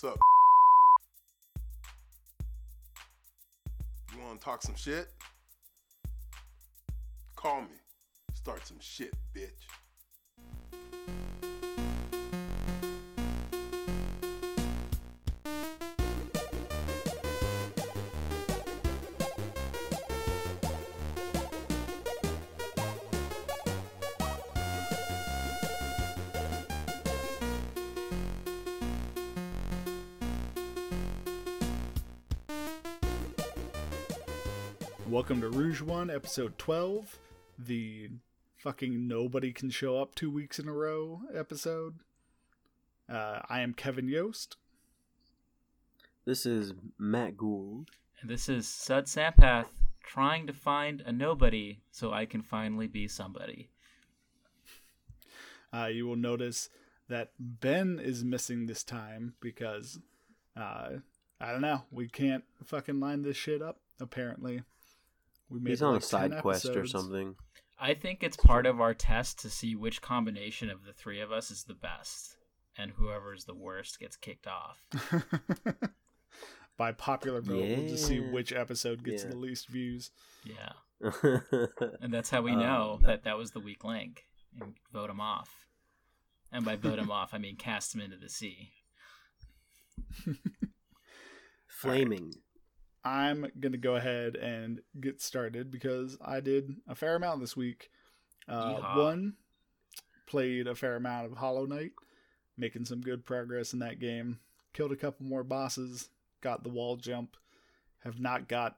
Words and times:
What's 0.00 0.14
up? 0.14 0.20
You 4.14 4.22
want 4.22 4.40
to 4.40 4.44
talk 4.44 4.62
some 4.62 4.76
shit? 4.76 5.08
Call 7.34 7.62
me. 7.62 7.78
Start 8.32 8.64
some 8.64 8.76
shit, 8.78 9.12
bitch. 9.34 9.66
Welcome 35.28 35.52
to 35.52 35.58
Rouge 35.58 35.82
One, 35.82 36.08
episode 36.08 36.56
12, 36.56 37.18
the 37.58 38.08
fucking 38.56 39.06
nobody 39.06 39.52
can 39.52 39.68
show 39.68 40.00
up 40.00 40.14
two 40.14 40.30
weeks 40.30 40.58
in 40.58 40.66
a 40.66 40.72
row 40.72 41.20
episode. 41.34 41.96
Uh, 43.12 43.40
I 43.46 43.60
am 43.60 43.74
Kevin 43.74 44.08
Yost. 44.08 44.56
This 46.24 46.46
is 46.46 46.72
Matt 46.96 47.36
Gould. 47.36 47.90
And 48.22 48.30
this 48.30 48.48
is 48.48 48.66
Sud 48.66 49.04
Sampath 49.04 49.66
trying 50.02 50.46
to 50.46 50.54
find 50.54 51.02
a 51.02 51.12
nobody 51.12 51.80
so 51.90 52.10
I 52.10 52.24
can 52.24 52.40
finally 52.40 52.86
be 52.86 53.06
somebody. 53.06 53.68
Uh, 55.74 55.90
you 55.92 56.06
will 56.06 56.16
notice 56.16 56.70
that 57.10 57.32
Ben 57.38 58.00
is 58.02 58.24
missing 58.24 58.64
this 58.64 58.82
time 58.82 59.34
because, 59.42 59.98
uh, 60.56 60.88
I 61.38 61.52
don't 61.52 61.60
know, 61.60 61.82
we 61.90 62.08
can't 62.08 62.44
fucking 62.64 62.98
line 62.98 63.20
this 63.20 63.36
shit 63.36 63.60
up, 63.60 63.80
apparently. 64.00 64.62
We 65.50 65.70
He's 65.70 65.82
on 65.82 65.94
like 65.94 66.02
a 66.02 66.06
side 66.06 66.30
10 66.32 66.40
quest 66.40 66.66
or 66.70 66.86
something. 66.86 67.34
I 67.80 67.94
think 67.94 68.22
it's 68.22 68.36
part 68.36 68.66
of 68.66 68.80
our 68.80 68.92
test 68.94 69.38
to 69.40 69.50
see 69.50 69.74
which 69.76 70.02
combination 70.02 70.68
of 70.70 70.84
the 70.84 70.92
three 70.92 71.20
of 71.20 71.30
us 71.32 71.50
is 71.50 71.64
the 71.64 71.74
best. 71.74 72.36
And 72.76 72.92
whoever 72.92 73.34
is 73.34 73.44
the 73.44 73.54
worst 73.54 73.98
gets 73.98 74.16
kicked 74.16 74.46
off. 74.46 74.84
By 76.76 76.92
popular 76.92 77.40
vote, 77.40 77.62
we'll 77.66 77.88
just 77.88 78.06
see 78.06 78.20
which 78.20 78.52
episode 78.52 79.02
gets 79.02 79.24
Yeah. 79.24 79.30
the 79.30 79.36
least 79.36 79.68
views. 79.68 80.10
Yeah. 80.44 80.72
And 82.00 82.12
that's 82.12 82.30
how 82.30 82.42
we 82.42 82.52
Um, 82.52 82.58
know 82.60 82.98
that- 83.02 83.06
that 83.06 83.24
that 83.24 83.38
was 83.38 83.50
the 83.52 83.60
weak 83.60 83.84
link 83.84 84.24
and 84.60 84.74
vote 84.92 85.10
him 85.10 85.20
off. 85.20 85.66
And 86.52 86.64
by 86.64 86.76
vote 86.76 86.98
him 86.98 87.10
off, 87.18 87.34
I 87.34 87.38
mean 87.38 87.56
cast 87.56 87.94
him 87.94 88.00
into 88.00 88.16
the 88.16 88.28
sea. 88.28 88.70
Flaming. 91.68 92.32
I'm 93.04 93.50
going 93.58 93.72
to 93.72 93.78
go 93.78 93.96
ahead 93.96 94.36
and 94.36 94.80
get 95.00 95.22
started 95.22 95.70
because 95.70 96.18
I 96.24 96.40
did 96.40 96.76
a 96.88 96.94
fair 96.94 97.16
amount 97.16 97.40
this 97.40 97.56
week. 97.56 97.90
Uh, 98.48 98.94
one, 98.96 99.34
played 100.26 100.66
a 100.66 100.74
fair 100.74 100.96
amount 100.96 101.26
of 101.26 101.38
Hollow 101.38 101.66
Knight, 101.66 101.92
making 102.56 102.84
some 102.84 103.00
good 103.00 103.24
progress 103.24 103.72
in 103.72 103.78
that 103.80 104.00
game. 104.00 104.40
Killed 104.72 104.92
a 104.92 104.96
couple 104.96 105.26
more 105.26 105.44
bosses, 105.44 106.08
got 106.40 106.62
the 106.62 106.68
wall 106.70 106.96
jump, 106.96 107.36
have 108.00 108.20
not 108.20 108.48
got 108.48 108.76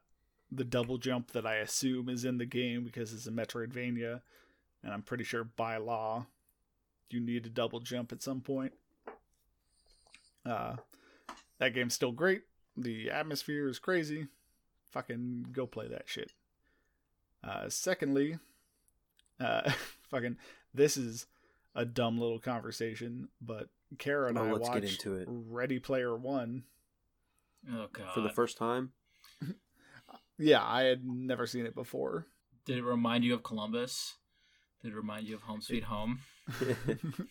the 0.52 0.64
double 0.64 0.98
jump 0.98 1.32
that 1.32 1.46
I 1.46 1.56
assume 1.56 2.08
is 2.08 2.24
in 2.24 2.38
the 2.38 2.46
game 2.46 2.84
because 2.84 3.12
it's 3.12 3.26
a 3.26 3.30
Metroidvania, 3.30 4.20
and 4.82 4.92
I'm 4.92 5.02
pretty 5.02 5.24
sure 5.24 5.44
by 5.44 5.76
law 5.76 6.26
you 7.10 7.20
need 7.20 7.46
a 7.46 7.50
double 7.50 7.80
jump 7.80 8.12
at 8.12 8.22
some 8.22 8.40
point. 8.40 8.72
Uh, 10.44 10.76
that 11.58 11.74
game's 11.74 11.94
still 11.94 12.12
great. 12.12 12.42
The 12.82 13.10
atmosphere 13.10 13.68
is 13.68 13.78
crazy. 13.78 14.26
Fucking 14.90 15.46
go 15.52 15.66
play 15.66 15.88
that 15.88 16.04
shit. 16.06 16.32
Uh, 17.42 17.68
secondly, 17.68 18.38
uh, 19.38 19.70
fucking 20.10 20.36
this 20.74 20.96
is 20.96 21.26
a 21.74 21.84
dumb 21.84 22.18
little 22.18 22.38
conversation, 22.38 23.28
but 23.40 23.68
Kara 23.98 24.28
and 24.28 24.38
Oh, 24.38 24.44
I 24.44 24.52
let's 24.52 24.68
watched 24.68 24.84
into 24.84 25.16
it. 25.16 25.28
Ready 25.30 25.78
Player 25.78 26.16
One. 26.16 26.64
Oh 27.72 27.86
god. 27.92 28.12
For 28.14 28.20
the 28.20 28.30
first 28.30 28.56
time? 28.56 28.92
Yeah, 30.42 30.64
I 30.64 30.84
had 30.84 31.04
never 31.04 31.46
seen 31.46 31.66
it 31.66 31.74
before. 31.74 32.26
Did 32.64 32.78
it 32.78 32.82
remind 32.82 33.24
you 33.24 33.34
of 33.34 33.42
Columbus? 33.42 34.14
Did 34.82 34.92
it 34.92 34.96
remind 34.96 35.26
you 35.28 35.34
of 35.36 35.42
Home 35.42 35.60
Sweet 35.60 35.84
Home? 35.84 36.20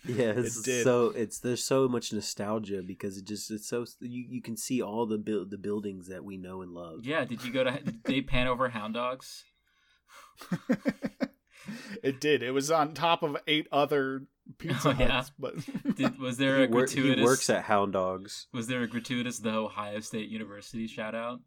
yeah, 0.05 0.33
it's 0.37 0.59
It 0.59 0.65
did. 0.65 0.83
so 0.83 1.07
it's 1.07 1.39
there's 1.39 1.63
so 1.63 1.87
much 1.87 2.13
nostalgia 2.13 2.81
because 2.81 3.17
it 3.17 3.25
just 3.25 3.49
it's 3.51 3.67
so 3.67 3.85
you, 3.99 4.25
you 4.29 4.41
can 4.41 4.55
see 4.55 4.81
all 4.81 5.05
the 5.05 5.17
buil- 5.17 5.45
the 5.49 5.57
buildings 5.57 6.07
that 6.07 6.23
we 6.23 6.37
know 6.37 6.61
and 6.61 6.71
love. 6.71 7.05
Yeah, 7.05 7.25
did 7.25 7.43
you 7.43 7.51
go 7.51 7.63
to 7.63 7.71
did 7.71 8.03
they 8.03 8.21
pan 8.21 8.47
over 8.47 8.69
hound 8.69 8.93
dogs? 8.93 9.43
it 12.03 12.19
did. 12.21 12.43
It 12.43 12.51
was 12.51 12.71
on 12.71 12.93
top 12.93 13.23
of 13.23 13.37
eight 13.47 13.67
other 13.71 14.23
Pizza 14.57 14.89
Oh, 14.89 14.95
yeah? 14.97 15.07
Huts, 15.07 15.31
but 15.37 15.53
Did, 15.95 16.17
was 16.19 16.37
there 16.37 16.61
a 16.63 16.67
gratuitous? 16.67 17.17
he 17.19 17.23
works 17.23 17.49
at 17.49 17.65
Hound 17.65 17.93
Dogs. 17.93 18.47
Was 18.53 18.67
there 18.67 18.81
a 18.81 18.87
gratuitous 18.87 19.39
the 19.39 19.51
Ohio 19.51 19.99
State 19.99 20.29
University 20.29 20.87
shout 20.87 21.13
out? 21.13 21.39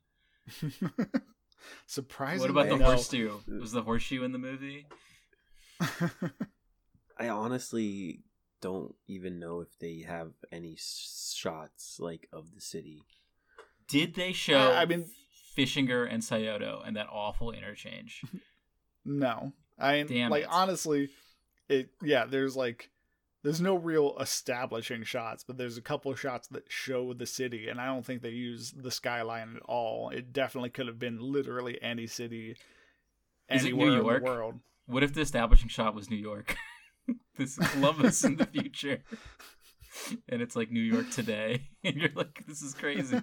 surprisingly, 1.87 2.41
What 2.41 2.51
about 2.51 2.69
the 2.71 2.77
no. 2.79 2.85
horseshoe? 2.85 3.39
Was 3.61 3.73
the 3.73 3.83
horseshoe 3.83 4.23
in 4.25 4.33
the 4.33 4.39
movie? 4.39 4.87
I 7.19 7.29
honestly 7.29 8.21
don't 8.61 8.95
even 9.09 9.39
know 9.39 9.61
if 9.61 9.79
they 9.79 10.05
have 10.07 10.33
any 10.51 10.77
shots 10.79 11.99
like 12.01 12.29
of 12.33 12.55
the 12.55 12.61
city. 12.61 13.03
Did 13.89 14.15
they 14.15 14.33
show 14.33 14.73
I 14.73 14.85
mean- 14.87 15.11
Fishinger 15.57 16.09
and 16.11 16.25
Scioto 16.25 16.83
and 16.85 16.97
that 16.97 17.09
awful 17.11 17.51
interchange? 17.53 18.23
No, 19.05 19.53
I 19.81 20.05
Damn 20.05 20.31
like 20.31 20.45
it. 20.45 20.49
honestly, 20.49 21.09
it 21.69 21.89
yeah. 22.05 22.25
There's 22.25 22.55
like, 22.57 22.89
there's 23.43 23.61
no 23.61 23.75
real 23.75 24.17
establishing 24.21 25.03
shots, 25.03 25.43
but 25.43 25.59
there's 25.59 25.77
a 25.77 25.83
couple 25.83 26.13
of 26.13 26.21
shots 26.21 26.47
that 26.53 26.71
show 26.71 27.13
the 27.13 27.27
city, 27.27 27.67
and 27.69 27.81
I 27.81 27.87
don't 27.87 28.07
think 28.07 28.23
they 28.23 28.29
use 28.29 28.71
the 28.71 28.93
skyline 28.93 29.57
at 29.57 29.63
all. 29.63 30.11
It 30.11 30.33
definitely 30.33 30.71
could 30.71 30.87
have 30.87 31.01
been 31.01 31.19
literally 31.19 31.83
any 31.83 32.07
city, 32.07 32.57
Is 33.51 33.65
it 33.65 33.75
New 33.75 33.93
anywhere 33.95 34.19
in 34.19 34.23
the 34.23 34.31
world. 34.31 34.61
What 34.93 35.03
if 35.03 35.15
the 35.15 35.23
establishing 35.23 35.71
shot 35.71 35.95
was 35.95 36.11
New 36.11 36.17
York? 36.17 36.55
this 37.39 37.57
is 37.57 37.67
Columbus 37.71 38.25
in 38.25 38.37
the 38.37 38.45
future. 38.45 39.03
And 40.29 40.43
it's 40.43 40.55
like 40.55 40.71
New 40.71 40.83
York 40.83 41.11
today. 41.11 41.69
And 41.85 41.97
you're 41.97 42.11
like, 42.15 42.45
this 42.47 42.61
is 42.61 42.75
crazy. 42.75 43.21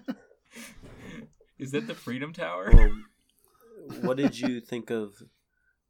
Is 1.60 1.72
that 1.72 1.86
the 1.86 1.94
Freedom 1.94 2.34
Tower? 2.34 2.72
Well, 2.74 2.92
what 4.02 4.18
did 4.18 4.38
you 4.38 4.60
think 4.62 4.90
of? 4.90 5.22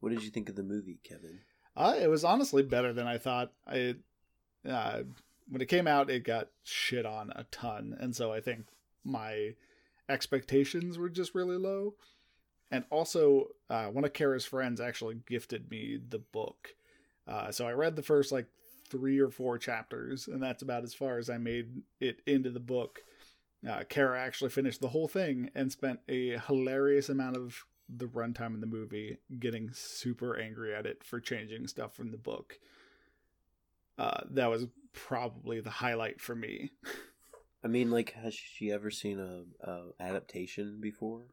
What 0.00 0.10
did 0.10 0.22
you 0.22 0.30
think 0.30 0.50
of 0.50 0.54
the 0.54 0.62
movie, 0.62 1.00
Kevin? 1.02 1.40
Uh, 1.74 1.94
it 1.98 2.08
was 2.08 2.24
honestly 2.24 2.62
better 2.62 2.92
than 2.92 3.06
I 3.06 3.16
thought. 3.16 3.52
I 3.66 3.94
uh, 4.68 5.00
when 5.48 5.62
it 5.62 5.68
came 5.68 5.88
out, 5.88 6.10
it 6.10 6.24
got 6.24 6.50
shit 6.62 7.06
on 7.06 7.32
a 7.34 7.44
ton, 7.50 7.96
and 7.98 8.14
so 8.14 8.32
I 8.32 8.40
think 8.40 8.66
my 9.02 9.54
expectations 10.08 10.98
were 10.98 11.08
just 11.08 11.34
really 11.34 11.56
low. 11.56 11.94
And 12.70 12.84
also, 12.90 13.48
uh, 13.68 13.86
one 13.86 14.04
of 14.04 14.12
Kara's 14.12 14.44
friends 14.44 14.80
actually 14.80 15.18
gifted 15.26 15.70
me 15.70 15.98
the 16.08 16.20
book, 16.20 16.74
uh, 17.26 17.50
so 17.50 17.66
I 17.66 17.72
read 17.72 17.96
the 17.96 18.02
first 18.02 18.32
like 18.32 18.46
three 18.88 19.18
or 19.20 19.30
four 19.30 19.58
chapters, 19.58 20.26
and 20.26 20.42
that's 20.42 20.62
about 20.62 20.84
as 20.84 20.94
far 20.94 21.18
as 21.18 21.30
I 21.30 21.38
made 21.38 21.82
it 22.00 22.20
into 22.26 22.50
the 22.50 22.60
book. 22.60 23.00
Uh, 23.68 23.84
Kara 23.88 24.20
actually 24.20 24.50
finished 24.50 24.80
the 24.80 24.88
whole 24.88 25.08
thing 25.08 25.50
and 25.54 25.70
spent 25.70 26.00
a 26.08 26.38
hilarious 26.46 27.08
amount 27.08 27.36
of 27.36 27.64
the 27.88 28.06
runtime 28.06 28.54
in 28.54 28.60
the 28.60 28.66
movie 28.66 29.18
getting 29.38 29.70
super 29.72 30.38
angry 30.38 30.74
at 30.74 30.86
it 30.86 31.04
for 31.04 31.20
changing 31.20 31.66
stuff 31.66 31.94
from 31.94 32.10
the 32.10 32.16
book. 32.16 32.58
Uh, 33.98 34.20
that 34.30 34.48
was 34.48 34.66
probably 34.92 35.60
the 35.60 35.70
highlight 35.70 36.20
for 36.20 36.34
me. 36.34 36.70
I 37.64 37.68
mean, 37.68 37.90
like, 37.90 38.12
has 38.14 38.34
she 38.34 38.72
ever 38.72 38.90
seen 38.90 39.20
a, 39.20 39.70
a 39.70 39.82
adaptation 40.00 40.78
before? 40.80 41.24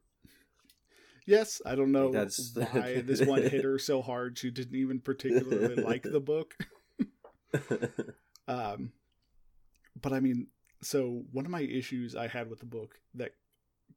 Yes, 1.28 1.62
I 1.66 1.76
don't 1.76 1.92
know 1.92 2.12
That's- 2.12 2.56
why 2.72 3.02
this 3.02 3.22
one 3.22 3.44
hit 3.44 3.64
her 3.64 3.78
so 3.78 4.02
hard. 4.02 4.38
She 4.40 4.50
didn't 4.50 4.76
even 4.76 5.00
particularly 5.00 5.76
like 5.76 6.04
the 6.04 6.20
book. 6.20 6.56
Um, 8.48 8.94
but 10.02 10.14
I 10.14 10.20
mean, 10.20 10.48
so 10.82 11.24
one 11.32 11.46
of 11.46 11.52
my 11.52 11.62
issues 11.62 12.16
I 12.16 12.28
had 12.28 12.50
with 12.50 12.60
the 12.60 12.66
book 12.66 13.00
that 13.16 13.34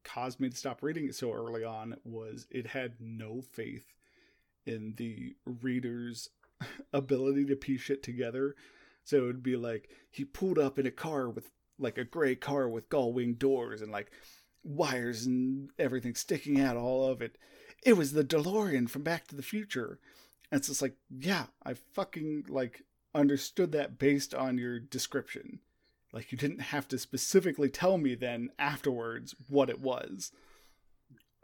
caused 0.02 0.40
me 0.40 0.48
to 0.48 0.56
stop 0.56 0.82
reading 0.82 1.06
it 1.06 1.14
so 1.14 1.32
early 1.32 1.62
on 1.62 1.96
was 2.04 2.46
it 2.50 2.66
had 2.66 2.94
no 3.00 3.42
faith 3.42 3.86
in 4.66 4.94
the 4.96 5.36
reader's 5.62 6.30
ability 6.92 7.44
to 7.46 7.56
piece 7.56 7.82
shit 7.82 8.02
together. 8.02 8.56
So 9.04 9.18
it 9.18 9.22
would 9.26 9.42
be 9.42 9.56
like 9.56 9.88
he 10.10 10.24
pulled 10.24 10.58
up 10.58 10.78
in 10.78 10.86
a 10.86 10.90
car 10.90 11.28
with 11.30 11.50
like 11.78 11.96
a 11.98 12.04
gray 12.04 12.34
car 12.34 12.68
with 12.68 12.88
gull 12.88 13.12
wing 13.12 13.34
doors 13.34 13.82
and 13.82 13.92
like 13.92 14.10
wires 14.62 15.26
and 15.26 15.70
everything 15.78 16.14
sticking 16.14 16.60
out 16.60 16.76
all 16.76 17.06
of 17.06 17.22
it. 17.22 17.36
It 17.82 17.94
was 17.94 18.12
the 18.12 18.24
DeLorean 18.24 18.88
from 18.88 19.02
Back 19.02 19.26
to 19.28 19.36
the 19.36 19.42
Future. 19.42 19.98
And 20.50 20.58
it's 20.58 20.68
just 20.68 20.82
like, 20.82 20.96
yeah, 21.10 21.46
I 21.64 21.74
fucking 21.74 22.46
like 22.48 22.82
understood 23.14 23.72
that 23.72 23.98
based 23.98 24.34
on 24.34 24.58
your 24.58 24.78
description. 24.78 25.60
Like 26.12 26.32
you 26.32 26.38
didn't 26.38 26.60
have 26.60 26.88
to 26.88 26.98
specifically 26.98 27.68
tell 27.68 27.96
me 27.96 28.14
then 28.14 28.50
afterwards 28.58 29.34
what 29.48 29.70
it 29.70 29.80
was. 29.80 30.32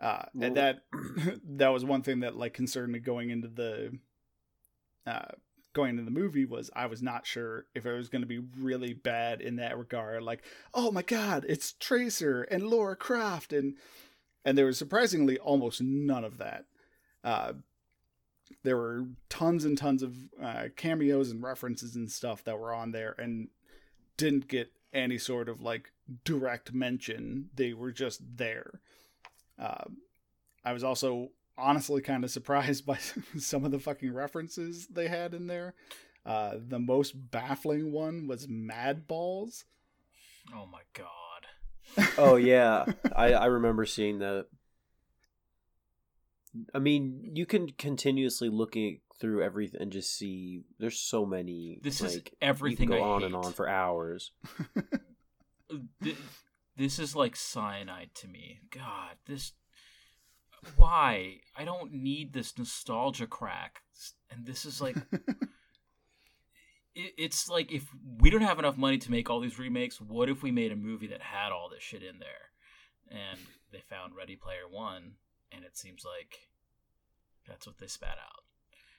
Uh, 0.00 0.24
and 0.40 0.56
that 0.56 0.80
that 1.44 1.68
was 1.68 1.84
one 1.84 2.02
thing 2.02 2.20
that 2.20 2.36
like 2.36 2.52
concerned 2.52 2.92
me 2.92 2.98
going 2.98 3.30
into 3.30 3.48
the 3.48 3.98
uh, 5.06 5.32
going 5.76 5.90
into 5.90 6.10
the 6.10 6.10
movie 6.10 6.46
was 6.46 6.70
I 6.74 6.86
was 6.86 7.02
not 7.02 7.26
sure 7.26 7.66
if 7.74 7.84
it 7.84 7.92
was 7.92 8.08
going 8.08 8.22
to 8.22 8.26
be 8.26 8.38
really 8.58 8.94
bad 8.94 9.42
in 9.42 9.56
that 9.56 9.76
regard. 9.76 10.22
Like, 10.22 10.42
oh 10.72 10.90
my 10.90 11.02
god, 11.02 11.44
it's 11.46 11.74
Tracer 11.74 12.44
and 12.44 12.66
Lara 12.66 12.96
Croft, 12.96 13.52
and 13.52 13.74
and 14.42 14.56
there 14.56 14.64
was 14.64 14.78
surprisingly 14.78 15.38
almost 15.38 15.82
none 15.82 16.24
of 16.24 16.38
that. 16.38 16.64
Uh, 17.22 17.52
there 18.62 18.78
were 18.78 19.04
tons 19.28 19.66
and 19.66 19.76
tons 19.76 20.02
of 20.02 20.16
uh, 20.42 20.64
cameos 20.76 21.30
and 21.30 21.42
references 21.42 21.94
and 21.94 22.10
stuff 22.10 22.42
that 22.44 22.58
were 22.58 22.72
on 22.72 22.92
there, 22.92 23.14
and 23.18 23.48
didn't 24.16 24.48
get 24.48 24.72
any 24.94 25.18
sort 25.18 25.46
of 25.46 25.60
like 25.60 25.92
direct 26.24 26.72
mention. 26.72 27.50
They 27.54 27.74
were 27.74 27.92
just 27.92 28.22
there. 28.38 28.80
Uh, 29.58 29.84
I 30.64 30.72
was 30.72 30.82
also 30.82 31.32
honestly 31.58 32.00
kind 32.02 32.24
of 32.24 32.30
surprised 32.30 32.86
by 32.86 32.98
some 33.38 33.64
of 33.64 33.70
the 33.70 33.78
fucking 33.78 34.12
references 34.12 34.86
they 34.88 35.08
had 35.08 35.34
in 35.34 35.46
there. 35.46 35.74
Uh, 36.24 36.56
the 36.58 36.78
most 36.78 37.12
baffling 37.30 37.92
one 37.92 38.26
was 38.26 38.48
Mad 38.48 39.06
Balls. 39.06 39.64
Oh 40.54 40.66
my 40.66 40.80
god. 40.92 42.14
Oh 42.18 42.36
yeah, 42.36 42.84
I 43.14 43.32
I 43.32 43.46
remember 43.46 43.86
seeing 43.86 44.18
that. 44.18 44.46
I 46.74 46.78
mean, 46.78 47.32
you 47.34 47.46
can 47.46 47.68
continuously 47.68 48.48
looking 48.48 49.00
through 49.20 49.42
everything 49.42 49.80
and 49.82 49.92
just 49.92 50.16
see. 50.16 50.62
There's 50.78 50.98
so 50.98 51.24
many. 51.26 51.78
This 51.82 52.00
is 52.00 52.14
like, 52.14 52.34
everything 52.40 52.88
You 52.88 52.94
can 52.94 52.98
go 52.98 53.04
I 53.04 53.08
on 53.14 53.20
hate. 53.20 53.26
and 53.26 53.36
on 53.36 53.52
for 53.52 53.68
hours. 53.68 54.32
Th- 56.02 56.16
this 56.76 56.98
is 56.98 57.14
like 57.16 57.36
cyanide 57.36 58.10
to 58.16 58.28
me. 58.28 58.60
God, 58.70 59.16
this. 59.26 59.52
Why? 60.76 61.40
I 61.56 61.64
don't 61.64 61.92
need 61.92 62.32
this 62.32 62.56
nostalgia 62.58 63.26
crack. 63.26 63.82
And 64.30 64.44
this 64.46 64.64
is 64.64 64.80
like. 64.80 64.96
it, 66.94 67.12
it's 67.18 67.48
like 67.48 67.72
if 67.72 67.88
we 68.18 68.30
don't 68.30 68.42
have 68.42 68.58
enough 68.58 68.76
money 68.76 68.98
to 68.98 69.10
make 69.10 69.28
all 69.30 69.40
these 69.40 69.58
remakes, 69.58 70.00
what 70.00 70.28
if 70.28 70.42
we 70.42 70.50
made 70.50 70.72
a 70.72 70.76
movie 70.76 71.06
that 71.08 71.22
had 71.22 71.52
all 71.52 71.68
this 71.68 71.82
shit 71.82 72.02
in 72.02 72.18
there? 72.18 72.50
And 73.10 73.38
they 73.72 73.80
found 73.88 74.16
Ready 74.16 74.36
Player 74.36 74.68
One, 74.68 75.12
and 75.52 75.64
it 75.64 75.76
seems 75.76 76.04
like 76.04 76.48
that's 77.46 77.66
what 77.66 77.78
they 77.78 77.86
spat 77.86 78.18
out. 78.18 78.42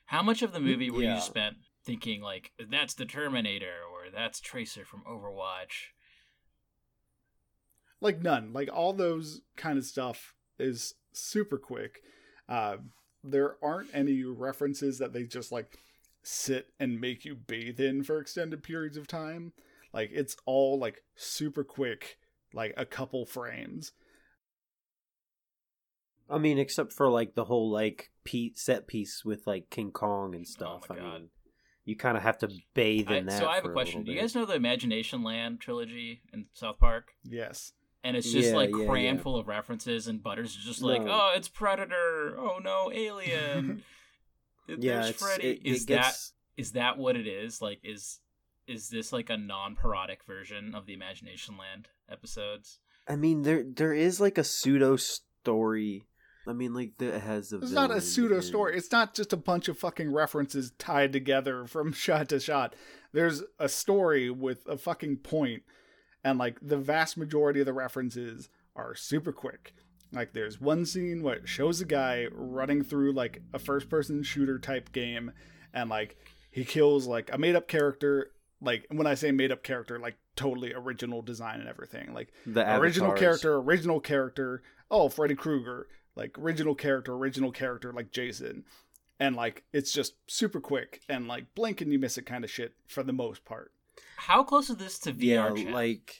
How 0.05 0.23
much 0.23 0.41
of 0.41 0.53
the 0.53 0.59
movie 0.61 0.89
were 0.89 1.01
Yeah. 1.03 1.15
you 1.15 1.21
spent 1.21 1.57
thinking 1.83 2.21
like 2.21 2.51
that's 2.69 2.93
the 2.93 3.05
Terminator 3.05 3.75
or 3.91 4.09
that's 4.09 4.39
Tracer 4.39 4.85
from 4.85 5.03
Overwatch? 5.09 5.91
like 7.99 8.21
none 8.21 8.53
like 8.53 8.69
all 8.71 8.93
those 8.93 9.41
kind 9.55 9.75
of 9.77 9.83
stuff 9.83 10.35
is 10.59 10.93
super 11.17 11.57
quick 11.57 12.01
uh 12.49 12.77
there 13.23 13.55
aren't 13.63 13.89
any 13.93 14.23
references 14.23 14.99
that 14.99 15.11
they 15.13 15.23
just 15.23 15.51
like 15.51 15.77
sit 16.23 16.67
and 16.79 16.99
make 17.01 17.25
you 17.25 17.35
bathe 17.35 17.79
in 17.79 18.03
for 18.03 18.19
extended 18.19 18.61
periods 18.63 18.97
of 18.97 19.07
time 19.07 19.53
like 19.93 20.09
it's 20.13 20.35
all 20.45 20.77
like 20.79 21.01
super 21.15 21.63
quick 21.63 22.17
like 22.53 22.73
a 22.77 22.85
couple 22.85 23.25
frames 23.25 23.91
I 26.29 26.37
mean, 26.37 26.57
except 26.57 26.91
for 26.91 27.09
like 27.09 27.35
the 27.35 27.45
whole 27.45 27.71
like 27.71 28.11
pe- 28.25 28.51
set 28.53 28.85
piece 28.87 29.23
with 29.23 29.47
like 29.47 29.69
King 29.69 29.91
Kong 29.91 30.35
and 30.35 30.45
Oh 30.45 30.51
stuff. 30.51 30.89
my 30.89 30.95
I 30.95 30.99
God. 30.99 31.13
mean, 31.13 31.29
you 31.85 31.95
kind 31.95 32.17
of 32.17 32.23
have 32.23 32.37
to 32.39 32.49
bathe 32.73 33.09
I, 33.09 33.15
in 33.17 33.25
that. 33.27 33.39
so 33.39 33.47
I 33.47 33.55
have 33.55 33.63
for 33.63 33.69
a 33.71 33.73
question. 33.73 34.03
Do 34.03 34.11
you 34.11 34.19
guys 34.19 34.35
know 34.35 34.45
the 34.45 34.55
Imagination 34.55 35.23
Land 35.23 35.61
trilogy 35.61 36.21
in 36.33 36.47
South 36.53 36.79
Park? 36.79 37.13
yes 37.23 37.71
And 38.03 38.15
it's 38.15 38.31
just 38.31 38.49
Yeah, 38.49 38.55
like 38.55 38.69
yeah, 38.75 38.85
crammed 38.85 39.19
yeah. 39.19 39.23
full 39.23 39.35
of 39.37 39.47
references, 39.47 40.07
and 40.07 40.21
Butters 40.23 40.51
is 40.55 40.63
just 40.63 40.81
like, 40.81 41.01
No. 41.01 41.11
"Oh, 41.11 41.33
it's 41.35 41.47
Predator! 41.49 42.35
Oh 42.37 42.59
no, 42.63 42.91
Alien! 42.93 43.83
There's 44.67 44.79
Yeah, 44.83 45.05
it's, 45.07 45.21
Freddy." 45.21 45.47
it, 45.49 45.65
is 45.65 45.83
it 45.83 45.87
that 45.89 46.03
gets. 46.03 46.33
is 46.55 46.71
that 46.73 46.97
what 46.97 47.15
it 47.15 47.27
is? 47.27 47.61
Like, 47.61 47.79
is 47.83 48.19
is 48.67 48.89
this 48.89 49.11
like 49.13 49.29
a 49.29 49.37
non-parodic 49.37 50.23
version 50.25 50.75
of 50.75 50.85
the 50.85 50.93
Imagination 50.93 51.57
Land 51.57 51.87
episodes? 52.09 52.79
I 53.07 53.15
mean, 53.15 53.41
there 53.43 53.63
there 53.63 53.93
is 53.93 54.21
like 54.21 54.37
a 54.37 54.43
pseudo 54.43 54.95
story. 54.97 56.03
I 56.47 56.53
mean, 56.53 56.73
like 56.73 56.97
that 56.99 57.21
has 57.21 57.51
a. 57.51 57.57
it's 57.57 57.71
not 57.71 57.85
a 57.85 57.95
villain 57.95 58.01
pseudo 58.01 58.35
and- 58.35 58.43
story 58.43 58.77
it's 58.77 58.91
not 58.91 59.13
just 59.13 59.33
a 59.33 59.37
bunch 59.37 59.67
of 59.67 59.77
fucking 59.77 60.13
references 60.13 60.71
tied 60.77 61.11
together 61.11 61.65
from 61.65 61.91
shot 61.93 62.29
to 62.29 62.39
shot 62.39 62.73
there's 63.11 63.43
a 63.59 63.67
story 63.67 64.29
with 64.29 64.65
a 64.67 64.77
fucking 64.77 65.17
point 65.17 65.63
and 66.27 66.37
like 66.37 66.57
the 66.61 66.75
vast 66.77 67.15
majority 67.17 67.61
of 67.61 67.65
the 67.65 67.71
references 67.73 68.49
are 68.75 68.93
super 68.95 69.31
quick. 69.31 69.73
Like 70.11 70.33
there's 70.33 70.59
one 70.59 70.85
scene 70.85 71.23
where 71.23 71.35
it 71.35 71.47
shows 71.47 71.79
a 71.79 71.85
guy 71.85 72.27
running 72.33 72.83
through 72.83 73.13
like 73.13 73.41
a 73.53 73.59
first 73.59 73.89
person 73.89 74.23
shooter 74.23 74.59
type 74.59 74.91
game 74.91 75.31
and 75.73 75.89
like 75.89 76.17
he 76.51 76.65
kills 76.65 77.07
like 77.07 77.29
a 77.31 77.37
made 77.37 77.55
up 77.55 77.69
character. 77.69 78.31
Like 78.59 78.87
when 78.89 79.07
i 79.07 79.13
say 79.13 79.31
made 79.31 79.53
up 79.53 79.63
character 79.63 79.99
like 79.99 80.17
totally 80.35 80.73
original 80.73 81.21
design 81.21 81.61
and 81.61 81.69
everything. 81.69 82.13
Like 82.13 82.33
The 82.45 82.75
original 82.77 83.11
avatars. 83.11 83.19
character 83.21 83.55
original 83.55 84.01
character. 84.01 84.61
Oh 84.91 85.07
freddy 85.07 85.35
krueger. 85.35 85.87
Like 86.17 86.37
original 86.37 86.75
character 86.75 87.13
original 87.13 87.53
character 87.53 87.93
like 87.93 88.11
jason. 88.11 88.65
And 89.17 89.33
like 89.37 89.63
it's 89.71 89.93
just 89.93 90.15
super 90.27 90.59
quick 90.59 91.03
and 91.07 91.25
like 91.29 91.55
blink 91.55 91.79
and 91.79 91.93
you 91.93 91.99
miss 91.99 92.17
it 92.17 92.25
kind 92.25 92.43
of 92.43 92.51
shit 92.51 92.73
for 92.85 93.01
the 93.03 93.13
most 93.13 93.45
part 93.45 93.71
How 94.17 94.43
close 94.43 94.69
is 94.69 94.77
this 94.77 94.99
to 94.99 95.11
Yeah, 95.11 95.47
VR 95.49 95.63
chat? 95.63 95.73
like. 95.73 96.15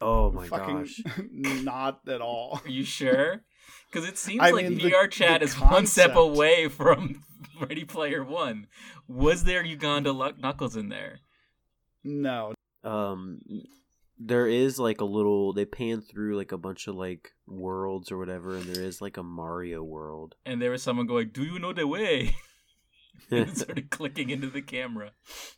Oh 0.00 0.32
my 0.32 0.46
fucking 0.48 0.78
gosh! 0.80 1.00
not 1.30 2.00
at 2.08 2.20
all 2.20 2.60
Are 2.64 2.68
you 2.68 2.84
sure? 2.84 3.42
Because 3.90 4.08
it 4.08 4.18
seems 4.18 4.40
I 4.40 4.50
like 4.50 4.66
mean, 4.68 4.76
the- 4.78 4.90
VR 4.90 5.08
chat 5.10 5.40
the 5.40 5.46
is 5.46 5.58
one 5.58 5.86
step 5.86 6.16
away 6.16 6.68
from 6.68 7.22
Ready 7.60 7.84
Player 7.84 8.24
One. 8.24 8.66
Was 9.06 9.44
there 9.44 9.64
Uganda 9.64 10.12
Luck 10.12 10.38
Knuckles 10.40 10.76
in 10.76 10.88
there? 10.88 11.20
no 12.06 12.52
um 12.82 13.40
there 14.18 14.46
is 14.46 14.78
like 14.78 15.00
a 15.00 15.06
little 15.06 15.54
they 15.54 15.64
pan 15.64 16.02
through 16.02 16.36
like 16.36 16.52
a 16.52 16.58
bunch 16.58 16.86
of 16.86 16.94
like 16.94 17.32
worlds 17.46 18.12
or 18.12 18.18
whatever 18.18 18.56
and 18.56 18.64
there 18.66 18.84
is 18.84 19.00
like 19.00 19.16
a 19.16 19.22
mario 19.22 19.82
world 19.82 20.34
And 20.44 20.60
there 20.60 20.70
was 20.70 20.82
someone 20.82 21.06
going, 21.06 21.30
"Do 21.32 21.44
you 21.44 21.58
know 21.58 21.72
the 21.72 21.86
way?" 21.86 22.36
and 23.30 23.40
it 23.48 23.56
started 23.56 23.90
clicking 23.90 24.30
into 24.30 24.48
the 24.48 24.62
camera. 24.62 25.12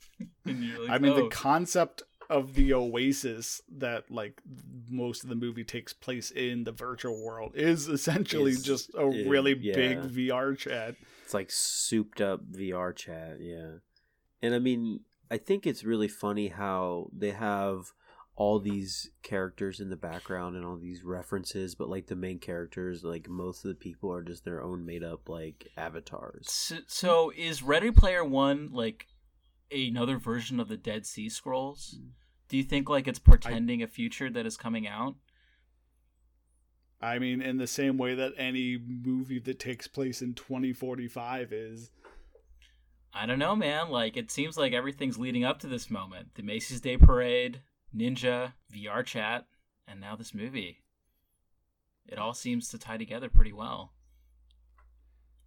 and 0.44 0.64
you're 0.64 0.80
like, 0.80 0.90
i 0.90 0.98
mean 0.98 1.12
"Oh." 1.12 1.24
the 1.24 1.28
concept 1.28 2.02
of 2.28 2.54
the 2.54 2.72
oasis 2.72 3.60
that 3.70 4.10
like 4.10 4.40
most 4.88 5.22
of 5.22 5.28
the 5.28 5.34
movie 5.36 5.62
takes 5.62 5.92
place 5.92 6.30
in 6.30 6.64
the 6.64 6.72
virtual 6.72 7.22
world 7.24 7.52
is 7.54 7.86
essentially 7.86 8.52
Is- 8.52 8.62
just 8.62 8.94
a 8.94 9.06
is- 9.08 9.26
really 9.28 9.54
yeah. 9.60 9.74
big 9.74 9.98
vr 9.98 10.56
chat 10.56 10.96
it's 11.24 11.34
like 11.34 11.50
souped 11.50 12.20
up 12.20 12.50
vr 12.50 12.94
chat 12.96 13.36
yeah 13.40 13.74
and 14.42 14.54
i 14.54 14.58
mean 14.58 15.00
i 15.30 15.36
think 15.36 15.66
it's 15.66 15.84
really 15.84 16.08
funny 16.08 16.48
how 16.48 17.08
they 17.16 17.30
have 17.30 17.92
all 18.36 18.60
these 18.60 19.10
characters 19.22 19.80
in 19.80 19.88
the 19.88 19.96
background 19.96 20.54
and 20.56 20.64
all 20.64 20.76
these 20.76 21.02
references 21.02 21.74
but 21.74 21.88
like 21.88 22.06
the 22.06 22.14
main 22.14 22.38
characters 22.38 23.02
like 23.02 23.28
most 23.28 23.64
of 23.64 23.68
the 23.70 23.74
people 23.74 24.12
are 24.12 24.22
just 24.22 24.44
their 24.44 24.62
own 24.62 24.84
made 24.84 25.02
up 25.02 25.28
like 25.28 25.70
avatars 25.76 26.50
So, 26.50 26.76
so 26.86 27.32
is 27.36 27.62
Ready 27.62 27.90
Player 27.90 28.24
One 28.24 28.70
like 28.72 29.06
another 29.70 30.18
version 30.18 30.60
of 30.60 30.68
the 30.68 30.76
Dead 30.76 31.06
Sea 31.06 31.28
Scrolls? 31.28 31.98
Mm. 32.00 32.10
Do 32.48 32.56
you 32.56 32.62
think 32.62 32.88
like 32.88 33.08
it's 33.08 33.18
portending 33.18 33.82
a 33.82 33.86
future 33.86 34.30
that 34.30 34.46
is 34.46 34.56
coming 34.56 34.86
out? 34.86 35.16
I 37.00 37.18
mean, 37.18 37.42
in 37.42 37.58
the 37.58 37.66
same 37.66 37.98
way 37.98 38.14
that 38.14 38.32
any 38.38 38.78
movie 38.78 39.38
that 39.40 39.58
takes 39.58 39.86
place 39.86 40.22
in 40.22 40.34
2045 40.34 41.52
is. 41.52 41.90
I 43.12 43.26
don't 43.26 43.38
know, 43.38 43.56
man. 43.56 43.90
Like 43.90 44.16
it 44.16 44.30
seems 44.30 44.56
like 44.56 44.72
everything's 44.72 45.18
leading 45.18 45.44
up 45.44 45.58
to 45.60 45.66
this 45.66 45.90
moment. 45.90 46.34
The 46.34 46.42
Macy's 46.42 46.80
Day 46.80 46.96
Parade, 46.96 47.60
Ninja, 47.96 48.52
VR 48.74 49.04
chat, 49.04 49.46
and 49.88 50.00
now 50.00 50.16
this 50.16 50.34
movie. 50.34 50.82
It 52.08 52.18
all 52.18 52.34
seems 52.34 52.68
to 52.68 52.78
tie 52.78 52.96
together 52.98 53.28
pretty 53.28 53.52
well. 53.52 53.92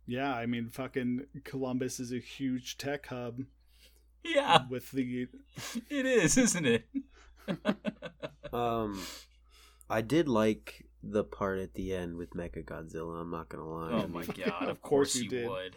Yeah, 0.06 0.34
I 0.34 0.46
mean, 0.48 0.70
fucking 0.70 1.26
Columbus 1.44 2.00
is 2.00 2.12
a 2.12 2.18
huge 2.20 2.78
tech 2.78 3.06
hub 3.08 3.42
Yeah, 4.24 4.64
with 4.70 4.92
the. 4.92 5.28
it 5.90 6.06
is, 6.06 6.38
isn't 6.38 6.66
it? 6.66 6.88
Um, 8.52 9.00
I 9.92 10.02
did 10.02 10.28
like 10.28 10.88
the 11.04 11.24
part 11.24 11.60
at 11.60 11.76
the 11.76 11.94
end 11.94 12.16
with 12.18 12.32
Mecha 12.32 12.66
Godzilla. 12.66 13.22
I'm 13.22 13.30
not 13.30 13.48
gonna 13.48 13.64
lie. 13.68 13.92
oh 13.92 14.08
my 14.08 14.24
god! 14.26 14.64
Of, 14.64 14.70
Of 14.70 14.82
course, 14.82 15.14
course 15.14 15.16
you 15.18 15.24
you 15.26 15.30
did. 15.30 15.48
would. 15.50 15.76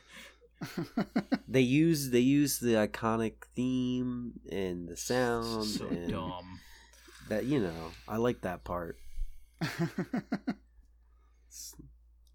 They 1.49 1.61
use 1.61 2.11
they 2.11 2.21
use 2.21 2.59
the 2.59 2.75
iconic 2.75 3.35
theme 3.55 4.41
and 4.51 4.89
the 4.89 4.97
sound 4.97 5.67
So 5.67 5.87
and 5.89 6.11
dumb. 6.11 6.61
that 7.29 7.45
you 7.45 7.61
know 7.61 7.93
I 8.09 8.17
like 8.17 8.41
that 8.43 8.65
part. 8.65 8.97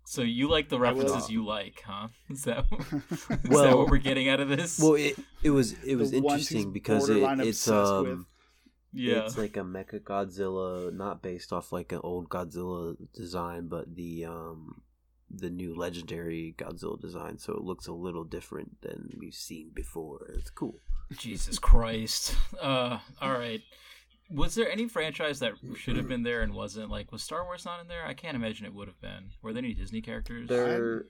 So 0.10 0.22
you 0.22 0.50
like 0.50 0.70
the 0.70 0.80
references 0.80 1.30
you 1.30 1.46
like, 1.46 1.84
huh? 1.86 2.08
Is 2.30 2.44
that 2.44 2.64
is 2.72 3.50
that 3.50 3.78
what 3.78 3.90
we're 3.90 3.98
getting 3.98 4.30
out 4.30 4.40
of 4.40 4.48
this? 4.48 4.80
Well, 4.80 4.94
it 4.96 5.20
it 5.44 5.50
was 5.50 5.74
it 5.84 5.96
was 5.98 6.12
The 6.12 6.22
ones 6.22 6.50
interesting 6.50 6.72
because 6.72 7.10
it, 7.10 7.18
it's 7.42 7.68
um 7.68 8.04
with. 8.06 8.20
Yeah. 8.94 9.26
It's 9.26 9.38
like 9.38 9.58
a 9.58 9.62
Mecha 9.62 10.00
Godzilla, 10.00 10.94
not 10.94 11.22
based 11.22 11.52
off 11.52 11.74
like 11.74 11.92
an 11.92 12.00
old 12.04 12.30
Godzilla 12.30 12.96
design, 13.14 13.68
but 13.68 13.96
the 13.96 14.24
um 14.26 14.82
the 15.30 15.50
new 15.50 15.76
legendary 15.76 16.56
Godzilla 16.58 17.00
design. 17.00 17.38
So 17.38 17.54
it 17.54 17.62
looks 17.62 17.88
a 17.88 17.94
little 17.94 18.24
different 18.24 18.82
than 18.82 19.12
we've 19.18 19.34
seen 19.34 19.72
before. 19.74 20.32
It's 20.38 20.50
cool. 20.50 20.80
Jesus 21.18 21.60
Christ. 21.60 22.36
Uh, 22.62 23.00
all 23.22 23.32
right. 23.34 23.62
Was 24.30 24.56
there 24.56 24.70
any 24.70 24.88
franchise 24.90 25.40
that 25.40 25.54
should 25.78 25.96
have 25.96 26.08
been 26.08 26.24
there 26.24 26.42
and 26.42 26.54
wasn't? 26.54 26.90
Like, 26.90 27.12
was 27.14 27.24
Star 27.24 27.46
Wars 27.46 27.64
not 27.66 27.80
in 27.80 27.88
there? 27.88 28.06
I 28.06 28.14
can't 28.14 28.36
imagine 28.36 28.66
it 28.66 28.74
would 28.74 28.88
have 28.90 29.00
been. 29.00 29.30
Were 29.42 29.54
there 29.54 29.64
any 29.64 29.74
Disney 29.74 30.02
characters? 30.02 30.50
There, 30.50 31.06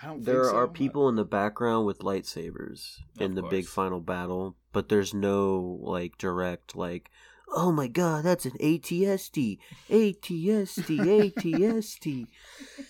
I 0.00 0.06
don't. 0.06 0.24
there 0.24 0.42
think 0.44 0.52
so, 0.52 0.56
are 0.56 0.66
but- 0.68 0.74
people 0.74 1.08
in 1.08 1.16
the 1.16 1.24
background 1.24 1.84
with 1.86 1.98
lightsabers 1.98 2.98
in 3.18 3.30
Of 3.30 3.34
the 3.36 3.42
big 3.42 3.66
final 3.66 3.98
battle, 4.00 4.56
but 4.72 4.88
there's 4.88 5.12
no 5.12 5.78
like 5.82 6.16
direct 6.18 6.76
like. 6.76 7.10
Oh 7.52 7.72
my 7.72 7.88
god, 7.88 8.22
that's 8.24 8.44
an 8.44 8.52
ATSD, 8.60 9.58
ATSD, 9.90 11.32
ATSD. 11.34 12.26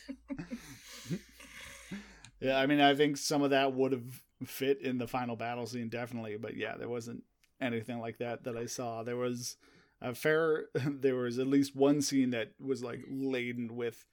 Yeah, 2.40 2.58
I 2.58 2.66
mean, 2.66 2.80
I 2.80 2.94
think 2.94 3.16
some 3.16 3.42
of 3.42 3.50
that 3.50 3.74
would 3.74 3.92
have 3.92 4.22
fit 4.44 4.80
in 4.80 4.98
the 4.98 5.06
final 5.06 5.36
battle 5.36 5.66
scene, 5.66 5.88
definitely. 5.88 6.36
But 6.36 6.56
yeah, 6.56 6.76
there 6.76 6.88
wasn't 6.88 7.22
anything 7.60 8.00
like 8.00 8.18
that 8.18 8.44
that 8.44 8.56
I 8.56 8.66
saw. 8.66 9.02
There 9.02 9.16
was 9.16 9.56
a 10.00 10.14
fair. 10.14 10.66
There 10.74 11.16
was 11.16 11.38
at 11.38 11.46
least 11.46 11.76
one 11.76 12.00
scene 12.00 12.30
that 12.30 12.52
was 12.58 12.82
like 12.82 13.04
laden 13.08 13.76
with 13.76 14.04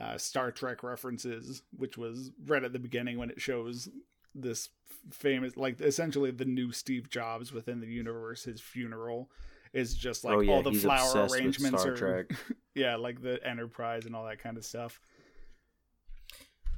uh, 0.00 0.18
Star 0.18 0.50
Trek 0.50 0.82
references, 0.82 1.62
which 1.76 1.96
was 1.96 2.30
right 2.46 2.64
at 2.64 2.72
the 2.72 2.78
beginning 2.78 3.18
when 3.18 3.30
it 3.30 3.40
shows 3.40 3.88
this 4.34 4.68
famous, 5.10 5.56
like 5.56 5.80
essentially 5.80 6.30
the 6.30 6.44
new 6.44 6.72
Steve 6.72 7.08
Jobs 7.10 7.52
within 7.52 7.80
the 7.80 7.86
universe. 7.86 8.44
His 8.44 8.60
funeral 8.60 9.30
is 9.72 9.94
just 9.94 10.24
like 10.24 10.36
oh 10.36 10.40
yeah, 10.40 10.52
all 10.52 10.62
the 10.62 10.72
flower 10.72 11.26
arrangements 11.26 11.82
Star 11.82 11.94
are 11.94 12.28
yeah, 12.74 12.96
like 12.96 13.22
the 13.22 13.44
Enterprise 13.46 14.06
and 14.06 14.14
all 14.14 14.26
that 14.26 14.38
kind 14.38 14.56
of 14.56 14.64
stuff. 14.64 15.00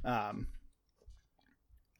Um, 0.05 0.47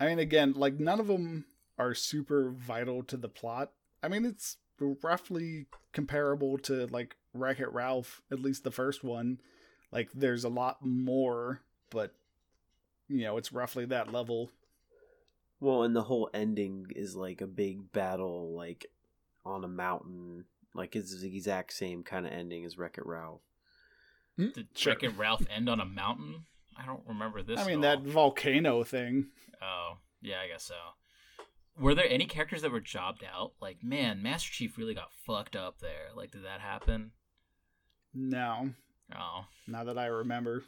I 0.04 0.08
mean, 0.08 0.20
again, 0.20 0.52
like 0.54 0.82
none 0.82 1.00
of 1.00 1.08
them 1.08 1.46
are 1.80 1.94
super 1.94 2.50
vital 2.50 3.04
to 3.04 3.16
the 3.16 3.30
plot. 3.30 3.72
I 4.04 4.10
mean, 4.10 4.26
it's 4.26 4.58
roughly 4.78 5.68
comparable 5.94 6.58
to 6.58 6.88
like 6.88 7.16
Wreck 7.34 7.62
It 7.62 7.72
Ralph, 7.72 8.22
at 8.30 8.42
least 8.42 8.66
the 8.66 8.72
first 8.72 9.02
one. 9.02 9.40
Like, 9.94 10.10
there's 10.14 10.44
a 10.44 10.50
lot 10.50 10.86
more, 10.86 11.62
but 11.90 12.14
you 13.08 13.22
know, 13.22 13.38
it's 13.38 13.54
roughly 13.54 13.86
that 13.86 14.12
level. 14.12 14.52
Well, 15.62 15.84
and 15.84 15.96
the 15.96 16.04
whole 16.04 16.30
ending 16.34 16.88
is 16.94 17.16
like 17.16 17.40
a 17.40 17.48
big 17.48 17.94
battle, 17.94 18.54
like 18.54 18.88
on 19.46 19.64
a 19.64 19.70
mountain. 19.70 20.44
Like 20.74 20.98
it's 20.98 21.18
the 21.22 21.34
exact 21.34 21.72
same 21.72 22.04
kind 22.04 22.26
of 22.26 22.34
ending 22.34 22.66
as 22.66 22.78
Wreck 22.78 22.98
It 22.98 23.06
Ralph. 23.06 23.40
Did 24.38 24.68
Sure. 24.74 24.94
Wreck-It 24.94 25.18
Ralph 25.18 25.46
end 25.50 25.70
on 25.70 25.80
a 25.80 25.86
mountain? 25.86 26.44
I 26.82 26.86
don't 26.86 27.02
remember 27.08 27.42
this. 27.44 27.60
I 27.60 27.66
mean, 27.66 27.84
at 27.84 28.04
that 28.04 28.10
volcano 28.12 28.84
thing. 28.84 29.28
Oh, 29.62 29.98
yeah, 30.22 30.38
I 30.44 30.48
guess 30.48 30.64
so. 30.64 30.76
Were 31.80 31.96
there 31.96 32.08
any 32.08 32.26
characters 32.26 32.62
that 32.62 32.72
were 32.72 32.80
jobbed 32.80 33.24
out? 33.24 33.54
Like, 33.62 33.84
man, 33.84 34.22
Master 34.22 34.52
Chief 34.52 34.78
really 34.78 34.94
got 34.94 35.12
fucked 35.26 35.56
up 35.56 35.80
there. 35.80 36.10
Like, 36.16 36.32
did 36.32 36.46
that 36.46 36.62
happen? 36.62 37.12
No, 38.14 38.70
Oh, 39.16 39.46
now 39.68 39.84
that 39.84 39.98
I 39.98 40.06
remember. 40.06 40.64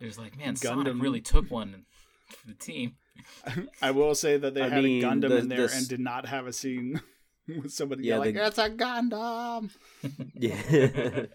it 0.00 0.04
was 0.06 0.18
like, 0.18 0.36
man, 0.38 0.56
Sonic 0.56 0.86
Gundam. 0.94 1.02
really 1.02 1.20
took 1.20 1.50
one 1.50 1.84
for 2.28 2.46
the 2.48 2.54
team. 2.54 2.96
I 3.82 3.90
will 3.92 4.14
say 4.14 4.36
that 4.36 4.54
they 4.54 4.62
I 4.62 4.68
had 4.68 4.82
mean, 4.84 5.04
a 5.04 5.06
Gundam 5.06 5.28
the- 5.28 5.36
in 5.38 5.48
there 5.48 5.66
the 5.68 5.74
and 5.76 5.88
did 5.88 6.00
not 6.00 6.26
have 6.26 6.46
a 6.46 6.52
scene 6.52 7.00
with 7.48 7.72
somebody 7.72 8.04
Yeah, 8.04 8.14
yelling, 8.16 8.34
the- 8.34 8.46
"It's 8.46 8.58
a 8.58 8.70
Gundam!" 8.70 9.70
Yeah. 10.34 11.26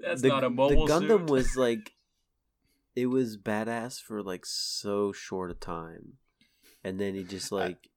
That's 0.00 0.22
the, 0.22 0.28
not 0.28 0.44
a 0.44 0.50
mobile 0.50 0.86
The 0.86 0.92
Gundam 0.92 1.20
suit. 1.20 1.30
was 1.30 1.56
like, 1.56 1.92
it 2.98 3.06
was 3.06 3.36
badass 3.36 4.00
for 4.00 4.22
like 4.22 4.44
so 4.46 5.12
short 5.12 5.50
a 5.50 5.54
time, 5.54 6.14
and 6.84 7.00
then 7.00 7.14
he 7.14 7.22
just 7.24 7.52
like 7.52 7.88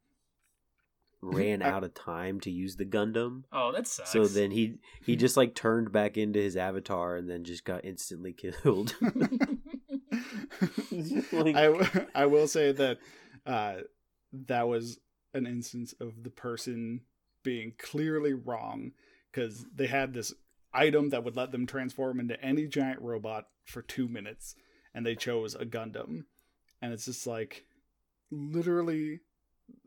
ran 1.22 1.62
I- 1.62 1.70
out 1.70 1.84
of 1.84 1.94
time 1.94 2.40
to 2.42 2.52
use 2.52 2.76
the 2.76 2.86
Gundam. 2.86 3.44
Oh, 3.52 3.72
that 3.72 3.88
sucks. 3.88 4.12
So 4.12 4.26
then 4.28 4.52
he 4.52 4.80
he 5.06 5.16
just 5.16 5.38
like 5.38 5.56
turned 5.56 5.92
back 5.92 6.18
into 6.18 6.40
his 6.40 6.56
avatar 6.58 7.16
and 7.16 7.30
then 7.30 7.44
just 7.44 7.64
got 7.66 7.86
instantly 7.86 8.34
killed. 8.64 8.96
Like- 11.32 11.56
I, 11.56 11.66
w- 11.68 12.06
I 12.14 12.26
will 12.26 12.48
say 12.48 12.72
that 12.72 13.00
uh, 13.46 13.76
that 14.48 14.68
was 14.68 15.00
an 15.34 15.48
instance 15.48 15.94
of 16.00 16.24
the 16.24 16.30
person 16.30 17.02
being 17.44 17.74
clearly 17.80 18.34
wrong 18.34 18.92
because 19.32 19.66
they 19.74 19.88
had 19.88 20.14
this 20.14 20.34
item 20.74 21.10
that 21.10 21.24
would 21.24 21.36
let 21.36 21.52
them 21.52 21.66
transform 21.66 22.20
into 22.20 22.40
any 22.44 22.68
giant 22.68 23.02
robot 23.02 23.46
for 23.66 23.82
two 23.82 24.08
minutes, 24.08 24.56
and 24.94 25.06
they 25.06 25.16
chose 25.16 25.56
a 25.56 25.66
Gundam, 25.66 26.26
and 26.82 26.94
it's 26.94 27.06
just 27.06 27.26
like 27.28 27.66
literally, 28.32 29.20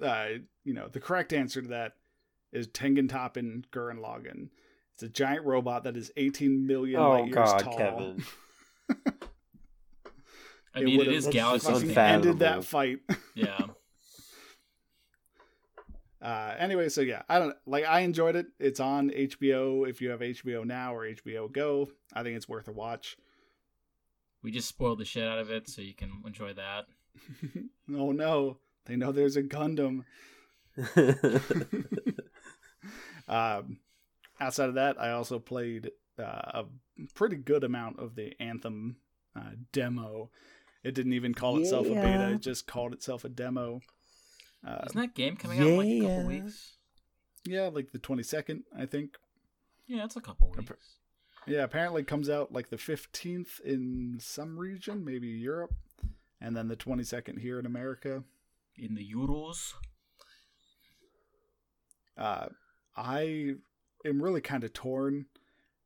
uh, 0.02 0.26
you 0.64 0.74
know, 0.74 0.88
the 0.88 1.00
correct 1.00 1.32
answer 1.32 1.62
to 1.62 1.68
that 1.68 1.92
is 2.52 2.68
Tengen 2.68 3.08
Toppa 3.08 3.64
Gurren 3.70 3.98
Lagann. 4.00 4.48
It's 4.94 5.02
a 5.02 5.08
giant 5.08 5.44
robot 5.44 5.84
that 5.84 5.96
is 5.96 6.12
18 6.16 6.66
million 6.66 7.00
oh 7.00 7.10
light 7.10 7.24
years 7.26 7.34
God, 7.34 7.58
tall. 7.58 7.76
Kevin! 7.76 8.24
I 10.76 10.80
it 10.80 10.84
mean, 10.84 10.94
it 10.94 10.98
would've 10.98 11.12
is 11.14 11.24
That's 11.24 11.36
just 11.36 11.66
Galaxy. 11.66 11.72
fucking 11.72 11.98
ended 11.98 12.38
that 12.40 12.64
fight. 12.64 13.00
Yeah. 13.34 13.66
Uh, 16.22 16.54
anyway, 16.58 16.88
so 16.88 17.02
yeah, 17.02 17.22
I 17.28 17.38
don't 17.38 17.54
like. 17.66 17.84
I 17.84 18.00
enjoyed 18.00 18.34
it. 18.36 18.46
It's 18.58 18.80
on 18.80 19.10
HBO. 19.10 19.86
If 19.86 20.00
you 20.00 20.08
have 20.10 20.20
HBO 20.20 20.64
Now 20.64 20.94
or 20.94 21.04
HBO 21.06 21.52
Go, 21.52 21.90
I 22.14 22.22
think 22.22 22.36
it's 22.36 22.48
worth 22.48 22.66
a 22.68 22.72
watch. 22.72 23.18
We 24.44 24.50
just 24.50 24.68
spoiled 24.68 24.98
the 24.98 25.06
shit 25.06 25.26
out 25.26 25.38
of 25.38 25.50
it, 25.50 25.68
so 25.68 25.80
you 25.80 25.94
can 25.94 26.22
enjoy 26.26 26.52
that. 26.52 26.84
oh 27.96 28.12
no, 28.12 28.58
they 28.84 28.94
know 28.94 29.10
there's 29.10 29.38
a 29.38 29.42
Gundam. 29.42 30.04
um, 33.26 33.78
outside 34.38 34.68
of 34.68 34.74
that, 34.74 35.00
I 35.00 35.12
also 35.12 35.38
played 35.38 35.92
uh, 36.18 36.22
a 36.22 36.64
pretty 37.14 37.36
good 37.36 37.64
amount 37.64 37.98
of 37.98 38.16
the 38.16 38.34
Anthem 38.38 38.96
uh, 39.34 39.52
demo. 39.72 40.30
It 40.82 40.94
didn't 40.94 41.14
even 41.14 41.32
call 41.32 41.58
itself 41.58 41.86
a 41.86 41.94
beta; 41.94 42.32
it 42.34 42.42
just 42.42 42.66
called 42.66 42.92
itself 42.92 43.24
a 43.24 43.30
demo. 43.30 43.80
Uh, 44.66 44.82
Isn't 44.86 45.00
that 45.00 45.14
game 45.14 45.36
coming 45.36 45.60
out 45.60 45.66
in 45.66 45.76
like 45.78 45.86
a 45.86 45.90
yeah. 45.90 46.08
couple 46.08 46.26
weeks? 46.26 46.76
yeah, 47.44 47.68
like 47.68 47.92
the 47.92 47.98
twenty 47.98 48.22
second, 48.22 48.64
I 48.78 48.84
think. 48.84 49.16
Yeah, 49.86 50.04
it's 50.04 50.16
a 50.16 50.20
couple 50.20 50.52
weeks. 50.54 50.96
Yeah, 51.46 51.62
apparently 51.62 52.02
it 52.02 52.08
comes 52.08 52.30
out 52.30 52.52
like 52.52 52.70
the 52.70 52.76
15th 52.76 53.60
in 53.60 54.16
some 54.20 54.58
region, 54.58 55.04
maybe 55.04 55.28
Europe, 55.28 55.74
and 56.40 56.56
then 56.56 56.68
the 56.68 56.76
22nd 56.76 57.40
here 57.40 57.58
in 57.58 57.66
America. 57.66 58.24
In 58.76 58.94
the 58.94 59.08
Euros. 59.12 59.74
Uh, 62.16 62.46
I 62.96 63.54
am 64.04 64.22
really 64.22 64.40
kind 64.40 64.64
of 64.64 64.72
torn. 64.72 65.26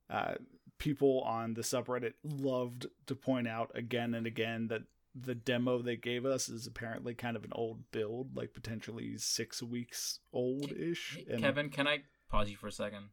Uh, 0.08 0.34
people 0.78 1.22
on 1.22 1.54
the 1.54 1.62
subreddit 1.62 2.14
loved 2.22 2.86
to 3.06 3.14
point 3.14 3.48
out 3.48 3.70
again 3.74 4.14
and 4.14 4.26
again 4.26 4.68
that 4.68 4.82
the 5.14 5.34
demo 5.34 5.82
they 5.82 5.96
gave 5.96 6.24
us 6.24 6.48
is 6.48 6.66
apparently 6.66 7.14
kind 7.14 7.36
of 7.36 7.44
an 7.44 7.52
old 7.52 7.90
build, 7.90 8.36
like 8.36 8.54
potentially 8.54 9.16
six 9.18 9.62
weeks 9.62 10.20
old 10.32 10.72
ish. 10.72 11.18
Kevin, 11.38 11.70
can 11.70 11.88
I 11.88 12.04
pause 12.30 12.50
you 12.50 12.56
for 12.56 12.68
a 12.68 12.72
second? 12.72 13.08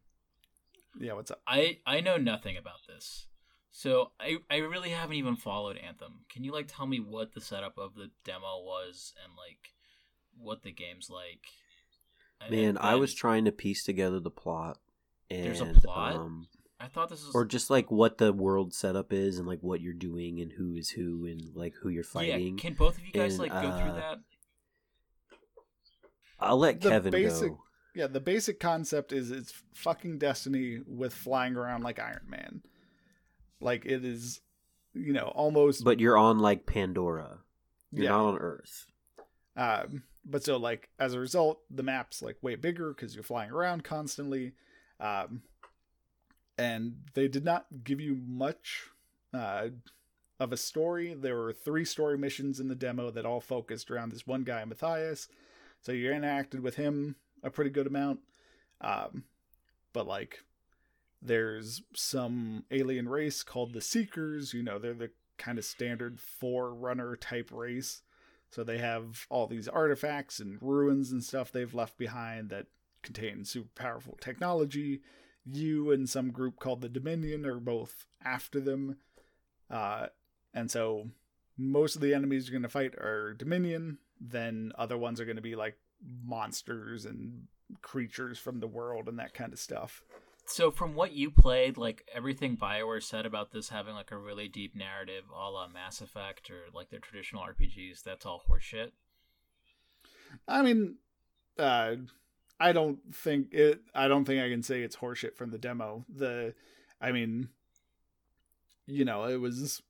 Yeah, 0.98 1.12
what's 1.14 1.30
up? 1.30 1.40
I 1.46 1.78
I 1.86 2.00
know 2.00 2.16
nothing 2.16 2.56
about 2.56 2.86
this, 2.88 3.26
so 3.70 4.12
I 4.20 4.38
I 4.50 4.56
really 4.58 4.90
haven't 4.90 5.16
even 5.16 5.36
followed 5.36 5.76
Anthem. 5.76 6.20
Can 6.30 6.44
you 6.44 6.52
like 6.52 6.66
tell 6.68 6.86
me 6.86 6.98
what 7.00 7.34
the 7.34 7.40
setup 7.40 7.78
of 7.78 7.94
the 7.94 8.10
demo 8.24 8.62
was 8.62 9.12
and 9.22 9.32
like 9.36 9.72
what 10.38 10.62
the 10.62 10.72
game's 10.72 11.10
like? 11.10 11.40
And 12.40 12.50
Man, 12.50 12.78
I 12.78 12.94
was 12.96 13.14
trying 13.14 13.44
to 13.46 13.52
piece 13.52 13.84
together 13.84 14.20
the 14.20 14.30
plot, 14.30 14.78
and 15.30 15.44
There's 15.44 15.60
a 15.60 15.66
plot? 15.66 16.16
um, 16.16 16.48
I 16.78 16.86
thought 16.88 17.08
this 17.08 17.24
was 17.24 17.34
or 17.34 17.44
just 17.46 17.70
like 17.70 17.90
what 17.90 18.18
the 18.18 18.32
world 18.32 18.74
setup 18.74 19.12
is 19.12 19.38
and 19.38 19.46
like 19.48 19.60
what 19.62 19.80
you're 19.80 19.94
doing 19.94 20.40
and 20.40 20.52
who 20.52 20.74
is 20.74 20.90
who 20.90 21.24
and 21.26 21.40
like 21.54 21.74
who 21.80 21.88
you're 21.88 22.04
fighting. 22.04 22.58
Yeah, 22.58 22.62
can 22.62 22.74
both 22.74 22.98
of 22.98 23.04
you 23.04 23.12
guys 23.12 23.38
and, 23.38 23.42
like 23.50 23.52
go 23.52 23.78
through 23.78 23.90
uh, 23.92 23.94
that? 23.94 24.18
I'll 26.38 26.58
let 26.58 26.80
The 26.80 26.90
Kevin 26.90 27.12
basic- 27.12 27.48
go. 27.52 27.62
Yeah, 27.96 28.08
the 28.08 28.20
basic 28.20 28.60
concept 28.60 29.10
is 29.10 29.30
it's 29.30 29.54
fucking 29.72 30.18
Destiny 30.18 30.80
with 30.86 31.14
flying 31.14 31.56
around 31.56 31.82
like 31.82 31.98
Iron 31.98 32.26
Man. 32.28 32.60
Like 33.58 33.86
it 33.86 34.04
is, 34.04 34.42
you 34.92 35.14
know, 35.14 35.32
almost. 35.34 35.82
But 35.82 35.98
you're 35.98 36.18
on 36.18 36.38
like 36.38 36.66
Pandora. 36.66 37.38
You're 37.90 38.04
yeah. 38.04 38.10
not 38.10 38.26
on 38.26 38.36
Earth. 38.36 38.86
Um, 39.56 40.02
but 40.26 40.44
so 40.44 40.58
like 40.58 40.90
as 40.98 41.14
a 41.14 41.18
result, 41.18 41.60
the 41.70 41.82
map's 41.82 42.20
like 42.20 42.36
way 42.42 42.54
bigger 42.54 42.92
because 42.92 43.14
you're 43.14 43.24
flying 43.24 43.50
around 43.50 43.82
constantly. 43.82 44.52
Um, 45.00 45.40
and 46.58 46.96
they 47.14 47.28
did 47.28 47.46
not 47.46 47.64
give 47.82 48.02
you 48.02 48.20
much 48.26 48.90
uh, 49.32 49.68
of 50.38 50.52
a 50.52 50.58
story. 50.58 51.14
There 51.14 51.36
were 51.36 51.54
three 51.54 51.86
story 51.86 52.18
missions 52.18 52.60
in 52.60 52.68
the 52.68 52.74
demo 52.74 53.10
that 53.10 53.24
all 53.24 53.40
focused 53.40 53.90
around 53.90 54.12
this 54.12 54.26
one 54.26 54.42
guy, 54.42 54.62
Matthias. 54.66 55.28
So 55.80 55.92
you 55.92 56.10
interacted 56.10 56.60
with 56.60 56.76
him 56.76 57.16
a 57.46 57.50
pretty 57.50 57.70
good 57.70 57.86
amount. 57.86 58.20
Um, 58.82 59.24
but 59.94 60.06
like 60.06 60.40
There's 61.22 61.82
some 61.94 62.64
alien 62.70 63.08
race 63.08 63.42
called 63.42 63.72
the 63.72 63.80
Seekers. 63.80 64.52
You 64.54 64.62
know, 64.62 64.78
they're 64.78 64.94
the 64.94 65.10
kind 65.38 65.58
of 65.58 65.64
standard 65.64 66.20
forerunner 66.20 67.16
type 67.16 67.50
race. 67.52 68.02
So 68.50 68.62
they 68.62 68.78
have 68.78 69.26
all 69.28 69.46
these 69.46 69.68
artifacts 69.68 70.38
and 70.38 70.58
ruins 70.60 71.10
and 71.10 71.24
stuff 71.24 71.50
they've 71.50 71.74
left 71.74 71.98
behind 71.98 72.50
that 72.50 72.66
contain 73.02 73.44
super 73.44 73.70
powerful 73.74 74.16
technology. 74.20 75.00
You 75.44 75.90
and 75.90 76.08
some 76.08 76.30
group 76.30 76.58
called 76.60 76.80
the 76.80 76.88
Dominion 76.88 77.44
are 77.44 77.60
both 77.60 78.06
after 78.24 78.60
them. 78.60 78.96
Uh, 79.68 80.06
and 80.54 80.70
so 80.70 81.08
most 81.58 81.96
of 81.96 82.02
the 82.02 82.14
enemies 82.14 82.48
you're 82.48 82.58
going 82.58 82.62
to 82.62 82.68
fight 82.68 82.94
are 82.94 83.34
Dominion. 83.34 83.98
Then 84.20 84.72
other 84.78 84.96
ones 84.96 85.20
are 85.20 85.24
going 85.24 85.36
to 85.36 85.42
be 85.42 85.56
like 85.56 85.76
monsters 86.24 87.04
and 87.04 87.46
creatures 87.82 88.38
from 88.38 88.60
the 88.60 88.66
world 88.66 89.08
and 89.08 89.18
that 89.18 89.34
kind 89.34 89.52
of 89.52 89.58
stuff. 89.58 90.02
So 90.46 90.70
from 90.70 90.94
what 90.94 91.12
you 91.12 91.30
played, 91.30 91.76
like 91.76 92.08
everything 92.14 92.56
Bioware 92.56 93.02
said 93.02 93.26
about 93.26 93.50
this 93.50 93.70
having 93.70 93.94
like 93.94 94.12
a 94.12 94.16
really 94.16 94.48
deep 94.48 94.76
narrative, 94.76 95.24
a 95.34 95.50
la 95.50 95.66
Mass 95.66 96.00
Effect 96.00 96.50
or 96.50 96.66
like 96.72 96.90
their 96.90 97.00
traditional 97.00 97.42
RPGs, 97.42 98.02
that's 98.02 98.24
all 98.24 98.44
horseshit. 98.48 98.92
I 100.46 100.62
mean, 100.62 100.96
uh, 101.58 101.96
I 102.60 102.72
don't 102.72 102.98
think 103.14 103.52
it. 103.52 103.80
I 103.94 104.08
don't 104.08 104.24
think 104.24 104.40
I 104.40 104.48
can 104.48 104.62
say 104.62 104.82
it's 104.82 104.96
horseshit 104.96 105.34
from 105.34 105.50
the 105.50 105.58
demo. 105.58 106.04
The, 106.08 106.54
I 107.00 107.12
mean, 107.12 107.48
you 108.86 109.04
know, 109.04 109.24
it 109.24 109.40
was 109.40 109.82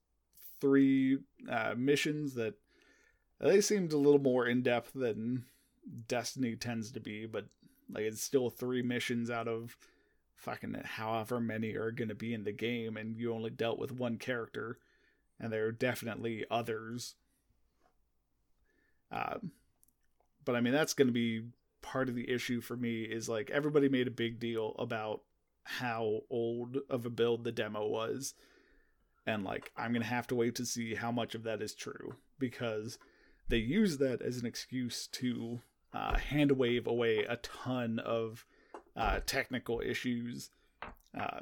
three 0.60 1.18
uh, 1.50 1.74
missions 1.76 2.34
that 2.34 2.54
they 3.40 3.60
seemed 3.60 3.92
a 3.92 3.98
little 3.98 4.20
more 4.20 4.46
in 4.46 4.62
depth 4.62 4.92
than 4.94 5.44
Destiny 6.08 6.56
tends 6.56 6.92
to 6.92 7.00
be, 7.00 7.26
but 7.26 7.46
like 7.90 8.04
it's 8.04 8.22
still 8.22 8.50
three 8.50 8.82
missions 8.82 9.30
out 9.30 9.48
of 9.48 9.76
fucking 10.34 10.76
however 10.84 11.40
many 11.40 11.74
are 11.74 11.90
going 11.90 12.08
to 12.08 12.14
be 12.14 12.34
in 12.34 12.44
the 12.44 12.52
game, 12.52 12.96
and 12.96 13.16
you 13.16 13.32
only 13.32 13.50
dealt 13.50 13.78
with 13.78 13.92
one 13.92 14.18
character, 14.18 14.78
and 15.40 15.52
there 15.52 15.66
are 15.66 15.72
definitely 15.72 16.44
others. 16.50 17.14
Uh, 19.10 19.38
but 20.44 20.56
I 20.56 20.60
mean, 20.60 20.72
that's 20.72 20.94
going 20.94 21.08
to 21.08 21.12
be 21.12 21.42
part 21.82 22.08
of 22.08 22.14
the 22.14 22.30
issue 22.30 22.60
for 22.60 22.76
me 22.76 23.02
is 23.02 23.28
like 23.28 23.50
everybody 23.50 23.88
made 23.88 24.08
a 24.08 24.12
big 24.12 24.40
deal 24.40 24.74
about 24.78 25.22
how 25.64 26.20
old 26.30 26.78
of 26.90 27.06
a 27.06 27.10
build 27.10 27.44
the 27.44 27.52
demo 27.52 27.86
was. 27.86 28.34
And 29.26 29.44
like, 29.44 29.72
I'm 29.76 29.92
going 29.92 30.02
to 30.02 30.08
have 30.08 30.28
to 30.28 30.36
wait 30.36 30.54
to 30.56 30.66
see 30.66 30.94
how 30.94 31.10
much 31.10 31.34
of 31.34 31.42
that 31.44 31.60
is 31.60 31.74
true 31.74 32.14
because 32.38 32.98
they 33.48 33.56
use 33.56 33.98
that 33.98 34.22
as 34.22 34.38
an 34.38 34.46
excuse 34.46 35.08
to 35.08 35.60
uh, 35.94 36.16
hand 36.18 36.52
wave 36.52 36.86
away 36.86 37.18
a 37.28 37.36
ton 37.36 37.98
of 37.98 38.44
uh, 38.96 39.20
technical 39.26 39.80
issues. 39.80 40.50
Uh, 41.18 41.40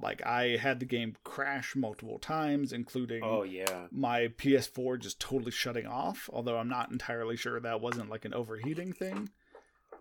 like 0.00 0.24
I 0.24 0.56
had 0.56 0.78
the 0.78 0.86
game 0.86 1.16
crash 1.24 1.74
multiple 1.74 2.18
times, 2.18 2.72
including 2.72 3.22
Oh 3.24 3.42
yeah. 3.42 3.86
my 3.90 4.28
PS4 4.28 5.00
just 5.00 5.18
totally 5.20 5.50
shutting 5.50 5.86
off. 5.86 6.30
Although 6.32 6.56
I'm 6.58 6.68
not 6.68 6.90
entirely 6.92 7.36
sure 7.36 7.58
that 7.58 7.80
wasn't 7.80 8.08
like 8.10 8.24
an 8.24 8.32
overheating 8.34 8.92
thing. 8.92 9.30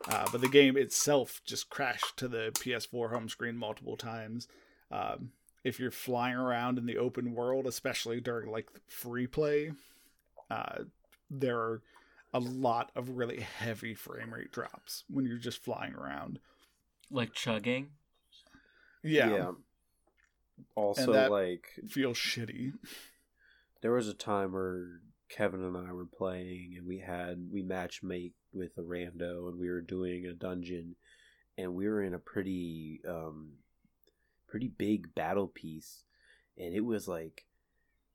Uh, 0.08 0.28
but 0.32 0.42
the 0.42 0.48
game 0.48 0.78
itself 0.78 1.42
just 1.46 1.70
crashed 1.70 2.16
to 2.18 2.28
the 2.28 2.52
PS4 2.54 3.10
home 3.12 3.28
screen 3.28 3.58
multiple 3.58 3.98
times. 3.98 4.48
Um, 4.92 5.32
if 5.64 5.80
you're 5.80 5.90
flying 5.92 6.36
around 6.36 6.78
in 6.78 6.86
the 6.86 6.98
open 6.98 7.34
world, 7.34 7.66
especially 7.66 8.22
during 8.22 8.52
like 8.52 8.70
free 8.88 9.26
play, 9.26 9.72
uh, 10.52 10.84
there 11.32 11.58
are 11.58 11.82
a 12.34 12.40
lot 12.40 12.92
of 12.96 13.10
really 13.18 13.40
heavy 13.40 13.94
frame 13.94 14.34
rate 14.34 14.52
drops 14.52 15.04
when 15.10 15.26
you're 15.26 15.38
just 15.38 15.64
flying 15.64 15.94
around. 15.94 16.40
Like 17.10 17.34
chugging. 17.34 17.92
Yeah, 19.04 19.52
Also, 20.76 21.14
that- 21.14 21.32
like 21.32 21.80
feels 21.88 22.18
shitty. 22.18 22.74
there 23.82 23.94
was 23.94 24.08
a 24.08 24.14
time 24.14 24.52
where 24.52 25.02
Kevin 25.30 25.64
and 25.64 25.78
I 25.78 25.92
were 25.94 26.06
playing, 26.06 26.76
and 26.78 26.88
we 26.88 27.00
had 27.00 27.50
we 27.52 27.62
match 27.62 28.02
make 28.04 28.34
with 28.54 28.78
a 28.78 28.82
rando, 28.82 29.50
and 29.50 29.60
we 29.60 29.70
were 29.70 29.82
doing 29.82 30.26
a 30.26 30.34
dungeon, 30.34 30.96
and 31.58 31.76
we 31.76 31.88
were 31.88 32.02
in 32.02 32.14
a 32.14 32.20
pretty 32.20 33.02
um, 33.08 33.54
pretty 34.48 34.68
big 34.68 35.14
battle 35.16 35.48
piece, 35.48 36.04
and 36.58 36.74
it 36.74 36.82
was 36.86 37.08
like. 37.08 37.46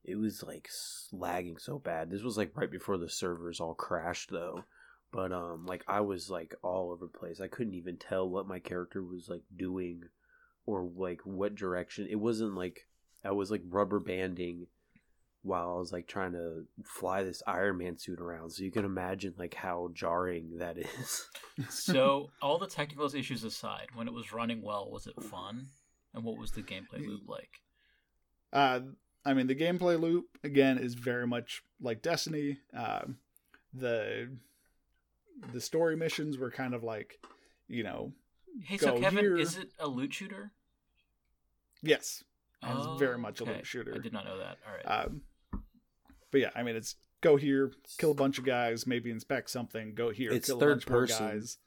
It 0.04 0.16
was 0.16 0.42
like 0.42 0.68
lagging 1.12 1.58
so 1.58 1.78
bad. 1.78 2.10
This 2.10 2.22
was 2.22 2.36
like 2.36 2.56
right 2.56 2.70
before 2.70 2.98
the 2.98 3.08
servers 3.08 3.60
all 3.60 3.74
crashed 3.74 4.30
though. 4.30 4.64
But 5.12 5.32
um 5.32 5.66
like 5.66 5.84
I 5.86 6.00
was 6.00 6.30
like 6.30 6.54
all 6.62 6.90
over 6.90 7.06
the 7.06 7.18
place. 7.18 7.40
I 7.40 7.48
couldn't 7.48 7.74
even 7.74 7.96
tell 7.96 8.28
what 8.28 8.48
my 8.48 8.58
character 8.58 9.02
was 9.02 9.28
like 9.28 9.42
doing 9.56 10.04
or 10.66 10.88
like 10.96 11.20
what 11.24 11.54
direction. 11.54 12.08
It 12.10 12.16
wasn't 12.16 12.54
like 12.54 12.86
I 13.24 13.30
was 13.30 13.50
like 13.50 13.62
rubber 13.68 14.00
banding 14.00 14.66
while 15.42 15.74
I 15.74 15.78
was 15.78 15.92
like 15.92 16.06
trying 16.06 16.32
to 16.32 16.64
fly 16.84 17.22
this 17.22 17.42
Iron 17.46 17.78
Man 17.78 17.98
suit 17.98 18.20
around. 18.20 18.50
So 18.50 18.62
you 18.62 18.70
can 18.70 18.84
imagine 18.84 19.34
like 19.36 19.54
how 19.54 19.90
jarring 19.92 20.58
that 20.58 20.78
is. 20.78 21.28
So 21.68 22.30
all 22.40 22.58
the 22.58 22.66
technical 22.66 23.14
issues 23.14 23.44
aside, 23.44 23.88
when 23.94 24.08
it 24.08 24.14
was 24.14 24.32
running 24.32 24.62
well, 24.62 24.90
was 24.90 25.06
it 25.06 25.22
fun? 25.22 25.66
And 26.14 26.24
what 26.24 26.38
was 26.38 26.52
the 26.52 26.62
gameplay 26.62 27.06
loop 27.06 27.28
like? 27.28 27.60
Uh, 28.52 28.80
I 29.24 29.34
mean, 29.34 29.46
the 29.46 29.54
gameplay 29.54 30.00
loop 30.00 30.26
again 30.42 30.78
is 30.78 30.94
very 30.94 31.26
much 31.26 31.62
like 31.80 32.02
Destiny. 32.02 32.58
Uh, 32.76 33.02
the 33.72 34.28
the 35.52 35.60
story 35.60 35.96
missions 35.96 36.38
were 36.38 36.50
kind 36.50 36.74
of 36.74 36.82
like, 36.82 37.18
you 37.68 37.82
know, 37.82 38.12
Hey, 38.64 38.76
so 38.78 38.98
Kevin, 39.00 39.20
here. 39.24 39.36
is 39.36 39.56
it 39.56 39.70
a 39.78 39.88
loot 39.88 40.12
shooter? 40.12 40.52
yes, 41.82 42.22
it's 42.62 42.86
Oh, 42.86 42.96
very 42.98 43.18
much 43.18 43.40
a 43.40 43.44
loot 43.44 43.66
shooter. 43.66 43.94
I 43.94 43.98
did 43.98 44.12
not 44.12 44.24
know 44.24 44.38
that. 44.38 44.58
All 44.66 44.74
right. 44.74 45.04
Um, 45.06 45.22
but 46.30 46.40
yeah, 46.40 46.50
I 46.54 46.62
mean, 46.62 46.76
it's 46.76 46.96
go 47.20 47.36
here, 47.36 47.72
kill 47.98 48.10
a 48.10 48.14
bunch 48.14 48.38
of 48.38 48.44
guys, 48.44 48.86
maybe 48.86 49.10
inspect 49.10 49.50
something. 49.50 49.94
Go 49.94 50.10
here, 50.10 50.32
It's 50.32 50.46
kill 50.48 50.58
third 50.60 50.70
a 50.70 50.74
bunch 50.76 50.88
more 50.88 51.00
person. 51.00 51.28
guys. 51.28 51.58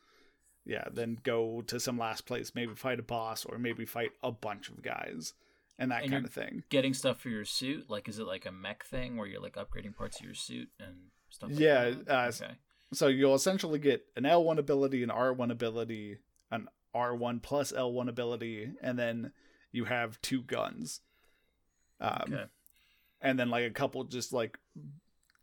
Yeah, 0.65 0.85
then 0.91 1.17
go 1.23 1.61
to 1.67 1.79
some 1.79 1.97
last 1.99 2.25
place, 2.25 2.53
maybe 2.55 2.73
fight 2.73 2.99
a 2.99 3.03
boss, 3.03 3.45
or 3.45 3.57
maybe 3.59 3.85
fight 3.85 4.11
a 4.23 4.31
bunch 4.31 4.69
of 4.69 4.81
guys, 4.81 5.33
and 5.77 5.91
that 5.91 6.03
And 6.03 6.11
kind 6.11 6.25
of 6.25 6.33
thing. 6.33 6.63
Getting 6.69 6.93
stuff 6.93 7.19
for 7.19 7.29
your 7.29 7.45
suit, 7.45 7.89
like 7.89 8.07
is 8.07 8.19
it 8.19 8.25
like 8.27 8.45
a 8.45 8.51
mech 8.51 8.85
thing 8.85 9.17
where 9.17 9.27
you're 9.27 9.41
like 9.41 9.55
upgrading 9.55 9.95
parts 9.95 10.19
of 10.19 10.25
your 10.25 10.33
suit 10.35 10.69
and 10.79 10.95
stuff? 11.29 11.49
Like 11.51 11.59
Yeah, 11.59 11.91
that? 11.91 12.07
uh, 12.09 12.27
okay. 12.29 12.53
So 12.93 13.07
you'll 13.07 13.35
essentially 13.35 13.79
get 13.79 14.05
an 14.15 14.23
L1 14.23 14.57
ability, 14.57 15.03
an 15.03 15.09
R1 15.09 15.51
ability, 15.51 16.19
an 16.51 16.67
R1 16.95 17.41
plus 17.41 17.71
L1 17.71 18.07
ability, 18.07 18.71
and 18.81 18.97
then 18.97 19.31
you 19.71 19.85
have 19.85 20.21
two 20.21 20.41
guns. 20.43 21.01
Um, 21.99 22.23
Okay. 22.27 22.45
And 23.21 23.39
then 23.39 23.49
like 23.49 23.65
a 23.65 23.71
couple 23.73 24.03
just 24.03 24.31
like, 24.33 24.57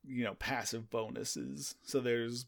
you 0.07 0.25
know, 0.25 0.35
passive 0.35 0.89
bonuses. 0.89 1.75
So 1.83 2.01
there's 2.01 2.47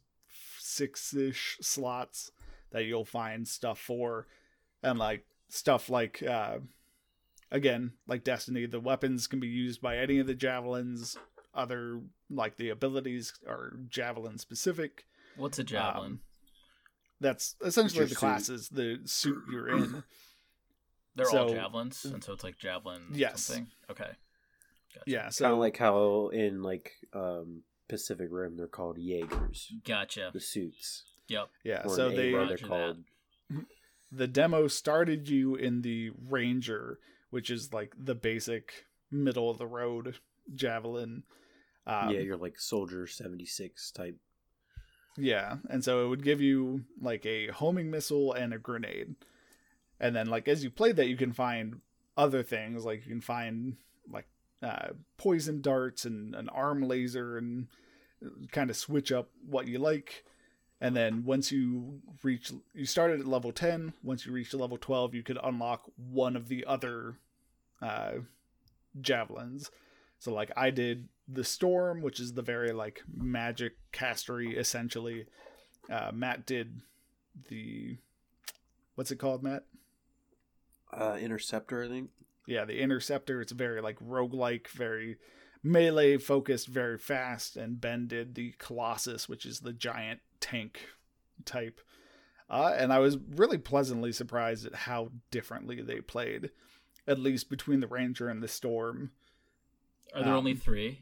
six 0.58 1.12
ish 1.14 1.58
slots 1.60 2.30
that 2.70 2.84
you'll 2.84 3.04
find 3.04 3.46
stuff 3.48 3.78
for. 3.80 4.26
And 4.82 4.98
like 4.98 5.24
stuff 5.48 5.90
like, 5.90 6.22
uh, 6.22 6.58
again, 7.50 7.92
like 8.06 8.24
Destiny, 8.24 8.66
the 8.66 8.80
weapons 8.80 9.26
can 9.26 9.40
be 9.40 9.48
used 9.48 9.80
by 9.80 9.98
any 9.98 10.18
of 10.18 10.26
the 10.26 10.34
javelins. 10.34 11.16
Other, 11.54 12.00
like 12.28 12.56
the 12.56 12.70
abilities 12.70 13.32
are 13.48 13.76
javelin 13.88 14.38
specific. 14.38 15.04
What's 15.36 15.58
a 15.60 15.64
javelin? 15.64 16.12
Um, 16.12 16.20
that's 17.20 17.54
essentially 17.64 18.04
the 18.04 18.10
suit. 18.10 18.18
classes, 18.18 18.68
the 18.70 18.98
suit 19.04 19.38
you're 19.50 19.68
in. 19.68 20.02
They're 21.16 21.30
all 21.30 21.48
javelins, 21.48 22.04
and 22.04 22.24
so 22.24 22.32
it's 22.32 22.42
like 22.42 22.58
javelin. 22.58 23.02
Yes. 23.12 23.42
Something. 23.42 23.68
Okay. 23.88 24.10
Gotcha. 24.94 25.04
yeah, 25.06 25.22
kind 25.22 25.34
so 25.34 25.52
of 25.52 25.58
like 25.58 25.76
how 25.76 26.28
in 26.28 26.62
like 26.62 26.92
um 27.12 27.62
Pacific 27.88 28.28
Rim 28.30 28.56
they're 28.56 28.66
called 28.66 28.98
Jaegers, 28.98 29.72
Gotcha. 29.84 30.30
the 30.32 30.40
suits. 30.40 31.04
Yep. 31.28 31.48
yeah, 31.64 31.82
Or 31.84 31.94
so 31.94 32.10
they 32.10 32.32
they're 32.32 32.40
Roger 32.40 32.66
called 32.66 32.96
the 34.12 34.26
demo 34.26 34.66
started 34.68 35.28
you 35.28 35.54
in 35.54 35.82
the 35.82 36.10
Ranger, 36.28 36.98
which 37.34 37.50
is 37.50 37.72
like 37.72 37.92
the 37.98 38.14
basic 38.14 38.86
middle 39.10 39.50
of 39.50 39.58
the 39.58 39.66
road 39.66 40.16
javelin. 40.54 41.24
Um, 41.84 42.10
yeah, 42.10 42.20
you're 42.20 42.36
like 42.36 42.60
Soldier 42.60 43.08
seventy 43.08 43.44
six 43.44 43.90
type. 43.90 44.16
Yeah, 45.16 45.56
and 45.68 45.82
so 45.82 46.04
it 46.04 46.08
would 46.10 46.22
give 46.22 46.40
you 46.40 46.84
like 47.00 47.26
a 47.26 47.48
homing 47.48 47.90
missile 47.90 48.32
and 48.32 48.54
a 48.54 48.58
grenade. 48.58 49.16
And 49.98 50.14
then 50.14 50.28
like 50.28 50.46
as 50.46 50.62
you 50.62 50.70
play 50.70 50.92
that 50.92 51.08
you 51.08 51.16
can 51.16 51.32
find 51.32 51.80
other 52.16 52.44
things 52.44 52.84
like 52.84 53.04
you 53.04 53.10
can 53.10 53.20
find 53.20 53.78
like 54.08 54.28
uh 54.62 54.90
poison 55.16 55.60
darts 55.60 56.04
and 56.04 56.36
an 56.36 56.48
arm 56.50 56.82
laser 56.82 57.36
and 57.36 57.66
kind 58.52 58.70
of 58.70 58.76
switch 58.76 59.10
up 59.10 59.30
what 59.44 59.66
you 59.66 59.80
like. 59.80 60.24
And 60.84 60.94
then 60.94 61.24
once 61.24 61.50
you 61.50 62.02
reach 62.22 62.52
you 62.74 62.84
started 62.84 63.20
at 63.20 63.26
level 63.26 63.52
10, 63.52 63.94
once 64.02 64.26
you 64.26 64.32
reach 64.32 64.52
level 64.52 64.76
12 64.76 65.14
you 65.14 65.22
could 65.22 65.38
unlock 65.42 65.90
one 65.96 66.36
of 66.36 66.48
the 66.48 66.66
other 66.66 67.14
uh 67.80 68.16
javelins. 69.00 69.70
So 70.18 70.34
like 70.34 70.52
I 70.58 70.68
did 70.68 71.08
the 71.26 71.42
storm, 71.42 72.02
which 72.02 72.20
is 72.20 72.34
the 72.34 72.42
very 72.42 72.72
like 72.72 73.02
magic 73.16 73.76
castery 73.94 74.58
essentially. 74.58 75.24
Uh, 75.90 76.10
Matt 76.12 76.44
did 76.44 76.82
the 77.48 77.96
what's 78.94 79.10
it 79.10 79.16
called, 79.16 79.42
Matt? 79.42 79.64
Uh, 80.92 81.16
Interceptor, 81.18 81.82
I 81.82 81.88
think. 81.88 82.10
Yeah, 82.46 82.66
the 82.66 82.78
Interceptor. 82.78 83.40
It's 83.40 83.52
very 83.52 83.80
like 83.80 83.98
roguelike, 84.00 84.68
very 84.68 85.16
melee 85.62 86.18
focused, 86.18 86.68
very 86.68 86.98
fast. 86.98 87.56
And 87.56 87.80
Ben 87.80 88.06
did 88.06 88.34
the 88.34 88.52
Colossus, 88.58 89.30
which 89.30 89.46
is 89.46 89.60
the 89.60 89.72
giant 89.72 90.20
tank 90.44 90.88
type. 91.46 91.80
Uh, 92.50 92.74
and 92.76 92.92
I 92.92 92.98
was 92.98 93.16
really 93.16 93.56
pleasantly 93.56 94.12
surprised 94.12 94.66
at 94.66 94.74
how 94.74 95.10
differently 95.30 95.80
they 95.80 96.00
played, 96.00 96.50
at 97.06 97.18
least 97.18 97.48
between 97.48 97.80
the 97.80 97.86
Ranger 97.86 98.28
and 98.28 98.42
the 98.42 98.48
Storm. 98.48 99.10
Are 100.14 100.20
there 100.22 100.32
Um, 100.32 100.38
only 100.38 100.54
three? 100.54 101.00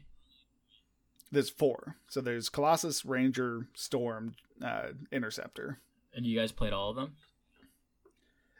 There's 1.29 1.49
four. 1.49 1.97
So 2.07 2.21
there's 2.21 2.47
Colossus, 2.47 3.03
Ranger, 3.03 3.67
Storm, 3.73 4.35
uh, 4.63 4.93
Interceptor. 5.11 5.79
And 6.15 6.25
you 6.25 6.39
guys 6.39 6.53
played 6.53 6.71
all 6.71 6.91
of 6.91 6.95
them? 6.95 7.15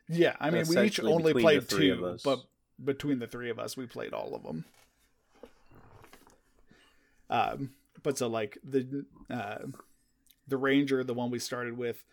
Yeah, 0.10 0.36
I 0.40 0.50
mean, 0.50 0.68
we 0.68 0.82
each 0.82 1.00
only 1.00 1.34
played 1.34 1.70
two, 1.70 2.18
but 2.26 2.40
between 2.84 3.20
the 3.20 3.28
three 3.28 3.50
of 3.50 3.58
us, 3.58 3.78
we 3.78 3.86
played 3.86 4.14
all 4.14 4.36
of 4.36 4.44
them. 4.44 4.66
Um, 7.30 7.72
but 8.04 8.18
so 8.18 8.28
like 8.28 8.58
the 8.64 9.06
uh, 9.30 9.60
the 10.48 10.58
ranger, 10.58 11.04
the 11.04 11.14
one 11.14 11.32
we 11.32 11.40
started 11.40 11.78
with, 11.78 12.04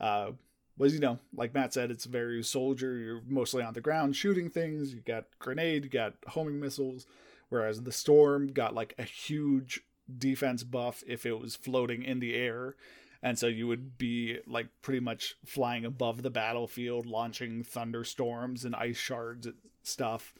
uh, 0.00 0.32
was 0.76 0.94
you 0.94 1.00
know 1.00 1.18
like 1.34 1.54
Matt 1.54 1.74
said, 1.74 1.90
it's 1.90 2.06
a 2.06 2.10
very 2.10 2.42
soldier. 2.42 2.96
You're 2.96 3.22
mostly 3.26 3.62
on 3.62 3.74
the 3.74 3.80
ground 3.80 4.16
shooting 4.16 4.50
things. 4.50 4.94
You 4.94 5.00
got 5.00 5.24
grenade, 5.38 5.84
you 5.84 5.90
got 5.90 6.14
homing 6.28 6.60
missiles. 6.60 7.06
Whereas 7.48 7.82
the 7.82 7.92
storm 7.92 8.48
got 8.48 8.74
like 8.74 8.94
a 8.98 9.02
huge 9.02 9.80
defense 10.18 10.62
buff 10.62 11.02
if 11.06 11.26
it 11.26 11.38
was 11.38 11.56
floating 11.56 12.02
in 12.02 12.20
the 12.20 12.34
air. 12.34 12.76
And 13.22 13.38
so 13.38 13.46
you 13.46 13.66
would 13.66 13.98
be 13.98 14.38
like 14.46 14.68
pretty 14.80 15.00
much 15.00 15.36
flying 15.44 15.84
above 15.84 16.22
the 16.22 16.30
battlefield, 16.30 17.06
launching 17.06 17.64
thunderstorms 17.64 18.64
and 18.64 18.76
ice 18.76 18.96
shards 18.96 19.46
and 19.46 19.56
stuff. 19.82 20.34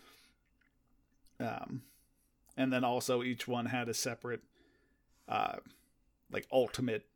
Um, 1.41 1.83
and 2.57 2.73
then 2.73 2.85
also 2.85 3.23
each 3.23 3.49
one 3.49 3.67
had 3.67 3.89
a 3.89 3.95
separate, 3.95 4.43
uh, 5.29 5.57
like 6.31 6.47
ultimate. 6.53 7.07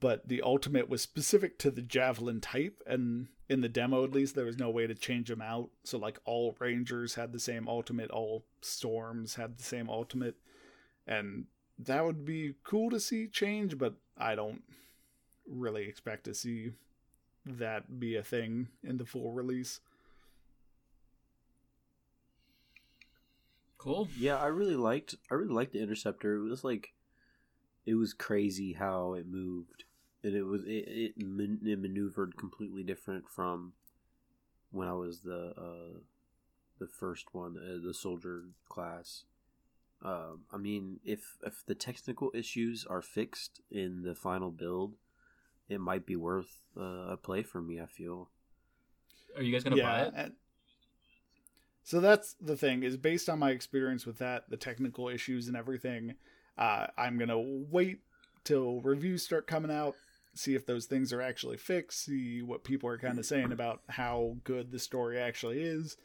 But 0.00 0.28
the 0.28 0.42
ultimate 0.42 0.90
was 0.90 1.00
specific 1.00 1.58
to 1.60 1.70
the 1.70 1.80
javelin 1.80 2.42
type, 2.42 2.82
and 2.86 3.28
in 3.48 3.62
the 3.62 3.70
demo 3.70 4.04
at 4.04 4.12
least, 4.12 4.34
there 4.34 4.44
was 4.44 4.58
no 4.58 4.68
way 4.68 4.86
to 4.86 4.94
change 4.94 5.28
them 5.28 5.40
out. 5.40 5.70
So 5.82 5.96
like 5.96 6.18
all 6.26 6.54
rangers 6.58 7.14
had 7.14 7.32
the 7.32 7.40
same 7.40 7.66
ultimate, 7.66 8.10
all 8.10 8.44
storms 8.60 9.36
had 9.36 9.56
the 9.56 9.62
same 9.62 9.88
ultimate, 9.88 10.34
and 11.06 11.46
that 11.78 12.04
would 12.04 12.26
be 12.26 12.56
cool 12.64 12.90
to 12.90 13.00
see 13.00 13.28
change, 13.28 13.78
but 13.78 13.94
I 14.18 14.34
don't 14.34 14.62
really 15.48 15.88
expect 15.88 16.24
to 16.24 16.34
see 16.34 16.72
that 17.46 17.98
be 17.98 18.14
a 18.14 18.22
thing 18.22 18.68
in 18.84 18.98
the 18.98 19.06
full 19.06 19.32
release. 19.32 19.80
Cool. 23.78 24.08
Yeah, 24.18 24.36
I 24.36 24.48
really 24.48 24.76
liked. 24.76 25.14
I 25.30 25.34
really 25.34 25.54
liked 25.54 25.72
the 25.72 25.80
Interceptor. 25.80 26.34
It 26.34 26.50
was 26.50 26.62
like, 26.64 26.92
it 27.88 27.94
was 27.94 28.12
crazy 28.12 28.74
how 28.74 29.14
it 29.14 29.26
moved, 29.26 29.84
and 30.22 30.34
it 30.34 30.42
was 30.42 30.62
it 30.64 30.84
it, 30.86 31.12
man, 31.18 31.58
it 31.64 31.78
maneuvered 31.78 32.36
completely 32.36 32.82
different 32.82 33.28
from 33.28 33.72
when 34.70 34.86
I 34.86 34.92
was 34.92 35.20
the 35.20 35.54
uh, 35.56 35.98
the 36.78 36.86
first 36.86 37.34
one, 37.34 37.56
uh, 37.56 37.84
the 37.84 37.94
soldier 37.94 38.44
class. 38.68 39.24
Um, 40.02 40.42
I 40.52 40.58
mean, 40.58 41.00
if 41.02 41.38
if 41.44 41.64
the 41.64 41.74
technical 41.74 42.30
issues 42.34 42.84
are 42.84 43.00
fixed 43.02 43.62
in 43.70 44.02
the 44.02 44.14
final 44.14 44.50
build, 44.50 44.96
it 45.68 45.80
might 45.80 46.04
be 46.04 46.16
worth 46.16 46.60
uh, 46.76 47.12
a 47.12 47.16
play 47.16 47.42
for 47.42 47.62
me. 47.62 47.80
I 47.80 47.86
feel. 47.86 48.28
Are 49.34 49.42
you 49.42 49.52
guys 49.52 49.64
gonna 49.64 49.82
buy 49.82 50.02
it? 50.02 50.12
and- 50.14 50.32
so 51.82 52.00
that's 52.00 52.34
the 52.34 52.54
thing 52.54 52.82
is 52.82 52.98
based 52.98 53.30
on 53.30 53.38
my 53.38 53.50
experience 53.50 54.04
with 54.04 54.18
that, 54.18 54.50
the 54.50 54.58
technical 54.58 55.08
issues 55.08 55.48
and 55.48 55.56
everything. 55.56 56.16
Uh, 56.58 56.88
I'm 56.98 57.18
gonna 57.18 57.38
wait 57.38 58.00
till 58.44 58.80
reviews 58.80 59.22
start 59.22 59.46
coming 59.46 59.70
out, 59.70 59.94
see 60.34 60.54
if 60.54 60.66
those 60.66 60.86
things 60.86 61.12
are 61.12 61.22
actually 61.22 61.56
fixed, 61.56 62.04
see 62.04 62.42
what 62.42 62.64
people 62.64 62.88
are 62.88 62.98
kind 62.98 63.18
of 63.18 63.26
saying 63.26 63.52
about 63.52 63.82
how 63.88 64.36
good 64.44 64.72
the 64.72 64.78
story 64.78 65.18
actually 65.18 65.62
is. 65.62 65.96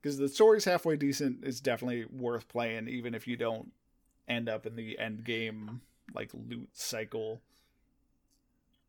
Because 0.00 0.18
the 0.18 0.28
story's 0.28 0.64
halfway 0.64 0.96
decent, 0.96 1.38
it's 1.42 1.60
definitely 1.60 2.04
worth 2.04 2.48
playing, 2.48 2.88
even 2.88 3.14
if 3.14 3.26
you 3.26 3.36
don't 3.36 3.72
end 4.28 4.48
up 4.48 4.66
in 4.66 4.76
the 4.76 4.98
end 4.98 5.24
game 5.24 5.80
like 6.14 6.30
loot 6.32 6.68
cycle. 6.72 7.40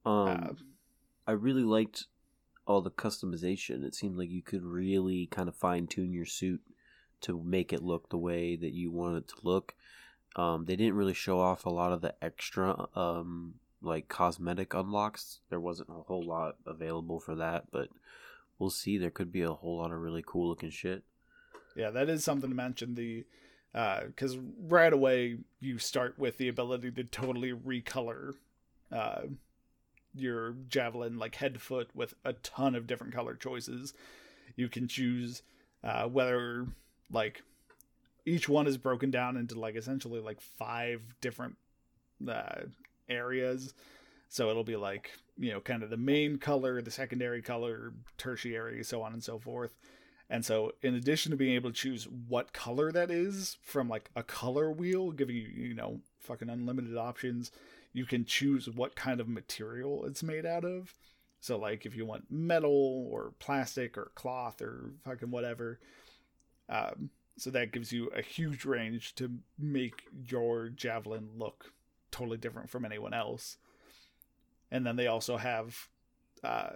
Um, 0.06 0.28
Uh, 0.28 0.54
I 1.28 1.32
really 1.32 1.63
liked 1.63 2.06
all 2.65 2.82
the 2.82 2.91
customization. 2.91 3.84
It 3.84 3.95
seemed 3.95 4.17
like 4.17 4.30
you 4.30 4.43
could 4.43 4.63
really 4.63 5.28
kind 5.28 5.50
of 5.50 5.56
fine 5.56 5.88
tune 5.88 6.13
your 6.13 6.26
suit 6.26 6.62
to 7.22 7.41
make 7.41 7.74
it 7.74 7.84
look 7.84 8.10
the 8.10 8.17
way 8.17 8.56
that 8.56 8.74
you 8.74 8.91
want 8.91 9.17
it 9.17 9.28
to 9.30 9.36
look. 9.43 9.74
Um, 10.36 10.65
they 10.65 10.76
didn't 10.76 10.96
really 10.96 11.13
show 11.13 11.39
off 11.39 11.65
a 11.65 11.70
lot 11.70 11.92
of 11.92 12.02
the 12.02 12.13
extra 12.24 12.88
um, 12.96 13.56
like 13.82 14.08
cosmetic 14.08 14.74
unlocks. 14.74 15.39
There 15.50 15.60
wasn't 15.60 15.89
a 15.89 16.04
whole 16.04 16.24
lot 16.24 16.58
available 16.65 17.20
for 17.20 17.36
that, 17.36 17.65
but 17.72 17.89
we'll 18.58 18.70
see. 18.70 18.98
There 18.98 19.10
could 19.10 19.32
be 19.32 19.42
a 19.42 19.52
whole 19.52 19.78
lot 19.78 19.92
of 19.92 20.00
really 20.00 20.24
cool 20.26 20.50
looking 20.50 20.70
shit. 20.70 21.04
Yeah, 21.76 21.89
that 21.92 22.10
is 22.10 22.24
something 22.24 22.50
to 22.50 22.56
mention. 22.56 22.96
The 22.96 23.26
because 23.72 24.38
right 24.68 24.92
away 24.92 25.38
you 25.60 25.78
start 25.78 26.18
with 26.18 26.38
the 26.38 26.48
ability 26.48 26.92
to 26.92 27.04
totally 27.04 27.54
recolor 27.54 28.34
uh, 28.92 29.22
your 30.15 30.56
javelin 30.68 31.18
like 31.18 31.36
head 31.36 31.62
foot 31.62 31.89
with 31.94 32.15
a 32.26 32.34
ton 32.34 32.76
of 32.76 32.88
different 32.88 33.13
color 33.13 33.36
choices. 33.36 33.94
You 34.56 34.70
can 34.70 34.88
choose 34.88 35.44
uh, 35.84 36.06
whether 36.08 36.68
like 37.12 37.44
each 38.30 38.48
one 38.48 38.68
is 38.68 38.78
broken 38.78 39.12
down 39.12 39.38
into 39.38 39.60
like 39.60 39.76
essentially 39.76 40.20
like 40.20 40.39
five 40.39 41.02
different 41.22 41.58
uh, 42.28 42.62
areas. 43.10 43.74
So 44.30 44.50
it'll 44.50 44.63
be 44.63 44.76
like 44.76 45.12
you 45.38 45.52
know 45.52 45.60
kind 45.60 45.84
of 45.84 45.89
the 45.89 45.98
main 45.98 46.38
color, 46.38 46.82
the 46.82 46.92
secondary 46.92 47.42
color, 47.42 47.94
tertiary, 48.18 48.84
so 48.84 49.02
on 49.02 49.13
and 49.13 49.24
so 49.24 49.39
forth. 49.39 49.76
And 50.30 50.46
so, 50.46 50.74
in 50.84 50.94
addition 50.94 51.32
to 51.32 51.38
being 51.38 51.56
able 51.56 51.72
to 51.72 51.76
choose 51.76 52.08
what 52.28 52.54
color 52.54 52.92
that 52.92 53.10
is 53.10 53.58
from 53.63 53.89
like 53.89 54.12
a 54.15 54.22
color 54.22 54.72
wheel, 54.72 55.12
giving 55.12 55.36
you, 55.36 55.50
you 55.56 55.74
know, 55.74 56.02
fucking 56.20 56.50
unlimited 56.50 56.96
options, 56.96 57.52
you 57.94 58.06
can 58.06 58.26
choose 58.26 58.70
what 58.70 58.96
kind 58.96 59.20
of 59.20 59.28
material 59.28 60.06
it's 60.06 60.22
made 60.22 60.46
out 60.46 60.63
of. 60.63 60.94
So, 61.39 61.58
like, 61.58 61.86
if 61.86 61.96
you 61.96 62.06
want 62.06 62.30
metal 62.30 63.08
or 63.12 63.34
plastic 63.39 63.98
or 63.98 64.12
cloth 64.13 64.62
or 64.62 64.92
fucking 65.04 65.32
whatever. 65.32 65.80
Um, 66.68 67.10
so, 67.39 67.49
that 67.52 67.71
gives 67.71 67.91
you 67.91 68.08
a 68.15 68.21
huge 68.21 68.65
range 68.65 69.15
to 69.15 69.32
make 69.58 70.04
your 70.30 70.69
javelin 70.69 71.30
look 71.38 71.73
totally 72.12 72.38
different 72.38 72.69
from 72.69 72.86
anyone 72.86 73.13
else. 73.13 73.58
And 74.71 74.86
then 74.86 74.95
they 74.95 75.08
also 75.08 75.38
have 75.38 75.88
uh, 76.43 76.69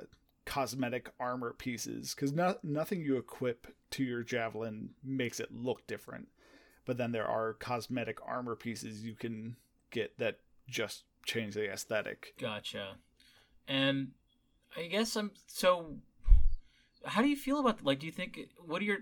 cosmetic 0.46 1.12
armor 1.20 1.54
pieces 1.54 2.14
because 2.14 2.32
no, 2.32 2.56
nothing 2.64 3.02
you 3.02 3.18
equip 3.18 3.68
to 3.92 4.04
your 4.04 4.24
javelin 4.24 4.90
makes 5.04 5.40
it 5.40 5.54
look 5.54 5.88
different 5.88 6.28
but 6.86 6.98
then 6.98 7.14
there 7.14 7.28
are 7.28 7.54
cosmetic 7.54 8.18
armor 8.26 8.56
pieces 8.56 9.06
you 9.06 9.16
can 9.16 9.56
get 9.90 10.18
that 10.18 10.40
just 10.68 11.04
change 11.26 11.54
the 11.54 11.72
aesthetic 11.72 12.34
Gotcha. 12.38 12.96
And 13.68 14.12
I 14.78 14.88
guess 14.88 15.16
I'm 15.16 15.32
so. 15.48 15.98
How 17.06 17.22
do 17.22 17.28
you 17.28 17.36
feel 17.36 17.60
about 17.60 17.84
like? 17.84 18.00
Do 18.00 18.06
you 18.06 18.12
think 18.12 18.40
what 18.66 18.82
are 18.82 18.86
your 18.86 19.00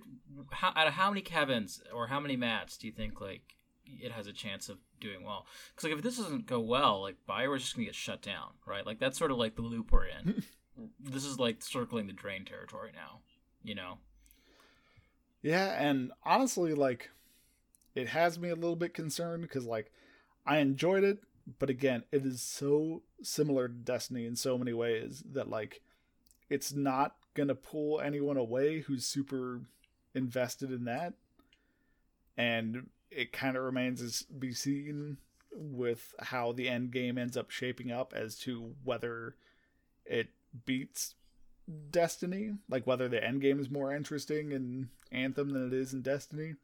how, 0.51 0.73
out 0.75 0.87
of 0.87 0.93
how 0.93 1.09
many 1.09 1.21
cabins 1.21 1.81
or 1.93 2.07
how 2.07 2.19
many 2.19 2.35
mats 2.35 2.77
do 2.77 2.87
you 2.87 2.93
think 2.93 3.21
like 3.21 3.55
it 3.85 4.11
has 4.11 4.27
a 4.27 4.33
chance 4.33 4.69
of 4.69 4.77
doing 4.99 5.23
well? 5.23 5.45
Because 5.69 5.83
like 5.89 5.97
if 5.97 6.03
this 6.03 6.17
doesn't 6.17 6.47
go 6.47 6.59
well, 6.59 7.01
like 7.01 7.17
Bioware's 7.27 7.61
just 7.63 7.75
gonna 7.75 7.85
get 7.85 7.95
shut 7.95 8.21
down, 8.21 8.53
right? 8.65 8.85
Like 8.85 8.99
that's 8.99 9.17
sort 9.17 9.31
of 9.31 9.37
like 9.37 9.55
the 9.55 9.61
loop 9.61 9.91
we're 9.91 10.05
in. 10.05 10.43
this 10.99 11.25
is 11.25 11.39
like 11.39 11.61
circling 11.61 12.07
the 12.07 12.13
drain 12.13 12.45
territory 12.45 12.91
now. 12.93 13.19
You 13.63 13.75
know. 13.75 13.99
yeah 15.43 15.75
and 15.79 16.11
honestly 16.25 16.73
like 16.73 17.09
it 17.93 18.07
has 18.09 18.39
me 18.39 18.49
a 18.49 18.55
little 18.55 18.75
bit 18.75 18.93
concerned 18.93 19.43
because 19.43 19.65
like 19.65 19.91
i 20.45 20.57
enjoyed 20.57 21.03
it 21.03 21.19
but 21.59 21.69
again 21.69 22.03
it 22.11 22.25
is 22.25 22.41
so 22.41 23.03
similar 23.21 23.67
to 23.67 23.73
destiny 23.73 24.25
in 24.25 24.35
so 24.35 24.57
many 24.57 24.73
ways 24.73 25.23
that 25.31 25.47
like 25.49 25.81
it's 26.49 26.73
not 26.73 27.15
gonna 27.33 27.55
pull 27.55 28.01
anyone 28.01 28.37
away 28.37 28.81
who's 28.81 29.05
super 29.05 29.61
invested 30.13 30.71
in 30.71 30.85
that. 30.85 31.13
And 32.37 32.89
it 33.09 33.31
kind 33.31 33.57
of 33.57 33.63
remains 33.63 34.01
as 34.01 34.23
be 34.23 34.53
seen 34.53 35.17
with 35.53 36.13
how 36.19 36.53
the 36.53 36.69
end 36.69 36.91
game 36.91 37.17
ends 37.17 37.35
up 37.35 37.51
shaping 37.51 37.91
up 37.91 38.13
as 38.15 38.37
to 38.37 38.73
whether 38.83 39.35
it 40.05 40.29
beats 40.65 41.15
destiny 41.91 42.51
like 42.69 42.85
whether 42.87 43.07
the 43.07 43.23
end 43.23 43.41
game 43.41 43.59
is 43.59 43.69
more 43.69 43.93
interesting 43.93 44.51
in 44.51 44.89
anthem 45.11 45.49
than 45.49 45.67
it 45.67 45.73
is 45.73 45.93
in 45.93 46.01
destiny. 46.01 46.55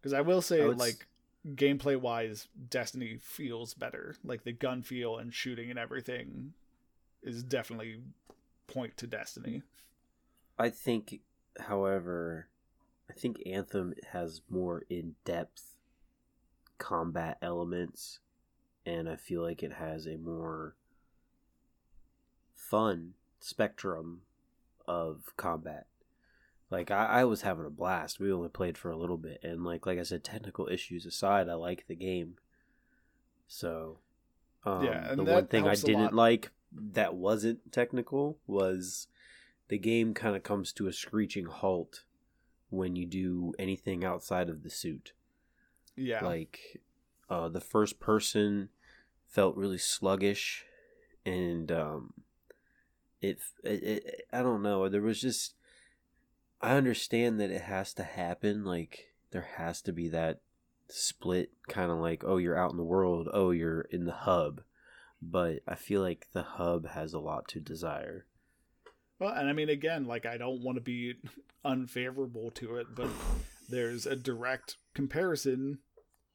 Because 0.00 0.12
i 0.12 0.20
will 0.20 0.42
say 0.42 0.62
I 0.62 0.68
would 0.68 0.78
like 0.78 1.06
gameplay 1.46 1.96
wise 1.96 2.48
destiny 2.70 3.18
feels 3.20 3.74
better. 3.74 4.16
Like 4.24 4.44
the 4.44 4.52
gun 4.52 4.82
feel 4.82 5.18
and 5.18 5.34
shooting 5.34 5.70
and 5.70 5.78
everything 5.78 6.52
is 7.22 7.42
definitely 7.42 8.00
point 8.72 8.96
to 8.96 9.06
destiny 9.06 9.62
I 10.58 10.70
think, 10.70 11.20
however, 11.58 12.48
I 13.10 13.14
think 13.14 13.42
Anthem 13.46 13.94
has 14.12 14.42
more 14.48 14.84
in 14.88 15.14
depth 15.24 15.76
combat 16.78 17.38
elements, 17.42 18.20
and 18.84 19.08
I 19.08 19.16
feel 19.16 19.42
like 19.42 19.62
it 19.62 19.72
has 19.74 20.06
a 20.06 20.16
more 20.16 20.76
fun 22.54 23.14
spectrum 23.40 24.22
of 24.86 25.32
combat. 25.36 25.86
Like 26.70 26.90
I, 26.90 27.06
I 27.06 27.24
was 27.24 27.42
having 27.42 27.66
a 27.66 27.70
blast. 27.70 28.18
We 28.18 28.32
only 28.32 28.48
played 28.48 28.78
for 28.78 28.90
a 28.90 28.96
little 28.96 29.18
bit, 29.18 29.40
and 29.42 29.64
like 29.64 29.84
like 29.84 29.98
I 29.98 30.04
said, 30.04 30.24
technical 30.24 30.68
issues 30.68 31.06
aside, 31.06 31.48
I 31.48 31.54
like 31.54 31.86
the 31.86 31.96
game. 31.96 32.36
So, 33.46 33.98
um, 34.64 34.84
Yeah, 34.84 35.14
the 35.14 35.24
one 35.24 35.46
thing 35.48 35.68
I 35.68 35.74
didn't 35.74 36.14
like 36.14 36.50
that 36.74 37.14
wasn't 37.14 37.72
technical 37.72 38.38
was 38.46 39.08
the 39.68 39.78
game 39.78 40.14
kind 40.14 40.36
of 40.36 40.42
comes 40.42 40.72
to 40.72 40.86
a 40.86 40.92
screeching 40.92 41.46
halt 41.46 42.04
when 42.70 42.96
you 42.96 43.06
do 43.06 43.52
anything 43.58 44.04
outside 44.04 44.48
of 44.48 44.62
the 44.62 44.70
suit. 44.70 45.12
Yeah. 45.96 46.24
Like 46.24 46.80
uh, 47.28 47.48
the 47.48 47.60
first 47.60 48.00
person 48.00 48.70
felt 49.26 49.56
really 49.56 49.78
sluggish, 49.78 50.64
and 51.24 51.70
um, 51.70 52.12
it, 53.20 53.38
it, 53.64 53.82
it 53.82 54.26
I 54.32 54.42
don't 54.42 54.62
know. 54.62 54.88
There 54.88 55.02
was 55.02 55.20
just 55.20 55.54
I 56.60 56.76
understand 56.76 57.40
that 57.40 57.50
it 57.50 57.62
has 57.62 57.94
to 57.94 58.04
happen. 58.04 58.64
Like 58.64 59.12
there 59.30 59.48
has 59.56 59.82
to 59.82 59.92
be 59.92 60.08
that 60.08 60.40
split, 60.88 61.50
kind 61.68 61.90
of 61.90 61.98
like 61.98 62.24
oh 62.24 62.36
you're 62.36 62.58
out 62.58 62.70
in 62.70 62.76
the 62.76 62.84
world, 62.84 63.28
oh 63.32 63.50
you're 63.50 63.82
in 63.82 64.04
the 64.04 64.12
hub, 64.12 64.62
but 65.22 65.60
I 65.66 65.76
feel 65.76 66.02
like 66.02 66.26
the 66.32 66.42
hub 66.42 66.88
has 66.88 67.14
a 67.14 67.20
lot 67.20 67.48
to 67.48 67.60
desire. 67.60 68.26
Well, 69.18 69.32
and 69.32 69.48
I 69.48 69.52
mean, 69.52 69.68
again, 69.68 70.04
like 70.04 70.26
I 70.26 70.36
don't 70.36 70.62
want 70.62 70.76
to 70.76 70.82
be 70.82 71.14
unfavorable 71.64 72.50
to 72.56 72.76
it, 72.76 72.88
but 72.94 73.08
there's 73.68 74.04
a 74.04 74.16
direct 74.16 74.76
comparison 74.94 75.78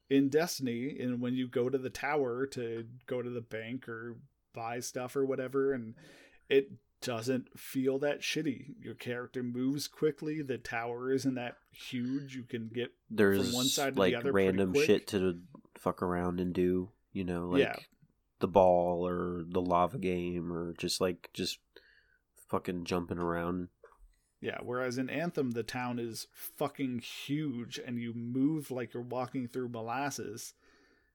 in 0.08 0.30
Destiny, 0.30 0.96
and 0.98 1.20
when 1.20 1.34
you 1.34 1.46
go 1.46 1.68
to 1.68 1.76
the 1.76 1.90
tower 1.90 2.46
to 2.46 2.86
go 3.06 3.20
to 3.20 3.28
the 3.28 3.42
bank 3.42 3.88
or 3.88 4.16
buy 4.54 4.80
stuff 4.80 5.16
or 5.16 5.26
whatever, 5.26 5.74
and 5.74 5.94
it 6.48 6.70
doesn't 7.02 7.58
feel 7.58 7.98
that 7.98 8.22
shitty. 8.22 8.74
Your 8.80 8.94
character 8.94 9.42
moves 9.42 9.86
quickly. 9.86 10.42
The 10.42 10.58
tower 10.58 11.12
isn't 11.12 11.34
that 11.34 11.56
huge. 11.70 12.34
You 12.34 12.44
can 12.44 12.70
get 12.74 12.90
There's 13.10 13.52
one 13.54 13.66
side 13.66 13.90
to 13.90 13.94
the 13.94 14.00
like 14.00 14.14
other 14.14 14.32
random 14.32 14.74
shit 14.74 15.06
to 15.08 15.38
fuck 15.76 16.02
around 16.02 16.40
and 16.40 16.54
do. 16.54 16.90
You 17.12 17.24
know, 17.24 17.48
like 17.48 17.60
Yeah. 17.60 17.76
The 18.40 18.48
ball 18.48 19.06
or 19.06 19.42
the 19.46 19.60
lava 19.60 19.98
game 19.98 20.52
or 20.52 20.74
just 20.78 21.00
like 21.00 21.30
just 21.34 21.58
fucking 22.48 22.84
jumping 22.84 23.18
around. 23.18 23.68
Yeah, 24.40 24.58
whereas 24.62 24.98
in 24.98 25.10
Anthem, 25.10 25.50
the 25.50 25.64
town 25.64 25.98
is 25.98 26.28
fucking 26.32 27.00
huge 27.00 27.80
and 27.84 27.98
you 28.00 28.14
move 28.14 28.70
like 28.70 28.94
you're 28.94 29.02
walking 29.02 29.48
through 29.48 29.70
molasses. 29.70 30.54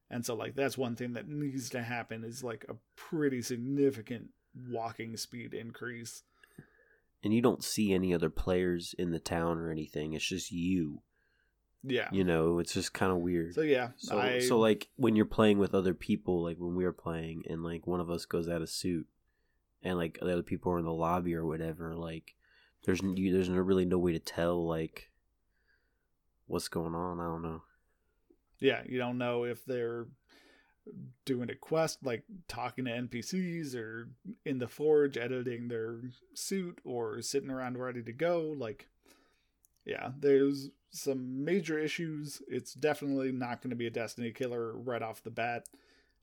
And 0.10 0.26
so, 0.26 0.36
like, 0.36 0.56
that's 0.56 0.78
one 0.78 0.96
thing 0.96 1.14
that 1.14 1.28
needs 1.28 1.70
to 1.70 1.82
happen 1.82 2.24
is 2.24 2.44
like 2.44 2.66
a 2.70 2.76
pretty 2.96 3.42
significant 3.42 4.30
walking 4.70 5.18
speed 5.18 5.54
increase. 5.54 6.24
and 7.24 7.34
you 7.34 7.42
don't 7.42 7.64
see 7.64 7.94
any 7.94 8.14
other 8.14 8.30
players 8.30 8.94
in 9.00 9.12
the 9.12 9.20
town 9.20 9.58
or 9.58 9.72
anything. 9.72 10.14
It's 10.14 10.28
just 10.28 10.52
you. 10.52 11.02
Yeah. 11.84 12.08
You 12.12 12.24
know, 12.24 12.60
it's 12.60 12.74
just 12.74 12.94
kind 12.94 13.12
of 13.12 13.18
weird. 13.20 13.56
So, 13.56 13.62
yeah, 13.62 13.90
So, 13.98 14.18
I, 14.18 14.40
so 14.40 14.58
like 14.58 14.88
when 14.96 15.16
you're 15.16 15.26
playing 15.26 15.60
with 15.60 15.76
other 15.76 15.94
people, 15.94 16.44
like 16.44 16.58
when 16.58 16.76
we 16.76 16.86
were 16.86 16.94
playing, 16.94 17.44
and 17.50 17.64
like 17.64 17.86
one 17.86 18.00
of 18.00 18.10
us 18.10 18.26
goes 18.26 18.48
out 18.48 18.62
of 18.62 18.70
suit, 18.70 19.08
and 19.84 19.98
like 19.98 20.18
the 20.22 20.32
other 20.32 20.44
people 20.44 20.72
are 20.72 20.80
in 20.80 20.86
the 20.86 20.94
lobby 20.94 21.36
or 21.36 21.46
whatever, 21.46 21.96
like 21.96 22.36
there's 22.86 23.02
you, 23.02 23.34
there's 23.34 23.50
no, 23.50 23.58
really 23.58 23.86
no 23.86 23.98
way 23.98 24.14
to 24.14 24.20
tell 24.20 24.66
like 24.66 25.10
what's 26.48 26.68
going 26.70 26.96
on. 26.96 27.20
I 27.20 27.24
don't 27.24 27.42
know. 27.42 27.62
yeah, 28.60 28.82
you 28.86 28.98
don't 28.98 29.18
know 29.18 29.44
if 29.44 29.66
they're 29.66 30.06
doing 31.26 31.50
a 31.50 31.56
quest, 31.56 32.00
like 32.04 32.24
talking 32.48 32.86
to 32.86 32.92
NPCs 32.92 33.76
or 33.76 34.10
in 34.46 34.60
the 34.60 34.68
forge 34.68 35.18
editing 35.18 35.68
their 35.68 36.00
suit 36.34 36.80
or 36.84 37.22
sitting 37.22 37.50
around 37.50 37.78
ready 37.78 38.04
to 38.04 38.12
go. 38.14 38.54
Like, 38.58 38.88
yeah, 39.86 40.12
there's 40.20 40.70
some 40.92 41.44
major 41.44 41.80
issues. 41.80 42.42
It's 42.48 42.74
definitely 42.74 43.32
not 43.32 43.62
going 43.62 43.72
to 43.72 43.76
be 43.76 43.88
a 43.88 43.92
Destiny 43.92 44.32
killer 44.32 44.78
right 44.78 45.02
off 45.02 45.24
the 45.24 45.32
bat. 45.32 45.66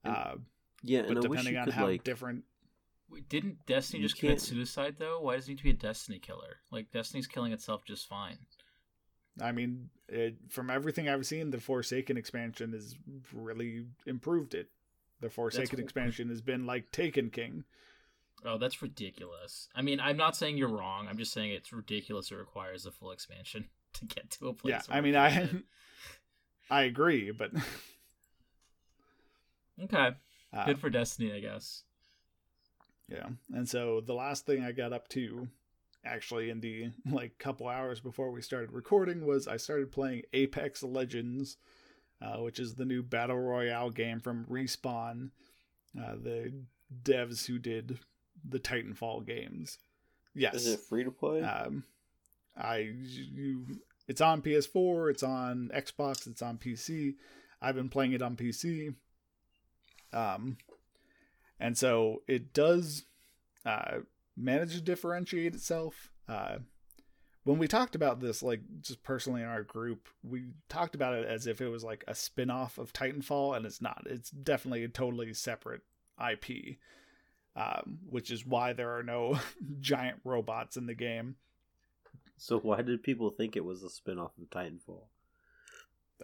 And- 0.05 0.15
Uh, 0.15 0.35
Yeah, 0.83 1.03
but 1.03 1.11
and 1.13 1.23
depending 1.23 1.57
on 1.57 1.65
could 1.67 1.75
how 1.75 1.87
like 1.87 2.05
different 2.05 2.45
Didn't 3.29 3.67
Destiny 3.67 4.03
You 4.03 4.09
just 4.09 4.19
commit 4.21 4.39
can't- 4.39 4.41
suicide 4.43 4.97
though? 4.99 5.21
Why 5.21 5.35
does 5.37 5.47
it 5.47 5.51
need 5.51 5.59
to 5.59 5.65
be 5.65 5.71
a 5.71 5.75
Destiny 5.75 6.19
killer? 6.21 6.59
Like 6.71 6.93
Destiny's 6.93 7.27
killing 7.27 7.53
itself 7.53 7.85
just 7.85 8.07
fine. 8.09 8.39
I 9.41 9.53
mean, 9.53 9.91
it, 10.09 10.37
from 10.49 10.71
everything 10.71 11.09
I've 11.09 11.27
seen, 11.27 11.51
the 11.51 11.59
Forsaken 11.61 12.17
expansion 12.17 12.73
has 12.73 12.97
really 13.33 13.87
improved 14.07 14.55
it. 14.55 14.71
The 15.21 15.29
Forsaken 15.31 15.65
That's- 15.77 15.85
expansion 15.85 16.29
has 16.29 16.41
been 16.41 16.67
like 16.67 16.93
Taken 16.93 17.31
King. 17.31 17.65
Oh, 18.45 18.59
that's 18.59 18.81
ridiculous. 18.81 19.69
I 19.75 19.83
mean, 19.83 20.01
I'm 20.01 20.17
not 20.17 20.37
saying 20.37 20.57
you're 20.57 20.69
wrong. 20.69 21.07
I'm 21.09 21.19
just 21.19 21.33
saying 21.33 21.53
it's 21.53 21.73
ridiculous. 21.73 22.31
It 22.31 22.37
requires 22.37 22.87
a 22.87 22.91
full 22.91 23.11
expansion 23.11 23.69
to 23.95 24.05
get 24.07 24.31
to 24.33 24.49
a 24.49 24.55
place. 24.55 24.73
Yeah, 24.73 24.81
where 24.87 24.99
I 24.99 25.01
mean, 25.01 25.17
I. 25.17 25.49
I 26.73 26.85
agree, 26.85 27.33
but 27.33 27.51
okay, 29.83 30.11
uh, 30.53 30.67
good 30.67 30.79
for 30.79 30.89
Destiny, 30.89 31.33
I 31.33 31.41
guess. 31.41 31.83
yeah. 33.09 33.27
And 33.53 33.69
so 33.69 34.01
the 34.01 34.15
last 34.15 34.47
thing 34.47 34.63
I 34.63 34.71
got 34.71 34.93
up 34.93 35.09
to, 35.09 35.49
actually, 36.05 36.49
in 36.49 36.61
the 36.61 36.91
like 37.11 37.39
couple 37.39 37.67
hours 37.67 37.99
before 37.99 38.31
we 38.31 38.41
started 38.41 38.71
recording, 38.71 39.27
was 39.27 39.49
I 39.49 39.57
started 39.57 39.91
playing 39.91 40.23
Apex 40.33 40.85
Legends, 40.85 41.57
uh, 42.23 42.37
which 42.37 42.61
is 42.61 42.77
the 42.77 42.85
new 42.85 43.03
battle 43.03 43.41
royale 43.41 43.91
game 43.91 44.21
from 44.21 44.45
Respawn, 44.45 45.31
uh, 46.01 46.15
the 46.23 46.53
devs 47.03 47.47
who 47.47 47.59
did 47.59 47.99
the 48.49 48.59
Titanfall 48.61 49.27
games. 49.27 49.79
Yes. 50.35 50.55
Is 50.55 50.67
it 50.69 50.81
free 50.81 51.05
to 51.05 51.11
play? 51.11 51.43
Um, 51.43 51.85
I 52.57 52.93
you 53.05 53.65
it's 54.09 54.21
on 54.21 54.43
PS4, 54.43 55.11
it's 55.11 55.23
on 55.23 55.71
Xbox, 55.75 56.27
it's 56.27 56.43
on 56.43 56.59
PC. 56.59 57.15
I've 57.63 57.75
been 57.75 57.89
playing 57.89 58.13
it 58.13 58.23
on 58.23 58.37
PC. 58.37 58.95
Um, 60.13 60.57
and 61.61 61.77
so 61.77 62.23
it 62.27 62.53
does 62.53 63.05
uh, 63.65 63.99
manage 64.37 64.75
to 64.75 64.81
differentiate 64.81 65.55
itself. 65.55 66.11
Uh, 66.29 66.59
when 67.45 67.59
we 67.59 67.69
talked 67.69 67.95
about 67.95 68.21
this, 68.21 68.43
like 68.43 68.61
just 68.81 69.03
personally 69.03 69.43
in 69.43 69.49
our 69.49 69.63
group, 69.63 70.09
we 70.23 70.49
talked 70.69 70.95
about 70.95 71.15
it 71.15 71.27
as 71.27 71.47
if 71.47 71.61
it 71.61 71.69
was 71.69 71.85
like 71.85 72.05
a 72.09 72.15
spin 72.15 72.51
off 72.51 72.79
of 72.79 72.93
Titanfall, 72.93 73.57
and 73.57 73.65
it's 73.65 73.81
not. 73.81 74.03
It's 74.07 74.31
definitely 74.31 74.85
a 74.85 74.89
totally 74.89 75.33
separate 75.35 75.83
IP, 76.21 76.79
um, 77.57 77.99
which 78.09 78.31
is 78.31 78.47
why 78.47 78.73
there 78.73 78.97
are 78.97 79.03
no 79.03 79.39
giant 79.81 80.19
robots 80.25 80.77
in 80.77 80.87
the 80.87 80.95
game. 80.95 81.37
so 82.37 82.59
why 82.59 82.83
did 82.83 83.03
people 83.03 83.31
think 83.31 83.57
it 83.57 83.65
was 83.65 83.83
a 83.83 83.91
spin-off 83.91 84.33
of 84.41 84.49
Titanfall? 84.51 85.05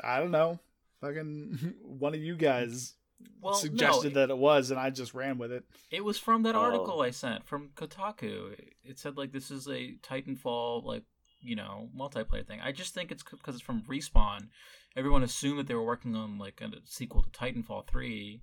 I 0.02 0.18
don't 0.20 0.30
know. 0.30 0.58
Fucking 1.00 1.74
one 1.82 2.14
of 2.14 2.20
you 2.20 2.36
guys 2.36 2.94
Well, 3.40 3.54
suggested 3.54 4.14
no, 4.14 4.20
that 4.20 4.30
it 4.30 4.38
was, 4.38 4.70
and 4.70 4.78
I 4.80 4.90
just 4.90 5.14
ran 5.14 5.38
with 5.38 5.52
it. 5.52 5.64
It 5.90 6.04
was 6.04 6.18
from 6.18 6.42
that 6.44 6.54
Oh. 6.54 6.60
article 6.60 7.00
I 7.02 7.10
sent 7.10 7.46
from 7.46 7.70
Kotaku. 7.74 8.54
It 8.84 8.98
said 8.98 9.16
like 9.16 9.32
this 9.32 9.50
is 9.50 9.66
a 9.68 9.96
Titanfall 10.02 10.84
like 10.84 11.04
you 11.40 11.56
know 11.56 11.90
multiplayer 11.96 12.46
thing. 12.46 12.60
I 12.62 12.72
just 12.72 12.94
think 12.94 13.10
it's 13.12 13.22
because 13.22 13.54
it's 13.56 13.64
from 13.64 13.82
Respawn. 13.82 14.48
Everyone 14.96 15.22
assumed 15.22 15.58
that 15.58 15.66
they 15.66 15.74
were 15.74 15.84
working 15.84 16.14
on 16.16 16.38
like 16.38 16.60
a 16.62 16.70
sequel 16.84 17.22
to 17.22 17.30
Titanfall 17.30 17.86
three, 17.86 18.42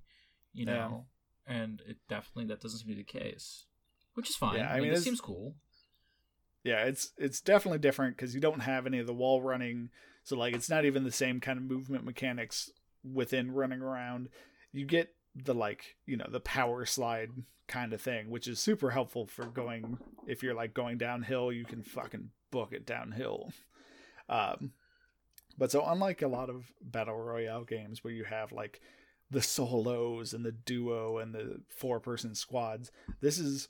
you 0.52 0.66
Yeah. 0.66 0.74
know, 0.74 1.06
and 1.46 1.82
it 1.86 1.96
definitely 2.08 2.46
that 2.46 2.60
doesn't 2.60 2.80
seem 2.80 2.88
to 2.88 2.94
be 2.94 3.02
the 3.02 3.04
case, 3.04 3.64
which 4.14 4.30
is 4.30 4.36
fine. 4.36 4.58
Yeah, 4.58 4.70
I 4.70 4.80
mean, 4.80 4.92
it 4.92 5.02
seems 5.02 5.20
cool. 5.20 5.54
Yeah, 6.62 6.84
it's 6.84 7.12
it's 7.18 7.40
definitely 7.40 7.78
different 7.78 8.16
because 8.16 8.34
you 8.34 8.40
don't 8.40 8.60
have 8.60 8.86
any 8.86 8.98
of 8.98 9.06
the 9.06 9.12
wall 9.14 9.42
running, 9.42 9.90
so 10.22 10.36
like 10.36 10.54
it's 10.54 10.70
not 10.70 10.84
even 10.84 11.04
the 11.04 11.12
same 11.12 11.40
kind 11.40 11.58
of 11.58 11.64
movement 11.64 12.04
mechanics 12.04 12.70
within 13.04 13.52
running 13.52 13.80
around. 13.80 14.28
You 14.72 14.86
get 14.86 15.14
the 15.34 15.54
like 15.54 15.96
you 16.06 16.16
know 16.16 16.28
the 16.30 16.40
power 16.40 16.86
slide 16.86 17.30
kind 17.66 17.92
of 17.92 18.00
thing, 18.00 18.30
which 18.30 18.48
is 18.48 18.58
super 18.58 18.90
helpful 18.90 19.26
for 19.26 19.46
going 19.46 19.98
if 20.26 20.42
you're 20.42 20.54
like 20.54 20.74
going 20.74 20.98
downhill, 20.98 21.52
you 21.52 21.64
can 21.64 21.82
fucking 21.82 22.30
book 22.50 22.72
it 22.72 22.86
downhill. 22.86 23.52
Um, 24.28 24.72
but 25.58 25.70
so 25.70 25.84
unlike 25.86 26.22
a 26.22 26.28
lot 26.28 26.50
of 26.50 26.64
battle 26.80 27.18
royale 27.18 27.64
games 27.64 28.02
where 28.02 28.12
you 28.12 28.24
have 28.24 28.52
like 28.52 28.80
the 29.30 29.42
solos 29.42 30.32
and 30.32 30.44
the 30.44 30.52
duo 30.52 31.18
and 31.18 31.34
the 31.34 31.60
four 31.68 32.00
person 32.00 32.34
squads, 32.34 32.90
this 33.20 33.38
is 33.38 33.68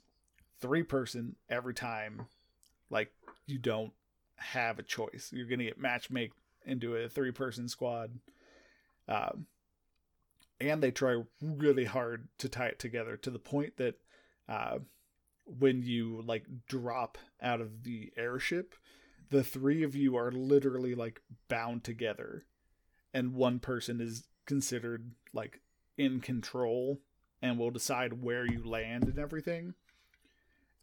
three 0.59 0.83
person 0.83 1.35
every 1.49 1.73
time 1.73 2.27
like 2.89 3.11
you 3.45 3.57
don't 3.57 3.93
have 4.35 4.79
a 4.79 4.83
choice. 4.83 5.29
You're 5.31 5.47
gonna 5.47 5.65
get 5.65 5.81
matchmake 5.81 6.31
into 6.65 6.95
a 6.95 7.09
three 7.09 7.31
person 7.31 7.67
squad. 7.69 8.19
Um, 9.07 9.47
and 10.59 10.81
they 10.81 10.91
try 10.91 11.21
really 11.41 11.85
hard 11.85 12.27
to 12.39 12.49
tie 12.49 12.67
it 12.67 12.79
together 12.79 13.17
to 13.17 13.29
the 13.29 13.39
point 13.39 13.77
that 13.77 13.95
uh, 14.47 14.79
when 15.45 15.83
you 15.83 16.23
like 16.25 16.45
drop 16.67 17.17
out 17.41 17.61
of 17.61 17.83
the 17.83 18.11
airship, 18.17 18.75
the 19.29 19.43
three 19.43 19.83
of 19.83 19.95
you 19.95 20.15
are 20.15 20.31
literally 20.31 20.95
like 20.95 21.21
bound 21.47 21.83
together, 21.83 22.45
and 23.13 23.33
one 23.33 23.59
person 23.59 23.99
is 23.99 24.27
considered 24.45 25.11
like 25.33 25.61
in 25.97 26.19
control 26.19 26.99
and 27.41 27.57
will 27.57 27.71
decide 27.71 28.21
where 28.21 28.45
you 28.45 28.63
land 28.63 29.05
and 29.05 29.19
everything. 29.19 29.73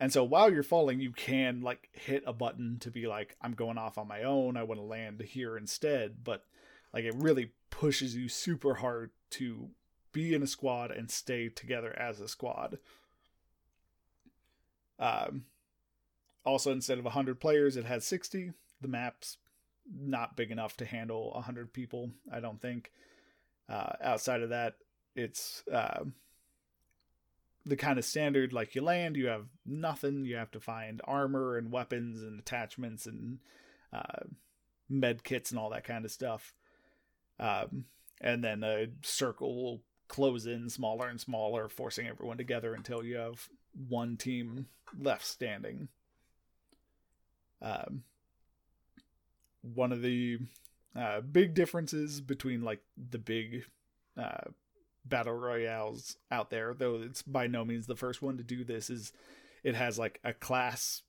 And 0.00 0.12
so 0.12 0.24
while 0.24 0.52
you're 0.52 0.62
falling, 0.62 1.00
you 1.00 1.12
can 1.12 1.60
like 1.60 1.88
hit 1.92 2.24
a 2.26 2.32
button 2.32 2.78
to 2.80 2.90
be 2.90 3.06
like, 3.06 3.36
I'm 3.40 3.52
going 3.52 3.78
off 3.78 3.98
on 3.98 4.08
my 4.08 4.22
own. 4.22 4.56
I 4.56 4.64
want 4.64 4.80
to 4.80 4.84
land 4.84 5.20
here 5.20 5.56
instead. 5.56 6.24
But 6.24 6.44
like 6.92 7.04
it 7.04 7.14
really 7.16 7.52
pushes 7.70 8.16
you 8.16 8.28
super 8.28 8.74
hard 8.74 9.10
to 9.30 9.70
be 10.12 10.34
in 10.34 10.42
a 10.42 10.46
squad 10.46 10.90
and 10.90 11.10
stay 11.10 11.48
together 11.48 11.96
as 11.98 12.20
a 12.20 12.28
squad. 12.28 12.78
Um, 14.98 15.44
also, 16.44 16.70
instead 16.72 16.98
of 16.98 17.04
100 17.04 17.40
players, 17.40 17.76
it 17.76 17.84
has 17.84 18.04
60. 18.04 18.52
The 18.80 18.88
map's 18.88 19.38
not 19.90 20.36
big 20.36 20.50
enough 20.50 20.76
to 20.78 20.84
handle 20.84 21.32
100 21.34 21.72
people, 21.72 22.10
I 22.32 22.40
don't 22.40 22.60
think. 22.60 22.90
Uh, 23.72 23.92
outside 24.02 24.42
of 24.42 24.50
that, 24.50 24.74
it's 25.16 25.64
uh, 25.72 26.04
the 27.64 27.76
kind 27.76 27.98
of 27.98 28.04
standard 28.04 28.52
like 28.52 28.74
you 28.74 28.82
land, 28.82 29.16
you 29.16 29.28
have 29.28 29.46
nothing, 29.64 30.26
you 30.26 30.36
have 30.36 30.50
to 30.50 30.60
find 30.60 31.00
armor 31.04 31.56
and 31.56 31.72
weapons 31.72 32.22
and 32.22 32.38
attachments 32.38 33.06
and 33.06 33.38
uh, 33.92 34.24
med 34.90 35.24
kits 35.24 35.50
and 35.50 35.58
all 35.58 35.70
that 35.70 35.84
kind 35.84 36.04
of 36.04 36.10
stuff. 36.10 36.52
Um, 37.40 37.86
and 38.20 38.44
then 38.44 38.62
a 38.62 38.88
circle 39.02 39.62
will 39.62 39.80
close 40.06 40.46
in 40.46 40.68
smaller 40.68 41.08
and 41.08 41.20
smaller, 41.20 41.70
forcing 41.70 42.06
everyone 42.06 42.36
together 42.36 42.74
until 42.74 43.02
you 43.02 43.16
have 43.16 43.48
one 43.88 44.18
team 44.18 44.66
left 45.00 45.24
standing. 45.24 45.88
Um, 47.62 48.02
one 49.62 49.92
of 49.92 50.02
the 50.02 50.38
uh, 50.96 51.20
big 51.20 51.54
differences 51.54 52.20
between 52.20 52.62
like 52.62 52.80
the 52.96 53.18
big 53.18 53.64
uh, 54.16 54.50
battle 55.04 55.34
royales 55.34 56.16
out 56.30 56.50
there, 56.50 56.74
though 56.74 57.00
it's 57.02 57.22
by 57.22 57.46
no 57.46 57.64
means 57.64 57.86
the 57.86 57.96
first 57.96 58.22
one 58.22 58.36
to 58.36 58.42
do 58.42 58.64
this, 58.64 58.90
is 58.90 59.12
it 59.64 59.74
has 59.74 59.98
like 59.98 60.20
a 60.24 60.32
class, 60.32 61.02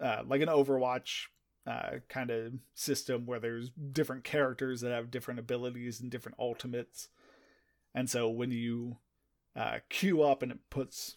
uh, 0.00 0.22
like 0.26 0.40
an 0.40 0.48
Overwatch 0.48 1.26
uh, 1.66 1.98
kind 2.08 2.30
of 2.30 2.52
system 2.74 3.26
where 3.26 3.40
there's 3.40 3.70
different 3.70 4.24
characters 4.24 4.80
that 4.80 4.92
have 4.92 5.10
different 5.10 5.40
abilities 5.40 6.00
and 6.00 6.10
different 6.10 6.38
ultimates. 6.38 7.08
And 7.94 8.10
so 8.10 8.28
when 8.28 8.50
you 8.50 8.98
uh, 9.56 9.78
queue 9.88 10.22
up 10.22 10.42
and 10.42 10.52
it 10.52 10.58
puts 10.70 11.16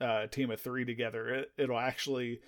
uh, 0.00 0.22
a 0.24 0.28
team 0.28 0.50
of 0.50 0.60
three 0.60 0.84
together, 0.84 1.28
it, 1.28 1.52
it'll 1.56 1.78
actually 1.78 2.40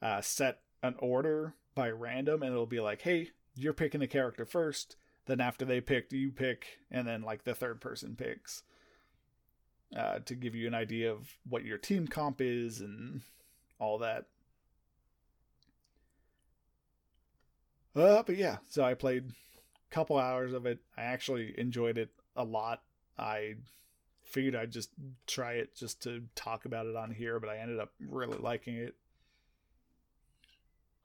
uh, 0.00 0.20
set 0.20 0.60
an 0.82 0.94
order 0.98 1.54
by 1.74 1.90
random 1.90 2.42
and 2.42 2.52
it'll 2.52 2.66
be 2.66 2.80
like, 2.80 3.02
hey, 3.02 3.30
you're 3.54 3.72
picking 3.72 4.00
the 4.00 4.06
character 4.06 4.44
first. 4.44 4.96
Then 5.26 5.40
after 5.40 5.64
they 5.64 5.80
pick, 5.80 6.12
you 6.12 6.30
pick, 6.30 6.78
and 6.90 7.06
then 7.06 7.22
like 7.22 7.44
the 7.44 7.54
third 7.54 7.80
person 7.80 8.14
picks. 8.14 8.62
Uh, 9.96 10.18
to 10.24 10.34
give 10.34 10.54
you 10.56 10.66
an 10.66 10.74
idea 10.74 11.12
of 11.12 11.36
what 11.48 11.64
your 11.64 11.78
team 11.78 12.08
comp 12.08 12.40
is 12.40 12.80
and 12.80 13.20
all 13.78 13.98
that. 13.98 14.26
Uh, 17.94 18.22
but 18.24 18.36
yeah, 18.36 18.56
so 18.68 18.82
I 18.82 18.94
played 18.94 19.30
a 19.30 19.94
couple 19.94 20.18
hours 20.18 20.52
of 20.52 20.66
it. 20.66 20.80
I 20.96 21.02
actually 21.02 21.54
enjoyed 21.56 21.96
it 21.96 22.10
a 22.34 22.42
lot. 22.42 22.82
I 23.16 23.54
figured 24.24 24.56
I'd 24.56 24.72
just 24.72 24.90
try 25.28 25.52
it 25.52 25.76
just 25.76 26.02
to 26.02 26.24
talk 26.34 26.64
about 26.64 26.86
it 26.86 26.96
on 26.96 27.12
here, 27.12 27.38
but 27.38 27.48
I 27.48 27.58
ended 27.58 27.78
up 27.78 27.92
really 28.00 28.38
liking 28.38 28.74
it. 28.74 28.96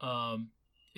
Um, 0.02 0.50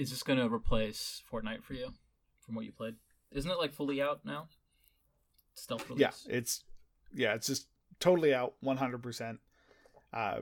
is 0.02 0.10
this 0.10 0.24
gonna 0.24 0.50
replace 0.50 1.22
Fortnite 1.32 1.62
for 1.62 1.76
you 1.76 1.94
from 2.40 2.56
what 2.56 2.66
you 2.66 2.72
played? 2.72 2.96
Isn't 3.32 3.52
it 3.52 3.60
like 3.60 3.72
fully 3.72 4.02
out 4.02 4.26
now? 4.26 4.48
Stealth 5.54 5.88
release. 5.90 6.02
Yeah, 6.28 6.36
it's 6.36 6.64
yeah, 7.14 7.36
it's 7.36 7.46
just 7.46 7.68
totally 8.00 8.34
out, 8.34 8.56
one 8.62 8.78
hundred 8.78 9.04
percent. 9.04 9.40
Uh, 10.12 10.40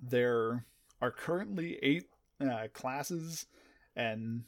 there 0.00 0.64
are 1.00 1.12
currently 1.12 1.78
eight 1.80 2.08
uh, 2.40 2.66
classes, 2.72 3.46
and 3.94 4.42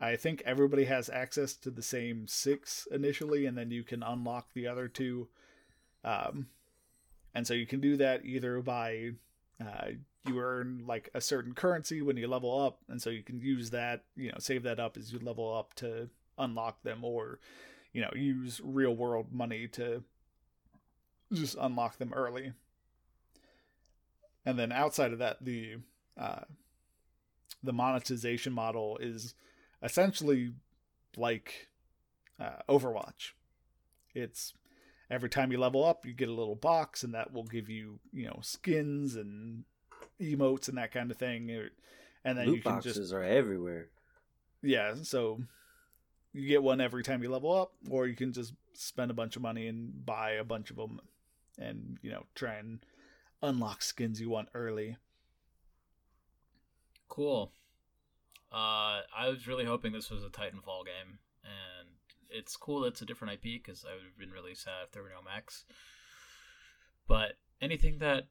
I 0.00 0.16
think 0.16 0.42
everybody 0.46 0.86
has 0.86 1.10
access 1.10 1.52
to 1.56 1.70
the 1.70 1.82
same 1.82 2.26
six 2.26 2.88
initially, 2.90 3.44
and 3.44 3.56
then 3.56 3.70
you 3.70 3.82
can 3.82 4.02
unlock 4.02 4.54
the 4.54 4.66
other 4.66 4.88
two. 4.88 5.28
Um, 6.04 6.46
and 7.34 7.46
so 7.46 7.52
you 7.52 7.66
can 7.66 7.80
do 7.80 7.98
that 7.98 8.24
either 8.24 8.62
by 8.62 9.10
uh, 9.60 9.88
you 10.28 10.40
earn 10.40 10.84
like 10.86 11.10
a 11.14 11.20
certain 11.20 11.54
currency 11.54 12.02
when 12.02 12.16
you 12.16 12.28
level 12.28 12.60
up, 12.60 12.78
and 12.88 13.00
so 13.00 13.10
you 13.10 13.22
can 13.22 13.40
use 13.40 13.70
that, 13.70 14.04
you 14.16 14.28
know, 14.28 14.38
save 14.38 14.62
that 14.64 14.80
up 14.80 14.96
as 14.96 15.12
you 15.12 15.18
level 15.18 15.54
up 15.54 15.74
to 15.74 16.08
unlock 16.38 16.82
them, 16.82 17.04
or 17.04 17.38
you 17.92 18.02
know, 18.02 18.10
use 18.14 18.60
real 18.62 18.94
world 18.94 19.32
money 19.32 19.66
to 19.68 20.02
just 21.32 21.56
unlock 21.58 21.98
them 21.98 22.12
early. 22.14 22.52
And 24.44 24.58
then 24.58 24.70
outside 24.70 25.12
of 25.12 25.18
that, 25.18 25.44
the 25.44 25.76
uh, 26.18 26.42
the 27.62 27.72
monetization 27.72 28.52
model 28.52 28.98
is 28.98 29.34
essentially 29.82 30.52
like 31.16 31.68
uh, 32.40 32.62
Overwatch. 32.68 33.32
It's 34.14 34.54
every 35.10 35.28
time 35.28 35.52
you 35.52 35.58
level 35.58 35.84
up, 35.84 36.06
you 36.06 36.12
get 36.12 36.28
a 36.28 36.34
little 36.34 36.54
box, 36.54 37.02
and 37.02 37.14
that 37.14 37.32
will 37.32 37.44
give 37.44 37.68
you 37.68 37.98
you 38.12 38.26
know 38.26 38.38
skins 38.42 39.16
and 39.16 39.64
emotes 40.20 40.68
and 40.68 40.78
that 40.78 40.92
kind 40.92 41.10
of 41.10 41.16
thing. 41.16 41.50
And 42.24 42.38
then 42.38 42.46
Loot 42.46 42.56
you 42.56 42.62
can 42.62 42.72
boxes 42.74 42.96
just 42.96 43.12
are 43.12 43.22
everywhere. 43.22 43.88
yeah, 44.62 44.94
so 45.02 45.40
you 46.32 46.48
get 46.48 46.62
one 46.62 46.80
every 46.80 47.02
time 47.02 47.22
you 47.22 47.30
level 47.30 47.52
up, 47.54 47.72
or 47.88 48.06
you 48.06 48.14
can 48.14 48.32
just 48.32 48.52
spend 48.74 49.10
a 49.10 49.14
bunch 49.14 49.36
of 49.36 49.42
money 49.42 49.68
and 49.68 50.04
buy 50.04 50.32
a 50.32 50.44
bunch 50.44 50.70
of 50.70 50.76
them, 50.76 51.00
and 51.58 51.98
you 52.02 52.10
know 52.10 52.24
try 52.34 52.54
and 52.54 52.80
unlock 53.42 53.82
skins 53.82 54.20
you 54.20 54.28
want 54.28 54.48
early. 54.54 54.96
Cool. 57.08 57.52
Uh, 58.52 59.02
I 59.16 59.28
was 59.28 59.46
really 59.46 59.64
hoping 59.64 59.92
this 59.92 60.10
was 60.10 60.24
a 60.24 60.28
Titanfall 60.28 60.84
game, 60.84 61.18
and 61.44 61.88
it's 62.30 62.56
cool 62.56 62.80
that 62.80 62.88
it's 62.88 63.02
a 63.02 63.06
different 63.06 63.34
IP 63.34 63.62
because 63.62 63.84
I 63.84 63.94
would 63.94 64.04
have 64.04 64.18
been 64.18 64.30
really 64.30 64.54
sad 64.54 64.84
if 64.84 64.92
there 64.92 65.02
were 65.02 65.10
no 65.10 65.22
mechs. 65.22 65.64
But 67.08 67.34
anything 67.60 67.98
that 67.98 68.26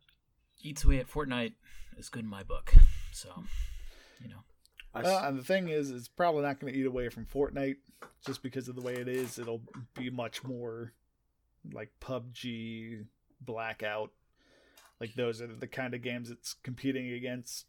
eats 0.62 0.84
away 0.84 1.00
at 1.00 1.10
Fortnite 1.10 1.54
is 1.98 2.10
good 2.10 2.24
in 2.24 2.30
my 2.30 2.44
book. 2.44 2.74
So, 3.12 3.30
you 4.22 4.28
know, 4.30 4.44
I 4.94 5.02
s- 5.02 5.06
Uh, 5.08 5.22
and 5.28 5.40
the 5.40 5.44
thing 5.44 5.70
is, 5.70 5.90
it's 5.92 6.08
probably 6.10 6.42
not 6.42 6.60
going 6.60 6.74
to 6.74 6.80
eat 6.80 6.86
away 6.86 7.08
from 7.10 7.26
Fortnite 7.26 7.78
just 8.26 8.44
because 8.44 8.68
of 8.68 8.76
the 8.76 8.82
way 8.82 8.96
it 8.96 9.08
is. 9.08 9.40
It'll 9.40 9.62
be 9.94 10.10
much 10.10 10.44
more 10.44 10.94
like 11.72 11.92
PUBG, 12.02 13.06
Blackout. 13.42 14.12
Like 15.00 15.14
those 15.16 15.42
are 15.42 15.48
the 15.48 15.68
kind 15.68 15.94
of 15.94 16.02
games 16.02 16.30
it's 16.30 16.54
competing 16.54 17.10
against. 17.12 17.66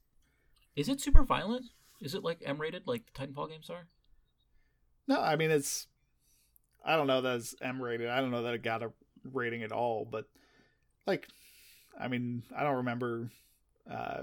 is 0.76 0.88
it 0.88 1.00
super 1.00 1.22
violent? 1.22 1.66
Is 2.00 2.14
it 2.14 2.22
like 2.22 2.38
M 2.44 2.58
rated 2.60 2.86
like 2.86 3.02
the 3.06 3.12
Titanfall 3.26 3.48
games 3.50 3.70
are? 3.70 3.86
No, 5.08 5.20
I 5.20 5.36
mean 5.36 5.50
it's. 5.50 5.86
I 6.84 6.96
don't 6.96 7.06
know 7.08 7.20
that 7.20 7.36
it's 7.36 7.54
M 7.60 7.80
rated. 7.82 8.08
I 8.08 8.20
don't 8.20 8.30
know 8.30 8.42
that 8.44 8.54
it 8.54 8.62
got 8.62 8.82
a 8.82 8.92
rating 9.32 9.62
at 9.62 9.72
all. 9.72 10.04
But 10.04 10.26
like, 11.06 11.26
I 11.98 12.06
mean, 12.08 12.42
I 12.56 12.62
don't 12.62 12.76
remember 12.76 13.30
uh, 13.90 14.22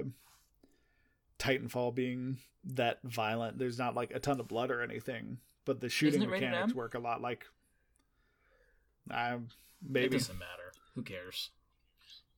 Titanfall 1.40 1.94
being 1.96 2.38
that 2.66 3.00
violent. 3.04 3.58
There's 3.60 3.78
not 3.78 3.96
like 3.96 4.12
a 4.12 4.20
ton 4.20 4.40
of 4.40 4.48
blood 4.48 4.72
or 4.72 4.82
anything, 4.82 5.38
but 5.66 5.82
the 5.82 5.90
shooting 5.90 6.28
mechanics 6.30 6.74
work 6.74 6.96
a 6.96 7.00
lot 7.00 7.22
like. 7.22 7.46
Uh, 9.12 9.38
It 9.38 9.90
maybe. 9.90 10.18
doesn't 10.18 10.38
matter. 10.40 10.72
Who 10.96 11.02
cares? 11.04 11.50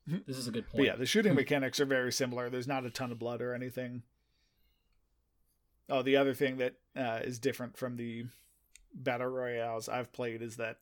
This 0.08 0.38
is 0.38 0.48
a 0.48 0.52
good 0.52 0.66
But 0.72 0.78
point. 0.78 0.86
yeah, 0.86 0.96
the 0.96 1.06
shooting 1.06 1.34
mechanics 1.36 1.80
are 1.80 1.86
very 1.86 2.12
similar. 2.12 2.50
There's 2.50 2.68
not 2.68 2.86
a 2.86 2.90
ton 2.92 3.12
of 3.12 3.20
blood 3.20 3.42
or 3.42 3.54
anything. 3.54 4.04
Oh, 5.90 6.02
the 6.02 6.18
other 6.18 6.34
thing 6.34 6.58
that 6.58 6.74
uh, 6.96 7.20
is 7.24 7.38
different 7.40 7.78
from 7.78 7.96
the 7.98 8.26
battle 8.94 9.28
royales 9.28 9.88
I've 9.90 10.12
played 10.14 10.42
is 10.42 10.58
that, 10.58 10.78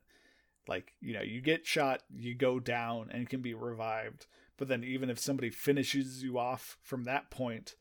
like, 0.67 0.93
you 1.01 1.13
know, 1.13 1.21
you 1.21 1.41
get 1.41 1.65
shot, 1.65 2.03
you 2.15 2.35
go 2.35 2.59
down, 2.59 3.09
and 3.11 3.27
can 3.29 3.41
be 3.41 3.53
revived. 3.53 4.27
But 4.57 4.67
then, 4.67 4.83
even 4.83 5.09
if 5.09 5.19
somebody 5.19 5.49
finishes 5.49 6.23
you 6.23 6.37
off 6.37 6.77
from 6.81 7.05
that 7.05 7.29
point, 7.31 7.75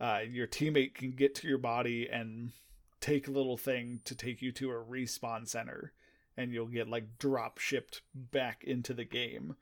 uh, 0.00 0.20
your 0.28 0.46
teammate 0.46 0.94
can 0.94 1.12
get 1.12 1.34
to 1.36 1.48
your 1.48 1.58
body 1.58 2.08
and 2.10 2.52
take 3.00 3.28
a 3.28 3.32
little 3.32 3.58
thing 3.58 4.00
to 4.04 4.14
take 4.14 4.40
you 4.40 4.50
to 4.52 4.70
a 4.70 4.74
respawn 4.74 5.46
center, 5.46 5.92
and 6.36 6.52
you'll 6.52 6.66
get 6.66 6.88
like 6.88 7.18
drop 7.18 7.58
shipped 7.58 8.00
back 8.14 8.64
into 8.64 8.94
the 8.94 9.04
game. 9.04 9.56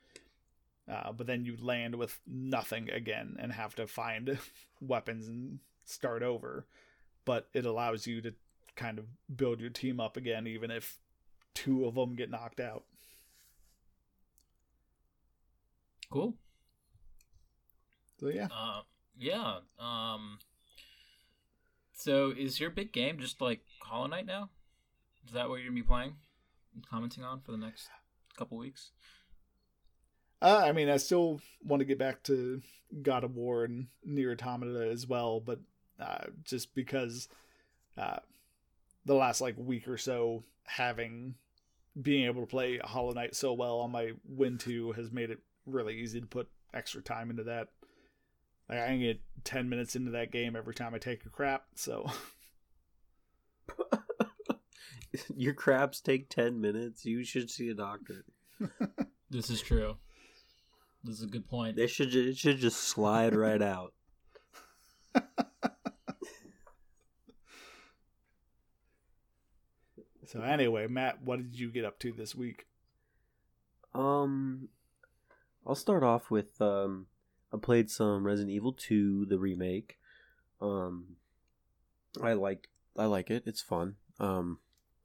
Uh, 0.89 1.11
but 1.11 1.27
then 1.27 1.45
you 1.45 1.55
land 1.61 1.95
with 1.95 2.19
nothing 2.27 2.89
again 2.89 3.37
and 3.39 3.53
have 3.53 3.75
to 3.75 3.87
find 3.87 4.37
weapons 4.81 5.27
and 5.27 5.59
start 5.85 6.23
over. 6.23 6.65
But 7.25 7.47
it 7.53 7.65
allows 7.65 8.05
you 8.05 8.21
to 8.21 8.33
kind 8.75 8.99
of 8.99 9.05
build 9.35 9.61
your 9.61 9.69
team 9.69 9.99
up 9.99 10.17
again, 10.17 10.47
even 10.47 10.71
if 10.71 10.99
two 11.53 11.85
of 11.85 11.95
them 11.95 12.15
get 12.15 12.29
knocked 12.29 12.59
out. 12.59 12.83
Cool. 16.09 16.35
So 18.19 18.29
yeah, 18.29 18.47
Uh, 18.51 18.81
yeah. 19.17 19.59
Um. 19.79 20.39
So 21.95 22.33
is 22.35 22.59
your 22.59 22.69
big 22.69 22.91
game 22.91 23.19
just 23.19 23.41
like 23.41 23.61
Hollow 23.81 24.07
Knight 24.07 24.25
now? 24.25 24.49
Is 25.25 25.33
that 25.33 25.49
what 25.49 25.55
you're 25.55 25.69
gonna 25.69 25.81
be 25.81 25.87
playing, 25.87 26.15
and 26.73 26.87
commenting 26.87 27.23
on 27.23 27.41
for 27.41 27.51
the 27.51 27.57
next 27.57 27.89
couple 28.37 28.57
weeks? 28.57 28.91
uh, 30.41 30.63
I 30.65 30.73
mean, 30.73 30.89
I 30.89 30.97
still 30.97 31.39
want 31.63 31.79
to 31.79 31.85
get 31.85 31.97
back 31.97 32.23
to 32.23 32.61
God 33.01 33.23
of 33.23 33.35
War 33.35 33.63
and 33.63 33.87
Nier 34.03 34.33
Automata 34.33 34.89
as 34.91 35.07
well, 35.07 35.39
but 35.39 35.59
uh, 35.99 36.25
just 36.43 36.75
because 36.75 37.29
uh, 37.97 38.17
the 39.05 39.15
last 39.15 39.39
like 39.39 39.55
week 39.57 39.87
or 39.87 39.97
so 39.97 40.43
having 40.65 41.35
being 42.01 42.25
able 42.25 42.41
to 42.41 42.47
play 42.47 42.79
Hollow 42.79 43.13
Knight 43.13 43.35
so 43.35 43.53
well 43.53 43.79
on 43.79 43.91
my 43.91 44.11
Win 44.27 44.57
Two 44.57 44.91
has 44.93 45.11
made 45.11 45.29
it 45.29 45.39
really 45.65 45.95
easy 45.95 46.19
to 46.19 46.27
put 46.27 46.49
extra 46.73 47.01
time 47.01 47.29
into 47.29 47.43
that. 47.43 47.69
Like 48.69 48.79
I 48.79 48.87
can 48.87 48.99
get 48.99 49.21
ten 49.43 49.69
minutes 49.69 49.95
into 49.95 50.11
that 50.11 50.31
game 50.31 50.55
every 50.55 50.73
time 50.73 50.93
I 50.93 50.97
take 50.97 51.25
a 51.25 51.29
crap. 51.29 51.65
So 51.75 52.09
Your 55.35 55.53
craps 55.53 56.01
take 56.01 56.29
10 56.29 56.59
minutes. 56.59 57.05
You 57.05 57.23
should 57.23 57.49
see 57.49 57.69
a 57.69 57.73
doctor. 57.73 58.25
This 59.29 59.49
is 59.49 59.61
true. 59.63 59.95
This 61.03 61.15
is 61.17 61.23
a 61.23 61.27
good 61.27 61.49
point. 61.49 61.75
They 61.75 61.87
should 61.87 62.13
it 62.13 62.37
should 62.37 62.59
just 62.59 62.79
slide 62.81 63.33
right 63.35 63.61
out. 63.63 63.93
so 70.27 70.41
anyway, 70.41 70.85
Matt, 70.85 71.23
what 71.23 71.37
did 71.37 71.59
you 71.59 71.71
get 71.71 71.83
up 71.83 71.97
to 72.01 72.11
this 72.13 72.35
week? 72.35 72.67
Um 73.95 74.69
I'll 75.65 75.73
start 75.73 76.03
off 76.03 76.29
with 76.29 76.61
um 76.61 77.07
I 77.53 77.57
played 77.57 77.89
some 77.89 78.25
Resident 78.25 78.51
Evil 78.51 78.73
2 78.73 79.25
the 79.27 79.37
remake. 79.37 79.99
Um 80.61 81.17
I 82.21 82.33
like 82.33 82.69
I 82.97 83.05
like 83.05 83.29
it. 83.29 83.43
It's 83.45 83.61
fun. 83.61 83.95
Um 84.19 84.59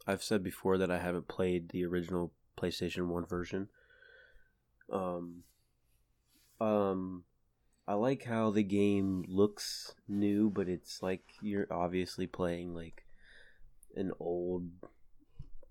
I've 0.06 0.22
said 0.22 0.42
before 0.42 0.78
that 0.78 0.90
I 0.90 0.98
haven't 0.98 1.28
played 1.28 1.68
the 1.68 1.84
original 1.84 2.32
PlayStation 2.56 3.08
1 3.08 3.26
version. 3.26 3.68
Um 4.90 5.42
um 6.60 7.24
I 7.86 7.94
like 7.94 8.24
how 8.24 8.50
the 8.50 8.62
game 8.62 9.24
looks 9.28 9.94
new, 10.06 10.50
but 10.50 10.68
it's 10.68 11.02
like 11.02 11.22
you're 11.40 11.66
obviously 11.70 12.26
playing 12.26 12.74
like 12.74 13.06
an 13.96 14.12
old 14.20 14.70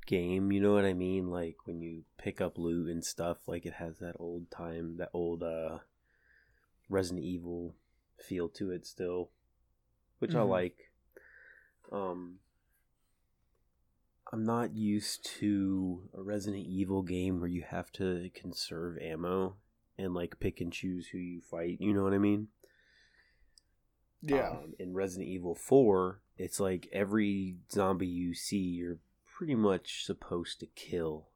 game, 0.05 0.51
you 0.51 0.59
know 0.59 0.73
what 0.73 0.86
I 0.86 0.93
mean? 0.93 1.30
Like 1.30 1.57
when 1.65 1.82
you 1.82 2.03
pick 2.17 2.41
up 2.41 2.57
loot 2.57 2.89
and 2.89 3.03
stuff, 3.03 3.38
like 3.47 3.65
it 3.65 3.73
has 3.73 3.99
that 3.99 4.15
old 4.19 4.49
time, 4.51 4.97
that 4.97 5.09
old 5.13 5.43
uh 5.43 5.80
Resident 6.89 7.25
Evil 7.25 7.75
feel 8.17 8.49
to 8.49 8.71
it 8.71 8.85
still, 8.85 9.29
which 10.19 10.35
I 10.35 10.39
Mhm. 10.39 10.49
like. 10.49 10.91
Um 11.91 12.39
I'm 14.33 14.43
not 14.43 14.75
used 14.75 15.23
to 15.39 16.09
a 16.13 16.21
Resident 16.21 16.65
Evil 16.67 17.01
game 17.01 17.39
where 17.39 17.47
you 17.47 17.61
have 17.61 17.91
to 17.93 18.29
conserve 18.33 18.97
ammo 18.97 19.55
and 19.97 20.13
like 20.13 20.39
pick 20.39 20.59
and 20.59 20.71
choose 20.73 21.07
who 21.07 21.17
you 21.17 21.39
fight, 21.41 21.79
you 21.79 21.93
know 21.93 22.03
what 22.03 22.13
I 22.13 22.17
mean? 22.17 22.49
Yeah, 24.21 24.49
Um, 24.49 24.73
in 24.79 24.93
Resident 24.93 25.29
Evil 25.29 25.55
4, 25.55 26.21
it's 26.38 26.59
like 26.59 26.89
every 26.91 27.57
zombie 27.71 28.07
you 28.07 28.33
see, 28.33 28.57
you're 28.57 28.99
pretty 29.25 29.55
much 29.55 30.03
supposed 30.03 30.59
to 30.59 30.65
kill 30.65 31.29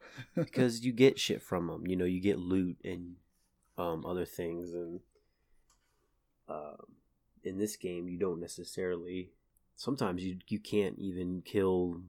because 0.36 0.84
you 0.84 0.92
get 0.92 1.18
shit 1.18 1.42
from 1.42 1.66
them. 1.66 1.86
You 1.86 1.96
know, 1.96 2.04
you 2.04 2.20
get 2.20 2.38
loot 2.38 2.76
and 2.84 3.16
um, 3.78 4.04
other 4.06 4.24
things, 4.24 4.72
and 4.72 5.00
um, 6.48 6.96
in 7.42 7.58
this 7.58 7.76
game, 7.76 8.08
you 8.08 8.18
don't 8.18 8.40
necessarily. 8.40 9.30
Sometimes 9.76 10.22
you 10.22 10.38
you 10.48 10.58
can't 10.58 10.98
even 10.98 11.42
kill 11.44 12.02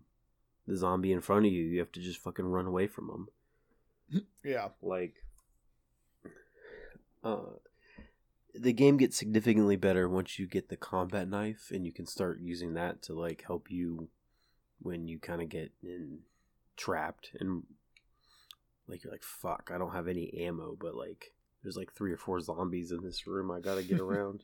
the 0.67 0.75
zombie 0.75 1.11
in 1.11 1.21
front 1.21 1.45
of 1.45 1.51
you. 1.51 1.63
You 1.63 1.79
have 1.79 1.91
to 1.93 2.01
just 2.01 2.19
fucking 2.19 2.45
run 2.45 2.65
away 2.65 2.87
from 2.87 3.07
them 3.07 3.27
yeah, 4.43 4.69
like 4.81 5.23
uh 7.23 7.57
the 8.53 8.73
game 8.73 8.97
gets 8.97 9.17
significantly 9.17 9.75
better 9.75 10.07
once 10.07 10.37
you 10.37 10.45
get 10.45 10.69
the 10.69 10.77
combat 10.77 11.27
knife 11.27 11.71
and 11.71 11.85
you 11.85 11.91
can 11.91 12.05
start 12.05 12.39
using 12.39 12.73
that 12.73 13.01
to 13.01 13.13
like 13.13 13.43
help 13.47 13.71
you 13.71 14.09
when 14.79 15.07
you 15.07 15.17
kind 15.17 15.41
of 15.41 15.49
get 15.49 15.71
in 15.81 16.19
trapped 16.75 17.31
and 17.39 17.63
like 18.87 19.03
you're 19.03 19.11
like 19.11 19.23
fuck 19.23 19.71
I 19.73 19.77
don't 19.77 19.93
have 19.93 20.07
any 20.07 20.33
ammo 20.45 20.77
but 20.79 20.93
like 20.95 21.33
there's 21.63 21.77
like 21.77 21.93
three 21.93 22.11
or 22.11 22.17
four 22.17 22.39
zombies 22.39 22.91
in 22.91 23.01
this 23.01 23.25
room 23.25 23.49
I 23.49 23.59
got 23.59 23.75
to 23.75 23.83
get 23.83 23.99
around 24.01 24.43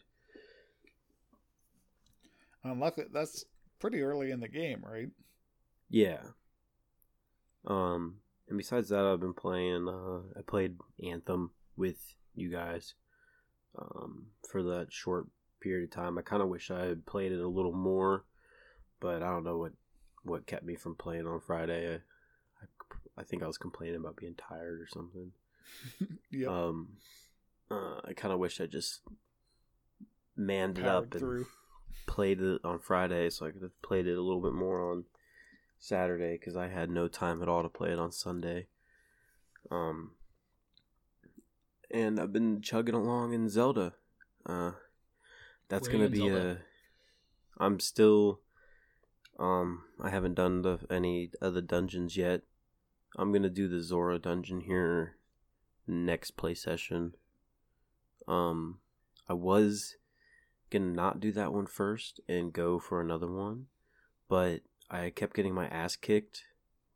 and 2.64 2.80
luckily 2.80 3.08
that's 3.12 3.46
pretty 3.80 4.02
early 4.02 4.32
in 4.32 4.40
the 4.40 4.48
game, 4.48 4.84
right? 4.86 5.10
Yeah. 5.90 6.22
Um, 7.66 8.18
and 8.48 8.58
besides 8.58 8.90
that, 8.90 9.06
I've 9.06 9.20
been 9.20 9.34
playing. 9.34 9.88
Uh, 9.88 10.38
I 10.38 10.42
played 10.46 10.78
Anthem 11.04 11.52
with 11.78 12.16
you 12.36 12.50
guys. 12.50 12.94
Um, 13.78 14.28
for 14.50 14.64
that 14.64 14.88
short 14.90 15.28
period 15.62 15.86
of 15.86 15.92
time, 15.92 16.18
I 16.18 16.22
kind 16.22 16.42
of 16.42 16.50
wish 16.50 16.72
I 16.72 16.86
had 16.86 17.06
played 17.06 17.32
it 17.32 17.40
a 17.40 17.48
little 17.48 17.74
more, 17.74 18.26
but 19.00 19.22
I 19.22 19.30
don't 19.30 19.44
know 19.44 19.58
what 19.58 19.74
what 20.24 20.48
kept 20.48 20.66
me 20.66 20.76
from 20.76 20.96
playing 20.96 21.28
on 21.28 21.40
Friday. 21.40 21.94
I, 21.94 21.96
I, 21.96 23.22
I 23.22 23.24
think 23.24 23.42
I 23.42 23.48
was 23.48 23.58
complaining 23.58 23.98
about 23.98 24.18
being 24.18 24.36
tired 24.36 24.82
or 24.82 24.88
something. 24.88 25.32
Um, 26.48 26.98
uh, 27.72 28.02
I 28.06 28.14
kind 28.14 28.34
of 28.34 28.40
wish 28.40 28.62
I 28.62 28.66
just 28.66 29.02
manned 30.36 30.78
it 30.78 30.86
up 30.86 31.12
and 31.12 31.20
through. 31.20 31.48
played 32.08 32.42
it 32.42 32.62
on 32.64 32.80
Friday, 32.80 33.30
so 33.30 33.46
I 33.46 33.52
could 33.52 33.62
have 33.62 33.82
played 33.82 34.08
it 34.08 34.18
a 34.18 34.22
little 34.22 34.42
bit 34.42 34.54
more 34.54 34.92
on 34.92 35.06
Saturday 35.80 36.38
because 36.38 36.56
I 36.56 36.68
had 36.68 36.90
no 36.90 37.08
time 37.08 37.42
at 37.42 37.50
all 37.50 37.64
to 37.64 37.70
play 37.70 37.92
it 37.92 38.00
on 38.00 38.12
Sunday. 38.12 38.68
Um, 39.72 40.12
and 41.92 42.20
I've 42.20 42.34
been 42.34 42.62
chugging 42.62 42.96
along 42.96 43.34
in 43.34 43.50
Zelda. 43.50 43.94
Uh, 44.46 44.72
that's 45.68 45.88
gonna 45.88 46.10
be 46.10 46.20
Zelda? 46.20 46.60
a. 47.60 47.64
I'm 47.64 47.80
still. 47.80 48.42
Um, 49.38 49.84
I 50.02 50.10
haven't 50.10 50.34
done 50.36 50.62
the 50.64 50.80
any 50.90 51.32
other 51.42 51.62
dungeons 51.62 52.18
yet. 52.18 52.42
I'm 53.18 53.32
gonna 53.32 53.50
do 53.50 53.68
the 53.68 53.82
Zora 53.82 54.20
dungeon 54.20 54.62
here 54.62 55.16
next 55.90 56.32
play 56.32 56.54
session. 56.54 57.14
Um, 58.28 58.80
I 59.28 59.34
was 59.34 59.98
gonna 60.70 60.86
not 60.86 61.20
do 61.20 61.32
that 61.32 61.52
one 61.52 61.66
first 61.66 62.20
and 62.28 62.54
go 62.54 62.80
for 62.80 63.02
another 63.02 63.28
one, 63.28 63.66
but 64.28 64.62
I 64.90 65.10
kept 65.10 65.36
getting 65.36 65.54
my 65.54 65.68
ass 65.68 65.96
kicked 65.96 66.44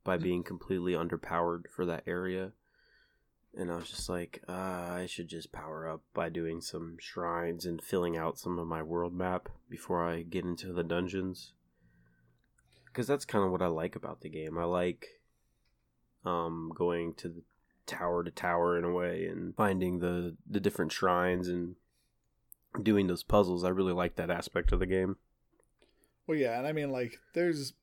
by 0.04 0.18
being 0.18 0.44
completely 0.44 0.94
underpowered 0.94 1.68
for 1.70 1.86
that 1.86 2.04
area. 2.06 2.52
And 3.56 3.72
I 3.72 3.76
was 3.76 3.90
just 3.90 4.10
like, 4.10 4.42
uh, 4.50 4.52
I 4.52 5.06
should 5.08 5.28
just 5.28 5.52
power 5.52 5.88
up 5.88 6.02
by 6.14 6.30
doing 6.30 6.60
some 6.60 6.98
shrines 7.00 7.66
and 7.66 7.82
filling 7.84 8.18
out 8.18 8.40
some 8.40 8.58
of 8.58 8.68
my 8.68 8.82
world 8.82 9.14
map 9.14 9.48
before 9.70 10.08
I 10.08 10.24
get 10.24 10.44
into 10.44 10.74
the 10.74 10.84
dungeons. 10.84 11.54
Because 12.86 13.06
that's 13.06 13.26
kind 13.26 13.46
of 13.46 13.52
what 13.52 13.62
I 13.62 13.68
like 13.68 13.96
about 13.96 14.22
the 14.22 14.30
game. 14.30 14.58
I 14.58 14.64
like 14.64 15.08
um, 16.26 16.72
going 16.76 17.14
to 17.16 17.30
the 17.30 17.44
tower 17.86 18.24
to 18.24 18.32
tower 18.32 18.78
in 18.78 18.84
a 18.84 18.92
way 18.92 19.26
and 19.26 19.56
finding 19.56 20.00
the, 20.00 20.36
the 20.50 20.60
different 20.60 20.92
shrines 20.92 21.48
and 21.48 21.76
doing 22.82 23.08
those 23.08 23.24
puzzles. 23.24 23.64
I 23.64 23.70
really 23.70 23.94
like 23.94 24.16
that 24.16 24.32
aspect 24.32 24.72
of 24.72 24.80
the 24.80 24.86
game. 24.86 25.18
Well, 26.28 26.38
yeah, 26.38 26.58
and 26.58 26.66
I 26.68 26.72
mean, 26.72 26.92
like, 26.92 27.18
there's 27.34 27.74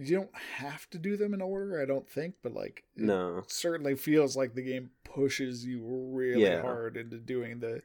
you 0.00 0.16
don't 0.16 0.36
have 0.58 0.88
to 0.90 0.98
do 0.98 1.16
them 1.16 1.34
in 1.34 1.42
order, 1.42 1.82
I 1.82 1.84
don't 1.84 2.08
think, 2.08 2.36
but 2.42 2.54
like, 2.54 2.84
it 2.96 3.02
No. 3.02 3.42
certainly 3.48 3.96
feels 3.96 4.36
like 4.36 4.54
the 4.54 4.62
game 4.62 4.90
pushes 5.02 5.64
you 5.66 5.82
really 5.84 6.42
Yeah. 6.42 6.60
hard 6.60 6.96
into 6.96 7.18
doing 7.18 7.58
the 7.58 7.82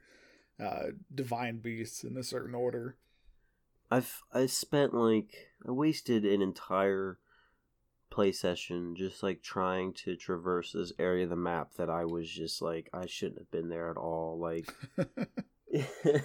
uh, 0.60 0.92
divine 1.12 1.58
beasts 1.58 2.04
in 2.04 2.16
a 2.16 2.22
certain 2.22 2.54
order. 2.54 2.96
I've 3.90 4.22
I 4.32 4.46
spent 4.46 4.94
like 4.94 5.48
I 5.66 5.72
wasted 5.72 6.24
an 6.24 6.40
entire 6.40 7.18
play 8.10 8.30
session 8.32 8.94
just 8.96 9.22
like 9.22 9.42
trying 9.42 9.92
to 9.92 10.16
traverse 10.16 10.72
this 10.72 10.92
area 10.98 11.24
of 11.24 11.30
the 11.30 11.36
map 11.36 11.74
that 11.76 11.90
I 11.90 12.04
was 12.04 12.30
just 12.30 12.62
like 12.62 12.88
I 12.92 13.06
shouldn't 13.06 13.38
have 13.38 13.50
been 13.50 13.68
there 13.68 13.90
at 13.90 13.96
all 13.96 14.38
like 14.38 14.72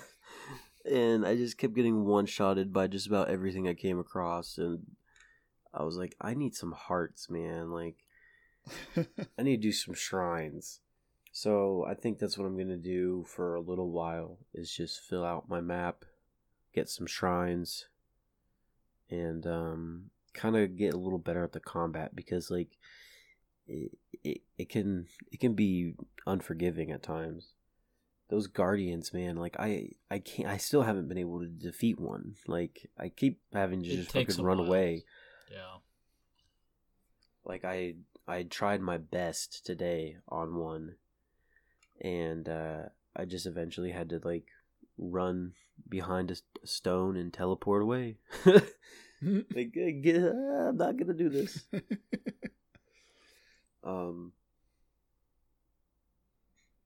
and 0.86 1.26
I 1.26 1.36
just 1.36 1.58
kept 1.58 1.74
getting 1.74 2.06
one 2.06 2.26
shotted 2.26 2.72
by 2.72 2.88
just 2.88 3.08
about 3.08 3.30
everything 3.30 3.68
I 3.68 3.74
came 3.74 4.00
across 4.00 4.58
and 4.58 4.86
I 5.74 5.84
was 5.84 5.98
like 5.98 6.16
I 6.22 6.34
need 6.34 6.56
some 6.56 6.74
hearts 6.74 7.30
man 7.30 7.72
like 7.72 7.96
I 9.38 9.44
need 9.44 9.58
to 9.58 9.68
do 9.68 9.72
some 9.72 9.94
shrines. 9.94 10.82
So 11.32 11.86
I 11.88 11.94
think 11.94 12.20
that's 12.20 12.38
what 12.38 12.46
I'm 12.46 12.58
gonna 12.58 12.78
do 12.78 13.26
for 13.28 13.56
a 13.56 13.62
little 13.62 13.92
while 13.92 14.38
is 14.54 14.72
just 14.72 15.02
fill 15.02 15.24
out 15.24 15.50
my 15.50 15.62
map, 15.62 16.06
get 16.74 16.90
some 16.90 17.08
shrines, 17.08 17.88
and 19.10 19.46
um, 19.46 20.10
kind 20.34 20.56
of 20.56 20.76
get 20.76 20.94
a 20.94 20.98
little 20.98 21.20
better 21.20 21.44
at 21.44 21.52
the 21.54 21.60
combat 21.60 22.16
because 22.16 22.50
like 22.50 22.78
it, 23.68 23.92
it 24.24 24.42
it 24.58 24.70
can 24.70 25.08
it 25.32 25.40
can 25.40 25.54
be 25.54 25.94
unforgiving 26.26 26.92
at 26.92 27.04
times, 27.04 27.54
those 28.30 28.48
guardians, 28.48 29.14
man. 29.14 29.36
Like 29.38 29.56
I, 29.60 29.90
I 30.10 30.20
can't. 30.20 30.50
I 30.50 30.58
still 30.58 30.84
haven't 30.84 31.08
been 31.08 31.18
able 31.18 31.40
to 31.40 31.48
defeat 31.48 32.00
one. 32.00 32.36
Like 32.48 32.90
I 33.00 33.10
keep 33.10 33.40
having 33.54 33.84
to 33.84 33.90
It 33.90 33.96
just 33.98 34.12
fucking 34.12 34.44
run 34.44 34.58
while. 34.58 34.68
away. 34.68 35.06
Yeah. 35.52 35.78
Like 37.46 37.66
I, 37.66 37.96
I 38.28 38.44
tried 38.44 38.82
my 38.82 38.98
best 38.98 39.66
today 39.66 40.18
on 40.28 40.56
one, 40.56 40.96
and 42.02 42.48
uh, 42.48 42.82
I 43.16 43.26
just 43.26 43.46
eventually 43.46 43.92
had 43.92 44.10
to 44.10 44.20
like 44.24 44.46
run 44.98 45.54
behind 45.88 46.30
a 46.30 46.68
stone 46.68 47.16
and 47.16 47.34
teleport 47.34 47.82
away. 47.82 48.18
like, 49.55 49.76
uh, 49.78 50.67
I'm 50.70 50.78
not 50.78 50.97
gonna 50.97 51.13
do 51.13 51.30
this. 51.30 51.65
Um. 53.82 54.34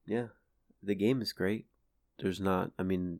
Yeah, 0.06 0.28
the 0.82 0.94
game 0.94 1.22
is 1.22 1.32
great. 1.32 1.66
There's 2.20 2.40
not. 2.40 2.70
I 2.78 2.84
mean, 2.84 3.18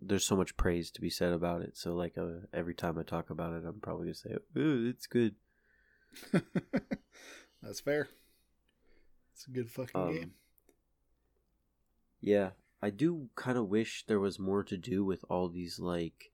there's 0.00 0.24
so 0.24 0.36
much 0.36 0.56
praise 0.56 0.92
to 0.92 1.00
be 1.00 1.10
said 1.10 1.32
about 1.32 1.62
it. 1.62 1.76
So 1.76 1.94
like, 1.94 2.16
uh, 2.16 2.46
every 2.52 2.74
time 2.74 2.96
I 2.98 3.02
talk 3.02 3.30
about 3.30 3.52
it, 3.54 3.64
I'm 3.66 3.80
probably 3.80 4.06
gonna 4.06 4.14
say, 4.14 4.36
"Ooh, 4.56 4.86
it's 4.88 5.08
good." 5.08 5.34
That's 7.62 7.80
fair. 7.80 8.08
It's 9.34 9.46
a 9.48 9.50
good 9.50 9.70
fucking 9.70 10.00
Um, 10.00 10.12
game. 10.14 10.34
Yeah, 12.20 12.50
I 12.80 12.90
do 12.90 13.28
kind 13.34 13.58
of 13.58 13.68
wish 13.68 14.04
there 14.06 14.20
was 14.20 14.38
more 14.38 14.62
to 14.62 14.76
do 14.76 15.04
with 15.04 15.24
all 15.28 15.48
these 15.48 15.80
like 15.80 16.30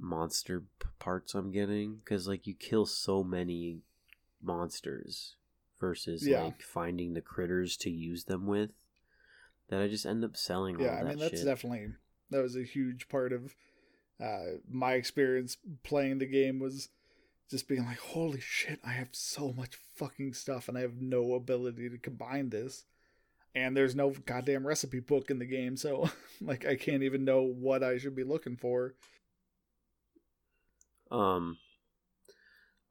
monster 0.00 0.60
p- 0.80 0.88
parts 0.98 1.34
I'm 1.34 1.50
getting 1.52 1.96
because 1.96 2.26
like 2.26 2.46
you 2.46 2.54
kill 2.54 2.86
so 2.86 3.22
many 3.22 3.80
monsters 4.42 5.36
versus 5.78 6.26
Yeah. 6.26 6.44
like 6.44 6.62
finding 6.62 7.14
the 7.14 7.20
critters 7.20 7.76
to 7.78 7.90
use 7.90 8.24
them 8.24 8.46
with 8.46 8.70
that 9.68 9.80
I 9.82 9.88
just 9.88 10.06
end 10.06 10.24
up 10.24 10.36
selling. 10.36 10.80
Yeah, 10.80 10.88
all 10.88 10.94
I 10.94 11.02
that 11.02 11.08
mean 11.08 11.18
that's 11.18 11.36
shit. 11.38 11.44
definitely 11.44 11.88
that 12.30 12.42
was 12.42 12.56
a 12.56 12.62
huge 12.64 13.08
part 13.08 13.32
of 13.32 13.54
uh, 14.20 14.56
my 14.70 14.94
experience 14.94 15.56
playing 15.82 16.18
the 16.18 16.26
game 16.26 16.58
was 16.58 16.88
just 17.50 17.66
being 17.66 17.84
like, 17.84 17.98
holy 17.98 18.38
shit, 18.40 18.78
I 18.84 18.90
have 18.92 19.08
so 19.12 19.52
much 19.52 19.74
fucking 19.96 20.34
stuff 20.34 20.68
and 20.68 20.76
I 20.78 20.82
have 20.82 21.00
no 21.00 21.34
ability 21.34 21.88
to 21.90 21.98
combine 21.98 22.50
this. 22.50 22.84
And 23.54 23.76
there's 23.76 23.96
no 23.96 24.10
goddamn 24.10 24.64
recipe 24.64 25.00
book 25.00 25.28
in 25.30 25.40
the 25.40 25.46
game, 25.46 25.76
so 25.76 26.08
like 26.40 26.64
I 26.64 26.76
can't 26.76 27.02
even 27.02 27.24
know 27.24 27.42
what 27.42 27.82
I 27.82 27.98
should 27.98 28.14
be 28.14 28.22
looking 28.22 28.56
for. 28.56 28.94
Um, 31.10 31.58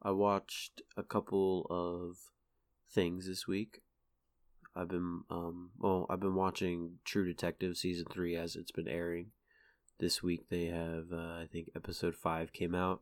I 0.01 0.11
watched 0.11 0.81
a 0.95 1.03
couple 1.03 1.67
of 1.69 2.17
things 2.91 3.27
this 3.27 3.47
week. 3.47 3.81
I've 4.75 4.87
been 4.87 5.23
um 5.29 5.71
well, 5.77 6.05
I've 6.09 6.19
been 6.19 6.35
watching 6.35 6.99
True 7.03 7.25
Detective 7.25 7.75
season 7.77 8.05
three 8.11 8.35
as 8.35 8.55
it's 8.55 8.71
been 8.71 8.87
airing. 8.87 9.31
This 9.99 10.23
week 10.23 10.49
they 10.49 10.65
have 10.65 11.07
uh, 11.11 11.41
I 11.41 11.47
think 11.51 11.69
episode 11.75 12.15
five 12.15 12.53
came 12.53 12.75
out, 12.75 13.01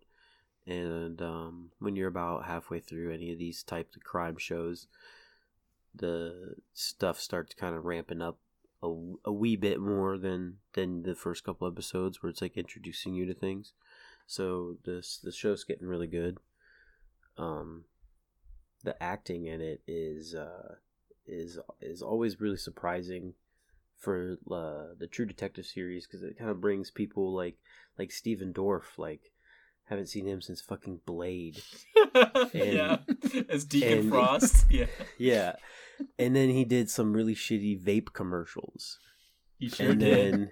and 0.65 1.21
um 1.21 1.71
when 1.79 1.95
you're 1.95 2.07
about 2.07 2.45
halfway 2.45 2.79
through 2.79 3.13
any 3.13 3.31
of 3.31 3.37
these 3.37 3.63
types 3.63 3.95
of 3.95 4.03
crime 4.03 4.37
shows, 4.37 4.87
the 5.93 6.55
stuff 6.73 7.19
starts 7.19 7.53
kind 7.53 7.75
of 7.75 7.85
ramping 7.85 8.21
up 8.21 8.39
a, 8.81 8.87
a 9.25 9.31
wee 9.31 9.55
bit 9.55 9.79
more 9.79 10.17
than 10.17 10.57
than 10.73 11.03
the 11.03 11.15
first 11.15 11.43
couple 11.43 11.67
episodes 11.67 12.21
where 12.21 12.29
it's 12.29 12.41
like 12.41 12.57
introducing 12.57 13.13
you 13.13 13.25
to 13.25 13.33
things. 13.33 13.73
So 14.27 14.75
this 14.85 15.17
the 15.23 15.31
show's 15.31 15.63
getting 15.63 15.87
really 15.87 16.07
good. 16.07 16.37
Um, 17.37 17.85
the 18.83 19.01
acting 19.01 19.45
in 19.47 19.61
it 19.61 19.81
is 19.87 20.35
uh 20.35 20.75
is 21.25 21.57
is 21.81 22.01
always 22.01 22.39
really 22.39 22.57
surprising 22.57 23.33
for 23.97 24.37
uh, 24.51 24.93
the 24.99 25.07
True 25.09 25.25
Detective 25.25 25.65
series 25.65 26.05
because 26.05 26.21
it 26.23 26.37
kind 26.37 26.51
of 26.51 26.61
brings 26.61 26.91
people 26.91 27.33
like 27.33 27.57
like 27.97 28.11
Stephen 28.11 28.53
Dorff 28.53 28.97
like 28.97 29.31
haven't 29.85 30.07
seen 30.07 30.27
him 30.27 30.41
since 30.41 30.61
fucking 30.61 30.99
Blade. 31.05 31.61
yeah. 32.53 32.97
As 33.49 33.63
Deacon 33.65 33.99
and- 33.99 34.09
Frost. 34.09 34.65
Yeah. 34.69 34.85
Yeah, 35.17 35.53
and 36.19 36.35
then 36.35 36.49
he 36.49 36.63
did 36.65 36.89
some 36.89 37.13
really 37.13 37.33
shitty 37.35 37.81
vape 37.81 38.13
commercials. 38.13 38.99
He 39.57 39.69
sure 39.69 39.91
and 39.91 39.99
did. 39.99 40.33
then 40.33 40.51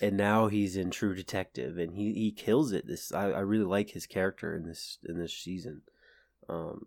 and 0.00 0.16
now 0.16 0.48
he's 0.48 0.76
in 0.76 0.90
True 0.90 1.14
Detective, 1.14 1.78
and 1.78 1.94
he, 1.94 2.12
he 2.14 2.30
kills 2.32 2.72
it. 2.72 2.86
This 2.86 3.12
I, 3.12 3.30
I 3.30 3.40
really 3.40 3.64
like 3.64 3.90
his 3.90 4.06
character 4.06 4.54
in 4.54 4.66
this 4.66 4.98
in 5.08 5.18
this 5.18 5.32
season. 5.32 5.82
Um, 6.48 6.84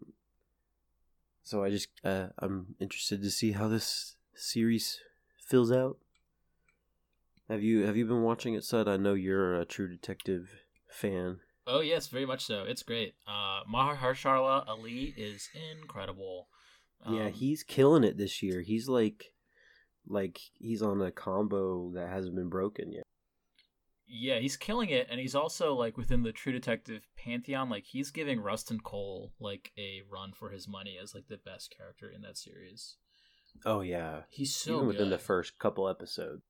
so 1.44 1.64
I 1.64 1.70
just 1.70 1.88
uh, 2.04 2.28
I'm 2.40 2.76
interested 2.80 3.22
to 3.24 3.32
see 3.32 3.54
how 3.54 3.68
this 3.68 4.16
series 4.36 5.00
fills 5.40 5.72
out. 5.72 5.98
Have 7.50 7.64
you 7.64 7.86
have 7.86 7.96
you 7.96 8.06
been 8.06 8.24
watching 8.24 8.54
it, 8.56 8.64
Sud? 8.64 8.88
I 8.88 8.98
know 8.98 9.14
you're 9.14 9.56
a 9.56 9.66
True 9.66 9.88
Detective 9.88 10.50
fan. 10.90 11.38
Oh 11.66 11.80
yes, 11.82 12.08
very 12.08 12.26
much 12.26 12.46
so. 12.46 12.64
It's 12.64 12.84
great. 12.84 13.16
Uh, 13.28 13.62
Mahershala 13.64 14.68
Ali 14.68 15.14
is 15.18 15.50
incredible. 15.72 16.48
yeah, 17.10 17.26
Um, 17.28 17.34
he's 17.34 17.64
killing 17.64 18.04
it 18.04 18.18
this 18.18 18.42
year. 18.44 18.62
He's 18.62 18.88
like 18.88 19.34
like 20.08 20.40
he's 20.54 20.82
on 20.82 21.02
a 21.02 21.12
combo 21.12 21.92
that 21.94 22.10
hasn't 22.10 22.36
been 22.36 22.50
broken 22.50 22.92
yet. 22.92 23.04
yeah, 24.08 24.40
he's 24.40 24.56
killing 24.58 24.90
it, 24.90 25.08
and 25.10 25.20
he's 25.20 25.36
also 25.36 25.74
like 25.76 25.98
within 25.98 26.24
the 26.24 26.32
True 26.32 26.54
Detective 26.54 27.08
pantheon. 27.18 27.70
Like 27.70 27.84
he's 27.86 28.10
giving 28.12 28.40
Rustin 28.40 28.80
Cohle 28.80 29.34
like 29.40 29.72
a 29.78 30.02
run 30.10 30.32
for 30.34 30.50
his 30.52 30.68
money 30.68 30.98
as 31.02 31.14
like 31.14 31.28
the 31.28 31.38
best 31.38 31.76
character 31.76 32.10
in 32.10 32.22
that 32.22 32.38
series. 32.38 32.96
Oh 33.66 33.82
yeah, 33.82 34.22
He's 34.30 34.56
so 34.56 34.76
even 34.76 34.88
within 34.88 35.06
good. 35.10 35.14
the 35.14 35.24
first 35.24 35.58
couple 35.60 35.90
episodes. 35.90 36.44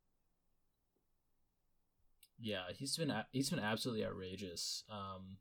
Yeah, 2.40 2.64
he's 2.76 2.96
been 2.98 3.12
he's 3.32 3.50
been 3.50 3.60
absolutely 3.60 4.06
outrageous. 4.06 4.84
Um, 4.90 5.38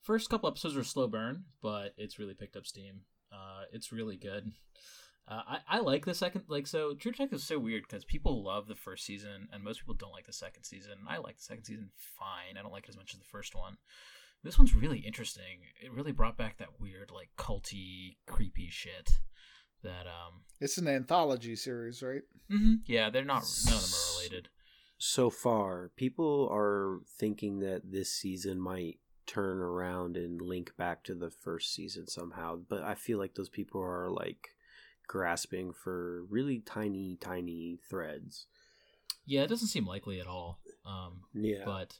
first 0.00 0.30
couple 0.30 0.48
episodes 0.48 0.76
were 0.76 0.84
slow 0.84 1.06
burn, 1.06 1.44
but 1.62 1.92
it's 1.98 2.18
really 2.18 2.34
picked 2.34 2.56
up 2.56 2.66
steam. 2.66 3.00
Uh, 3.30 3.64
it's 3.72 3.92
really 3.92 4.16
good. 4.16 4.52
Uh, 5.30 5.42
I 5.46 5.58
I 5.68 5.78
like 5.80 6.06
the 6.06 6.14
second 6.14 6.44
like 6.48 6.66
so 6.66 6.94
True 6.94 7.12
Detective 7.12 7.36
is 7.38 7.44
so 7.44 7.58
weird 7.58 7.82
because 7.82 8.04
people 8.04 8.42
love 8.42 8.66
the 8.66 8.74
first 8.74 9.04
season 9.04 9.48
and 9.52 9.62
most 9.62 9.80
people 9.80 9.94
don't 9.94 10.12
like 10.12 10.26
the 10.26 10.32
second 10.32 10.64
season. 10.64 10.94
I 11.08 11.18
like 11.18 11.36
the 11.36 11.42
second 11.42 11.64
season 11.64 11.90
fine. 11.96 12.56
I 12.58 12.62
don't 12.62 12.72
like 12.72 12.84
it 12.84 12.90
as 12.90 12.96
much 12.96 13.12
as 13.12 13.18
the 13.18 13.26
first 13.26 13.54
one. 13.54 13.76
This 14.42 14.58
one's 14.58 14.74
really 14.74 15.00
interesting. 15.00 15.60
It 15.82 15.92
really 15.92 16.12
brought 16.12 16.36
back 16.38 16.56
that 16.58 16.80
weird 16.80 17.10
like 17.10 17.28
culty 17.36 18.16
creepy 18.26 18.68
shit 18.70 19.18
that 19.82 20.06
um 20.06 20.44
It's 20.60 20.78
an 20.78 20.88
anthology 20.88 21.56
series, 21.56 22.02
right? 22.02 22.22
Mm-hmm. 22.50 22.74
yeah 22.86 23.10
they're 23.10 23.24
not 23.24 23.44
none 23.66 23.74
of 23.74 23.82
them 23.82 23.90
are 23.92 24.16
related. 24.18 24.48
so 24.96 25.28
far, 25.28 25.90
people 25.96 26.48
are 26.50 27.00
thinking 27.18 27.58
that 27.60 27.82
this 27.92 28.10
season 28.10 28.58
might 28.58 28.98
turn 29.26 29.58
around 29.58 30.16
and 30.16 30.40
link 30.40 30.72
back 30.78 31.04
to 31.04 31.14
the 31.14 31.30
first 31.30 31.74
season 31.74 32.06
somehow, 32.06 32.56
but 32.66 32.82
I 32.82 32.94
feel 32.94 33.18
like 33.18 33.34
those 33.34 33.50
people 33.50 33.82
are 33.82 34.08
like 34.08 34.48
grasping 35.08 35.72
for 35.72 36.22
really 36.30 36.60
tiny, 36.60 37.16
tiny 37.20 37.80
threads. 37.88 38.46
Yeah, 39.26 39.42
it 39.42 39.48
doesn't 39.48 39.68
seem 39.68 39.86
likely 39.86 40.20
at 40.20 40.26
all. 40.28 40.60
Um, 40.86 41.22
Yeah. 41.34 41.64
but 41.64 41.98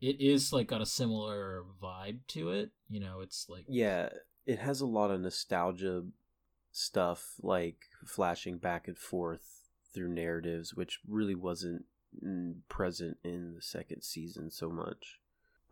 it 0.00 0.20
is 0.20 0.52
like 0.52 0.66
got 0.66 0.82
a 0.82 0.86
similar 0.86 1.64
vibe 1.80 2.18
to 2.28 2.50
it. 2.50 2.70
You 2.88 3.00
know, 3.00 3.20
it's 3.20 3.46
like 3.48 3.64
yeah, 3.68 4.08
it 4.46 4.58
has 4.58 4.80
a 4.80 4.86
lot 4.86 5.10
of 5.10 5.20
nostalgia 5.20 6.04
stuff, 6.72 7.34
like 7.40 7.88
flashing 8.04 8.58
back 8.58 8.88
and 8.88 8.98
forth 8.98 9.60
through 9.94 10.08
narratives, 10.08 10.74
which 10.74 11.00
really 11.06 11.34
wasn't 11.34 11.84
mm, 12.24 12.54
present 12.68 13.18
in 13.24 13.54
the 13.54 13.62
second 13.62 14.02
season 14.02 14.50
so 14.50 14.70
much. 14.70 15.20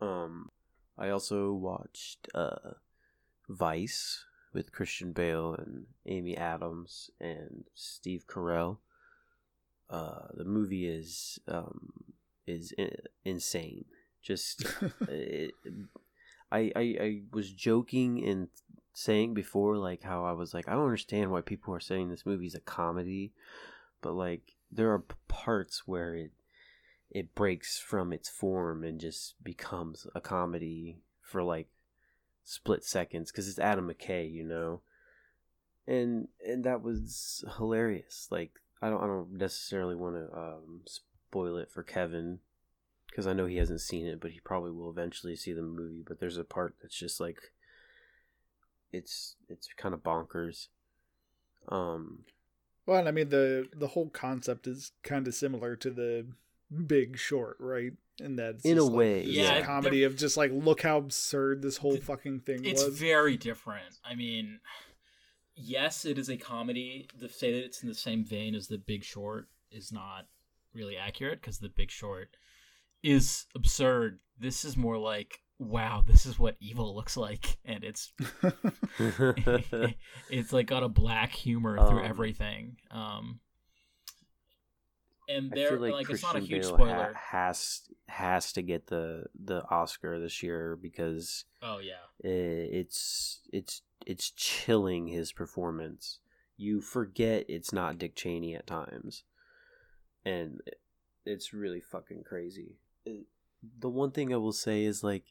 Um, 0.01 0.49
I 0.97 1.09
also 1.09 1.53
watched 1.53 2.27
uh, 2.33 2.73
Vice 3.47 4.25
with 4.53 4.71
Christian 4.71 5.11
Bale 5.11 5.53
and 5.55 5.85
Amy 6.05 6.35
Adams 6.35 7.09
and 7.19 7.65
Steve 7.75 8.25
Carell. 8.27 8.77
Uh, 9.89 10.27
the 10.33 10.43
movie 10.45 10.87
is 10.87 11.39
um, 11.47 11.91
is 12.45 12.73
i- 12.77 12.91
insane. 13.25 13.85
Just 14.21 14.65
it, 15.07 15.53
I, 16.51 16.71
I 16.75 16.81
I 17.01 17.21
was 17.31 17.51
joking 17.51 18.23
and 18.27 18.47
saying 18.93 19.33
before 19.33 19.77
like 19.77 20.03
how 20.03 20.25
I 20.25 20.33
was 20.33 20.53
like 20.53 20.67
I 20.67 20.73
don't 20.73 20.83
understand 20.83 21.31
why 21.31 21.41
people 21.41 21.73
are 21.73 21.79
saying 21.79 22.09
this 22.09 22.25
movie's 22.25 22.55
a 22.55 22.59
comedy, 22.59 23.31
but 24.01 24.13
like 24.13 24.53
there 24.71 24.91
are 24.91 25.03
parts 25.27 25.83
where 25.87 26.13
it 26.15 26.31
it 27.11 27.33
breaks 27.33 27.79
from 27.79 28.13
its 28.13 28.29
form 28.29 28.83
and 28.83 28.99
just 28.99 29.43
becomes 29.43 30.05
a 30.13 30.21
comedy 30.21 30.99
for 31.21 31.41
like 31.41 31.67
split 32.49 32.83
seconds 32.83 33.31
because 33.31 33.47
it's 33.47 33.59
Adam 33.59 33.87
McKay, 33.93 34.29
you 34.31 34.43
know, 34.43 34.81
and 35.87 36.27
and 36.45 36.63
that 36.63 36.81
was 36.81 37.45
hilarious. 37.57 38.27
Like 38.31 38.53
I 38.81 38.89
don't 38.89 39.03
I 39.03 39.05
don't 39.05 39.33
necessarily 39.33 39.95
want 39.95 40.15
to 40.15 40.35
um, 40.35 40.81
spoil 40.85 41.57
it 41.57 41.69
for 41.71 41.83
Kevin 41.83 42.39
because 43.07 43.27
I 43.27 43.33
know 43.33 43.45
he 43.45 43.57
hasn't 43.57 43.81
seen 43.81 44.07
it, 44.07 44.19
but 44.19 44.31
he 44.31 44.39
probably 44.39 44.71
will 44.71 44.89
eventually 44.89 45.35
see 45.35 45.53
the 45.53 45.61
movie. 45.61 46.03
But 46.05 46.19
there's 46.19 46.37
a 46.37 46.43
part 46.43 46.75
that's 46.81 46.97
just 46.97 47.19
like 47.19 47.37
it's 48.91 49.35
it's 49.47 49.69
kind 49.77 49.93
of 49.93 50.01
bonkers. 50.01 50.69
Um, 51.67 52.23
Well, 52.87 53.07
I 53.07 53.11
mean 53.11 53.29
the 53.29 53.67
the 53.75 53.89
whole 53.89 54.09
concept 54.09 54.65
is 54.65 54.93
kind 55.03 55.27
of 55.27 55.35
similar 55.35 55.75
to 55.75 55.91
the 55.91 56.25
Big 56.87 57.17
Short, 57.19 57.57
right? 57.59 57.93
In 58.19 58.35
that 58.37 58.59
In 58.63 58.77
a 58.77 58.83
like, 58.83 58.93
way, 58.95 59.25
this 59.25 59.35
yeah. 59.35 59.61
comedy 59.61 60.03
of 60.03 60.15
just 60.17 60.37
like 60.37 60.51
look 60.53 60.81
how 60.81 60.97
absurd 60.97 61.61
this 61.61 61.77
whole 61.77 61.93
Th- 61.93 62.03
fucking 62.03 62.41
thing 62.41 62.65
is. 62.65 62.71
it's 62.73 62.85
was. 62.85 62.99
very 62.99 63.37
different. 63.37 63.97
I 64.03 64.15
mean, 64.15 64.59
yes, 65.55 66.05
it 66.05 66.17
is 66.17 66.29
a 66.29 66.37
comedy. 66.37 67.07
To 67.19 67.29
say 67.29 67.51
that 67.53 67.65
it's 67.65 67.81
in 67.83 67.89
the 67.89 67.95
same 67.95 68.23
vein 68.25 68.55
as 68.55 68.67
The 68.67 68.77
Big 68.77 69.03
Short 69.03 69.47
is 69.71 69.91
not 69.91 70.25
really 70.73 70.97
accurate 70.97 71.41
because 71.41 71.59
The 71.59 71.69
Big 71.69 71.91
Short 71.91 72.29
is 73.03 73.45
absurd. 73.55 74.19
This 74.39 74.63
is 74.65 74.75
more 74.77 74.97
like, 74.97 75.39
wow, 75.57 76.03
this 76.05 76.25
is 76.25 76.37
what 76.39 76.55
evil 76.59 76.95
looks 76.95 77.17
like, 77.17 77.57
and 77.65 77.83
it's 77.83 78.11
it's 80.29 80.53
like 80.53 80.67
got 80.67 80.83
a 80.83 80.89
black 80.89 81.31
humor 81.31 81.77
through 81.77 81.99
Um, 81.99 82.05
everything. 82.05 82.77
Um, 82.91 83.39
and 85.29 85.53
feel 85.53 85.77
like, 85.79 85.93
like, 85.93 86.09
it's 86.09 86.23
not 86.23 86.35
a 86.35 86.39
huge 86.39 86.63
Bale 86.63 86.73
spoiler. 86.73 87.13
ha- 87.13 87.37
has 87.37 87.81
has 88.07 88.51
to 88.53 88.61
get 88.61 88.87
the 88.87 89.25
the 89.41 89.63
Oscar 89.69 90.19
this 90.19 90.41
year 90.43 90.75
because 90.75 91.45
oh 91.61 91.77
yeah, 91.79 91.93
i 92.23 92.27
it's 92.27 93.41
it's 93.53 93.81
it's 94.05 94.31
chilling 94.31 95.07
his 95.07 95.31
performance. 95.31 96.19
You 96.57 96.81
forget 96.81 97.45
it's 97.47 97.71
not 97.71 97.97
Dick 97.97 98.15
Cheney 98.15 98.55
at 98.55 98.67
times, 98.67 99.23
and 100.25 100.59
it's 101.25 101.53
really 101.53 101.79
fucking 101.81 102.23
crazy. 102.23 102.77
It- 103.05 103.27
The 103.79 103.89
one 103.89 104.11
thing 104.11 104.33
I 104.33 104.37
will 104.37 104.53
say 104.53 104.83
is 104.85 105.03
like 105.03 105.25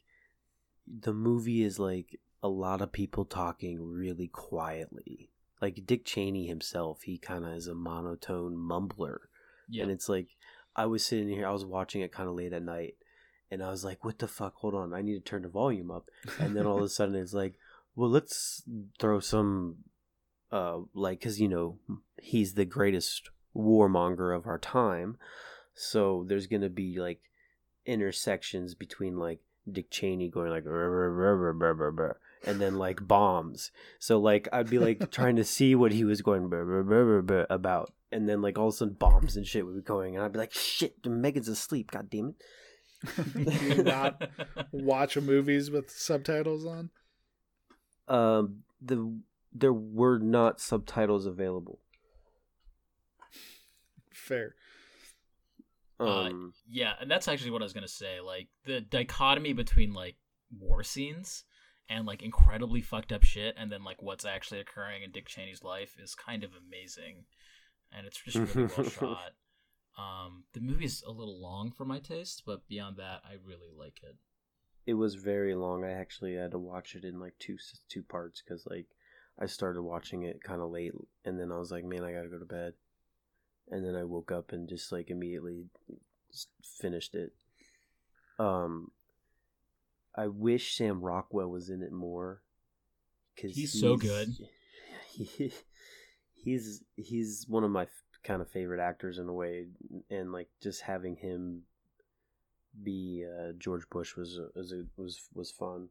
the 0.87 1.13
movie 1.13 1.63
is 1.63 1.77
like 1.79 2.19
a 2.41 2.47
lot 2.47 2.81
of 2.81 2.91
people 2.91 3.25
talking 3.25 3.81
really 3.91 4.27
quietly. 4.27 5.31
Like 5.61 5.85
Dick 5.85 6.05
Cheney 6.05 6.47
himself, 6.47 7.01
he 7.03 7.17
kind 7.17 7.43
of 7.45 7.53
is 7.53 7.67
a 7.67 7.75
monotone 7.75 8.55
mumbler. 8.55 9.17
Yeah. 9.69 9.83
And 9.83 9.91
it's 9.91 10.09
like 10.09 10.27
I 10.75 10.85
was 10.85 11.05
sitting 11.05 11.29
here, 11.29 11.47
I 11.47 11.51
was 11.51 11.65
watching 11.65 12.01
it 12.01 12.11
kind 12.11 12.29
of 12.29 12.35
late 12.35 12.53
at 12.53 12.63
night, 12.63 12.95
and 13.51 13.63
I 13.63 13.69
was 13.69 13.83
like, 13.83 14.03
"What 14.03 14.19
the 14.19 14.27
fuck? 14.27 14.55
Hold 14.55 14.75
on, 14.75 14.93
I 14.93 15.01
need 15.01 15.15
to 15.15 15.19
turn 15.19 15.43
the 15.43 15.49
volume 15.49 15.91
up." 15.91 16.09
And 16.39 16.55
then 16.55 16.65
all 16.65 16.77
of 16.77 16.83
a 16.83 16.89
sudden, 16.97 17.15
it's 17.15 17.33
like, 17.33 17.55
"Well, 17.95 18.09
let's 18.09 18.63
throw 18.99 19.19
some, 19.19 19.77
uh, 20.51 20.79
like, 20.93 21.21
cause 21.21 21.39
you 21.39 21.47
know 21.47 21.79
he's 22.21 22.53
the 22.53 22.65
greatest 22.65 23.29
warmonger 23.55 24.35
of 24.35 24.47
our 24.47 24.59
time, 24.59 25.17
so 25.73 26.25
there's 26.27 26.47
gonna 26.47 26.69
be 26.69 26.99
like 26.99 27.21
intersections 27.85 28.75
between 28.75 29.17
like 29.17 29.39
Dick 29.69 29.89
Cheney 29.89 30.29
going 30.29 30.51
like, 30.51 30.65
"Rrr, 30.65 30.89
rrr, 30.89 31.11
rrr, 31.11 31.53
rrr, 31.53 31.75
rrr, 31.75 31.93
rrr," 31.93 32.15
and 32.45 32.59
then 32.59 32.75
like 32.75 33.07
bombs. 33.07 33.71
So 33.99 34.19
like 34.19 34.47
I'd 34.51 34.69
be 34.69 34.79
like 34.79 35.11
trying 35.11 35.35
to 35.37 35.43
see 35.43 35.75
what 35.75 35.91
he 35.91 36.03
was 36.03 36.21
going 36.21 36.47
"Brr, 36.49 36.65
brr, 36.65 36.83
brr, 36.83 37.03
brr, 37.05 37.21
brr," 37.21 37.47
about, 37.49 37.91
and 38.11 38.27
then 38.27 38.41
like 38.41 38.57
all 38.57 38.67
of 38.67 38.73
a 38.73 38.77
sudden 38.77 38.93
bombs 38.95 39.35
and 39.37 39.45
shit 39.45 39.65
would 39.65 39.75
be 39.75 39.81
going, 39.81 40.15
and 40.15 40.23
I'd 40.23 40.31
be 40.31 40.39
like, 40.39 40.53
"Shit, 40.53 41.05
Megan's 41.05 41.47
asleep. 41.47 41.91
God 41.91 42.09
damn 42.09 42.29
it!" 42.29 42.35
Do 43.33 43.65
you 43.65 43.83
not 43.83 44.29
watch 44.71 45.17
movies 45.17 45.71
with 45.71 45.89
subtitles 45.89 46.65
on? 46.65 46.89
Um, 48.07 48.63
the 48.81 49.19
there 49.53 49.73
were 49.73 50.19
not 50.19 50.59
subtitles 50.59 51.25
available. 51.25 51.79
Fair. 54.13 54.55
Uh, 55.99 56.05
Um, 56.05 56.53
Yeah, 56.69 56.93
and 56.99 57.09
that's 57.09 57.27
actually 57.27 57.51
what 57.51 57.61
I 57.61 57.65
was 57.65 57.73
gonna 57.73 57.87
say. 57.87 58.19
Like 58.19 58.47
the 58.65 58.81
dichotomy 58.81 59.53
between 59.53 59.93
like 59.93 60.15
war 60.57 60.83
scenes 60.83 61.43
and 61.89 62.05
like 62.05 62.21
incredibly 62.21 62.81
fucked 62.81 63.11
up 63.11 63.23
shit, 63.23 63.55
and 63.57 63.71
then 63.71 63.83
like 63.83 64.01
what's 64.01 64.25
actually 64.25 64.59
occurring 64.59 65.03
in 65.03 65.11
Dick 65.11 65.27
Cheney's 65.27 65.63
life 65.63 65.95
is 66.01 66.15
kind 66.15 66.43
of 66.43 66.51
amazing, 66.53 67.25
and 67.91 68.05
it's 68.05 68.21
just 68.23 68.55
really 68.55 68.71
well 68.77 68.89
shot. 68.89 69.31
Um, 69.97 70.43
the 70.53 70.61
movie's 70.61 71.03
a 71.05 71.11
little 71.11 71.41
long 71.41 71.71
for 71.71 71.83
my 71.85 71.99
taste, 71.99 72.43
but 72.45 72.67
beyond 72.67 72.97
that, 72.97 73.21
I 73.25 73.33
really 73.43 73.71
like 73.77 73.99
it. 74.03 74.15
it 74.85 74.93
was 74.93 75.15
very 75.15 75.55
long. 75.55 75.83
I 75.83 75.91
actually 75.91 76.35
had 76.35 76.51
to 76.51 76.59
watch 76.59 76.95
it 76.95 77.03
in 77.03 77.19
like 77.19 77.33
two 77.39 77.57
two 77.89 78.03
parts 78.03 78.41
because 78.41 78.65
like 78.69 78.85
I 79.41 79.47
started 79.47 79.81
watching 79.81 80.23
it 80.23 80.43
kind 80.43 80.61
of 80.61 80.69
late, 80.69 80.93
and 81.25 81.39
then 81.39 81.51
I 81.51 81.57
was 81.57 81.71
like, 81.71 81.83
man, 81.83 82.03
I 82.03 82.13
gotta 82.13 82.29
go 82.29 82.39
to 82.39 82.45
bed, 82.45 82.73
and 83.69 83.85
then 83.85 83.95
I 83.95 84.03
woke 84.03 84.31
up 84.31 84.51
and 84.51 84.69
just 84.69 84.91
like 84.91 85.09
immediately 85.09 85.65
finished 86.79 87.15
it. 87.15 87.31
Um, 88.37 88.91
I 90.19 90.27
wish 90.27 90.75
Sam 90.75 90.99
Rockwell 90.99 91.47
was 91.47 91.69
in 91.69 91.81
it 91.81 91.93
more 91.93 92.41
because 93.33 93.55
He's 93.55 93.79
so 93.79 93.95
good. 93.95 94.27
He, 95.11 95.53
he's 96.33 96.83
he's 96.97 97.45
one 97.47 97.63
of 97.63 97.71
my 97.71 97.87
kind 98.25 98.41
of 98.41 98.51
favorite 98.51 98.81
actors 98.81 99.17
in 99.17 99.29
a 99.29 99.33
way, 99.33 99.67
and 100.09 100.33
like 100.33 100.49
just 100.61 100.81
having 100.81 101.15
him 101.15 101.61
be 102.83 103.25
uh, 103.25 103.53
George 103.57 103.89
Bush 103.89 104.17
was 104.17 104.37
was 104.53 104.73
was 104.97 105.21
was 105.33 105.51
fun. 105.51 105.87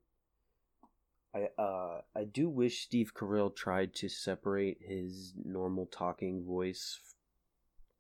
I 1.34 1.48
uh 1.58 2.02
I 2.14 2.24
do 2.24 2.50
wish 2.50 2.82
Steve 2.82 3.12
Carell 3.14 3.56
tried 3.56 3.94
to 3.94 4.10
separate 4.10 4.76
his 4.82 5.32
normal 5.42 5.86
talking 5.86 6.44
voice 6.44 7.00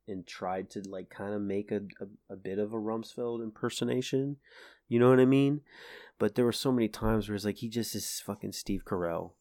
and 0.06 0.26
tried 0.26 0.68
to 0.70 0.82
like 0.86 1.08
kind 1.08 1.32
of 1.32 1.40
make 1.40 1.72
a, 1.72 1.80
a 2.00 2.34
a 2.34 2.36
bit 2.36 2.58
of 2.58 2.74
a 2.74 2.76
Rumsfeld 2.76 3.42
impersonation. 3.42 4.36
You 4.88 4.98
know 4.98 5.10
what 5.10 5.20
I 5.20 5.24
mean? 5.26 5.60
But 6.18 6.34
there 6.34 6.44
were 6.44 6.52
so 6.52 6.72
many 6.72 6.88
times 6.88 7.28
where 7.28 7.36
it's 7.36 7.44
like 7.44 7.58
he 7.58 7.68
just 7.68 7.94
is 7.94 8.20
fucking 8.20 8.52
Steve 8.52 8.84
Carell. 8.84 9.32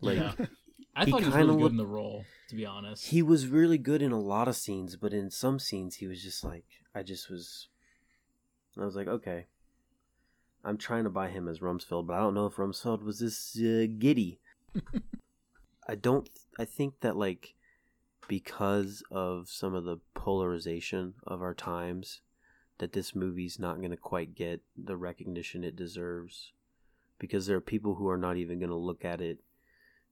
Like 0.00 0.18
Yeah. 0.18 0.32
I 0.96 1.04
He 1.04 1.10
thought 1.12 1.20
he 1.20 1.26
was 1.26 1.34
kinda 1.34 1.46
really 1.46 1.56
good 1.56 1.62
looked- 1.62 1.72
in 1.72 1.76
the 1.76 1.86
role, 1.86 2.24
to 2.48 2.56
be 2.56 2.66
honest. 2.66 3.06
he 3.08 3.22
was 3.22 3.46
really 3.46 3.78
good 3.78 4.02
in 4.02 4.10
a 4.12 4.18
lot 4.20 4.48
of 4.48 4.56
scenes, 4.56 4.96
but 4.96 5.12
in 5.12 5.30
some 5.30 5.58
scenes 5.58 5.96
he 5.96 6.06
was 6.06 6.22
just 6.22 6.42
like 6.44 6.64
I 6.94 7.02
just 7.02 7.30
was 7.30 7.68
I 8.80 8.84
was 8.84 8.94
like, 8.96 9.08
okay. 9.08 9.46
I'm 10.64 10.76
trying 10.76 11.04
to 11.04 11.10
buy 11.10 11.28
him 11.28 11.48
as 11.48 11.60
Rumsfeld, 11.60 12.06
but 12.06 12.14
I 12.14 12.18
don't 12.20 12.34
know 12.34 12.46
if 12.46 12.56
Rumsfeld 12.56 13.02
was 13.02 13.20
this 13.20 13.56
uh, 13.58 13.86
giddy. 13.98 14.38
I 15.88 15.94
don't 15.94 16.28
I 16.58 16.64
think 16.64 17.00
that 17.00 17.16
like 17.16 17.54
because 18.28 19.02
of 19.10 19.48
some 19.48 19.74
of 19.74 19.84
the 19.84 19.98
polarization 20.14 21.14
of 21.26 21.40
our 21.42 21.54
times 21.54 22.20
that 22.78 22.92
this 22.92 23.14
movie's 23.14 23.58
not 23.58 23.78
going 23.78 23.90
to 23.90 23.96
quite 23.96 24.34
get 24.34 24.60
the 24.76 24.96
recognition 24.96 25.64
it 25.64 25.76
deserves 25.76 26.52
because 27.18 27.46
there 27.46 27.56
are 27.56 27.60
people 27.60 27.96
who 27.96 28.08
are 28.08 28.18
not 28.18 28.36
even 28.36 28.58
going 28.58 28.70
to 28.70 28.76
look 28.76 29.04
at 29.04 29.20
it 29.20 29.38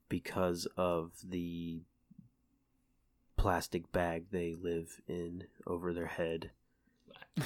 because 0.08 0.66
of 0.76 1.12
the 1.24 1.82
plastic 3.36 3.92
bag 3.92 4.24
they 4.30 4.54
live 4.60 5.00
in 5.08 5.44
over 5.66 5.92
their 5.92 6.06
head. 6.06 6.50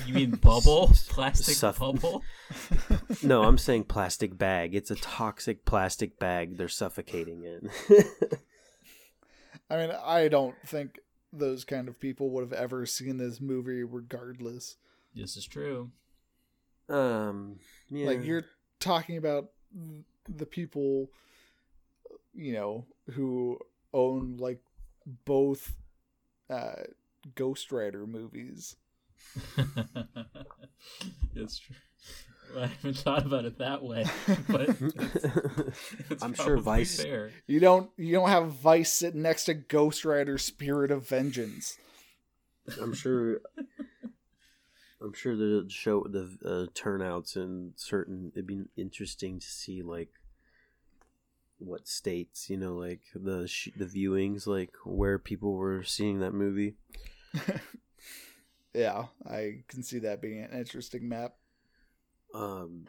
You 0.07 0.14
mean 0.14 0.31
bubble? 0.43 0.91
Plastic 1.09 1.55
Suff- 1.57 1.79
bubble? 1.79 2.23
No, 3.23 3.43
I'm 3.43 3.59
saying 3.59 3.85
plastic 3.85 4.39
bag. 4.39 4.75
It's 4.75 4.91
a 4.91 4.95
toxic 4.95 5.64
plastic 5.64 6.18
bag 6.18 6.57
they're 6.57 6.68
suffocating 6.68 7.43
in. 7.45 7.68
I 9.71 9.77
mean, 9.77 9.91
I 10.03 10.29
don't 10.29 10.55
think 10.64 11.01
those 11.33 11.64
kind 11.64 11.89
of 11.89 12.01
people 12.01 12.31
would 12.31 12.43
have 12.43 12.53
ever 12.53 12.87
seen 12.87 13.18
this 13.18 13.41
movie 13.41 13.83
regardless. 13.83 14.77
This 15.14 15.36
is 15.36 15.46
true. 15.46 15.90
um, 16.88 17.58
yeah. 17.90 18.06
Like 18.06 18.24
you're 18.24 18.44
talking 18.78 19.16
about 19.16 19.50
the 20.28 20.46
people 20.46 21.11
you 22.32 22.52
know 22.52 22.86
who 23.12 23.58
own 23.92 24.36
like 24.38 24.61
both 25.24 25.74
uh 26.48 26.82
Ghost 27.34 27.70
Rider 27.72 28.06
movies. 28.06 28.76
it's 31.34 31.58
true. 31.58 31.76
I 32.56 32.66
haven't 32.66 32.96
thought 32.98 33.26
about 33.26 33.44
it 33.44 33.58
that 33.58 33.82
way, 33.82 34.04
but 34.48 34.70
it's 36.11 36.22
I'm 36.22 36.34
sure 36.34 36.56
Vice- 36.56 37.00
Fair. 37.00 37.30
You 37.46 37.61
don't 37.61 37.90
you 37.96 38.12
don't 38.12 38.28
have 38.28 38.52
Vice 38.52 38.92
sitting 38.92 39.22
next 39.22 39.44
to 39.44 39.54
Ghost 39.54 40.04
Rider 40.04 40.36
Spirit 40.38 40.90
of 40.90 41.06
Vengeance. 41.06 41.78
I'm 42.80 42.92
sure. 42.92 43.40
I'm 45.03 45.12
sure 45.12 45.36
the 45.36 45.66
show, 45.68 46.05
the 46.09 46.36
uh, 46.44 46.66
turnouts 46.74 47.36
in 47.36 47.72
certain, 47.76 48.32
it'd 48.34 48.46
be 48.46 48.64
interesting 48.76 49.38
to 49.38 49.46
see 49.46 49.82
like 49.82 50.11
what 51.59 51.88
states, 51.88 52.51
you 52.51 52.57
know, 52.57 52.74
like 52.74 53.03
the 53.14 53.46
sh- 53.48 53.68
the 53.76 53.86
viewings, 53.86 54.46
like 54.46 54.72
where 54.84 55.18
people 55.18 55.55
were 55.55 55.82
seeing 55.82 56.20
that 56.20 56.34
movie. 56.34 56.74
Yeah, 58.72 59.07
I 59.26 59.64
can 59.66 59.82
see 59.82 59.98
that 60.01 60.22
being 60.22 60.42
an 60.44 60.57
interesting 60.57 61.09
map. 61.09 61.34
um 62.32 62.86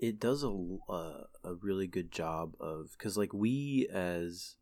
it 0.00 0.18
does 0.18 0.42
a 0.42 0.48
uh, 0.88 1.24
a 1.44 1.54
really 1.60 1.86
good 1.86 2.10
job 2.10 2.54
of 2.60 2.90
because 2.96 3.16
like 3.16 3.32
we 3.32 3.88
as 3.92 4.56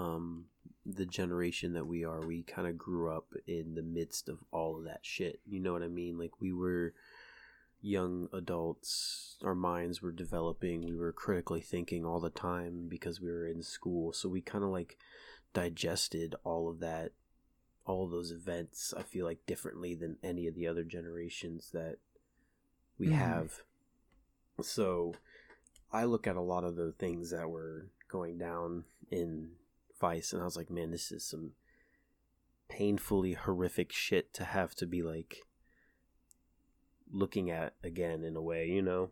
um 0.00 0.44
the 0.86 1.06
generation 1.06 1.74
that 1.74 1.86
we 1.86 2.04
are 2.04 2.20
we 2.26 2.42
kind 2.42 2.66
of 2.66 2.78
grew 2.78 3.14
up 3.14 3.26
in 3.46 3.74
the 3.74 3.82
midst 3.82 4.28
of 4.28 4.38
all 4.50 4.78
of 4.78 4.84
that 4.84 5.00
shit 5.02 5.40
you 5.46 5.60
know 5.60 5.72
what 5.72 5.82
i 5.82 5.88
mean 5.88 6.18
like 6.18 6.40
we 6.40 6.52
were 6.52 6.94
young 7.82 8.28
adults 8.32 9.36
our 9.44 9.54
minds 9.54 10.02
were 10.02 10.12
developing 10.12 10.80
we 10.82 10.96
were 10.96 11.12
critically 11.12 11.60
thinking 11.60 12.04
all 12.04 12.20
the 12.20 12.30
time 12.30 12.88
because 12.88 13.20
we 13.20 13.30
were 13.30 13.46
in 13.46 13.62
school 13.62 14.12
so 14.12 14.28
we 14.28 14.40
kind 14.40 14.64
of 14.64 14.70
like 14.70 14.96
digested 15.52 16.34
all 16.44 16.68
of 16.68 16.80
that, 16.80 17.12
all 17.84 18.04
of 18.04 18.10
those 18.10 18.30
events. 18.30 18.94
I 18.96 19.02
feel 19.02 19.24
like 19.24 19.46
differently 19.46 19.94
than 19.94 20.16
any 20.22 20.46
of 20.46 20.54
the 20.54 20.66
other 20.66 20.84
generations 20.84 21.70
that 21.72 21.96
we 22.98 23.08
Mhm. 23.08 23.16
have. 23.16 23.64
So, 24.62 25.14
I 25.92 26.04
look 26.04 26.26
at 26.26 26.36
a 26.36 26.40
lot 26.40 26.64
of 26.64 26.76
the 26.76 26.92
things 26.92 27.30
that 27.30 27.50
were 27.50 27.88
going 28.08 28.38
down 28.38 28.84
in 29.10 29.56
Vice, 30.00 30.32
and 30.32 30.40
I 30.40 30.44
was 30.44 30.56
like, 30.56 30.70
man, 30.70 30.90
this 30.90 31.12
is 31.12 31.24
some 31.24 31.52
painfully 32.68 33.32
horrific 33.34 33.92
shit 33.92 34.32
to 34.34 34.44
have 34.44 34.74
to 34.76 34.86
be 34.86 35.02
like 35.02 35.38
looking 37.12 37.50
at 37.50 37.74
again 37.82 38.22
in 38.24 38.36
a 38.36 38.42
way, 38.42 38.66
you 38.68 38.80
know? 38.82 39.10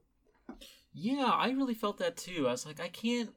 Yeah, 0.93 1.31
I 1.33 1.51
really 1.51 1.75
felt 1.75 1.99
that 1.99 2.17
too. 2.17 2.49
I 2.49 2.53
was 2.53 2.65
like, 2.65 2.81
I 2.81 2.89
can't, 2.89 3.31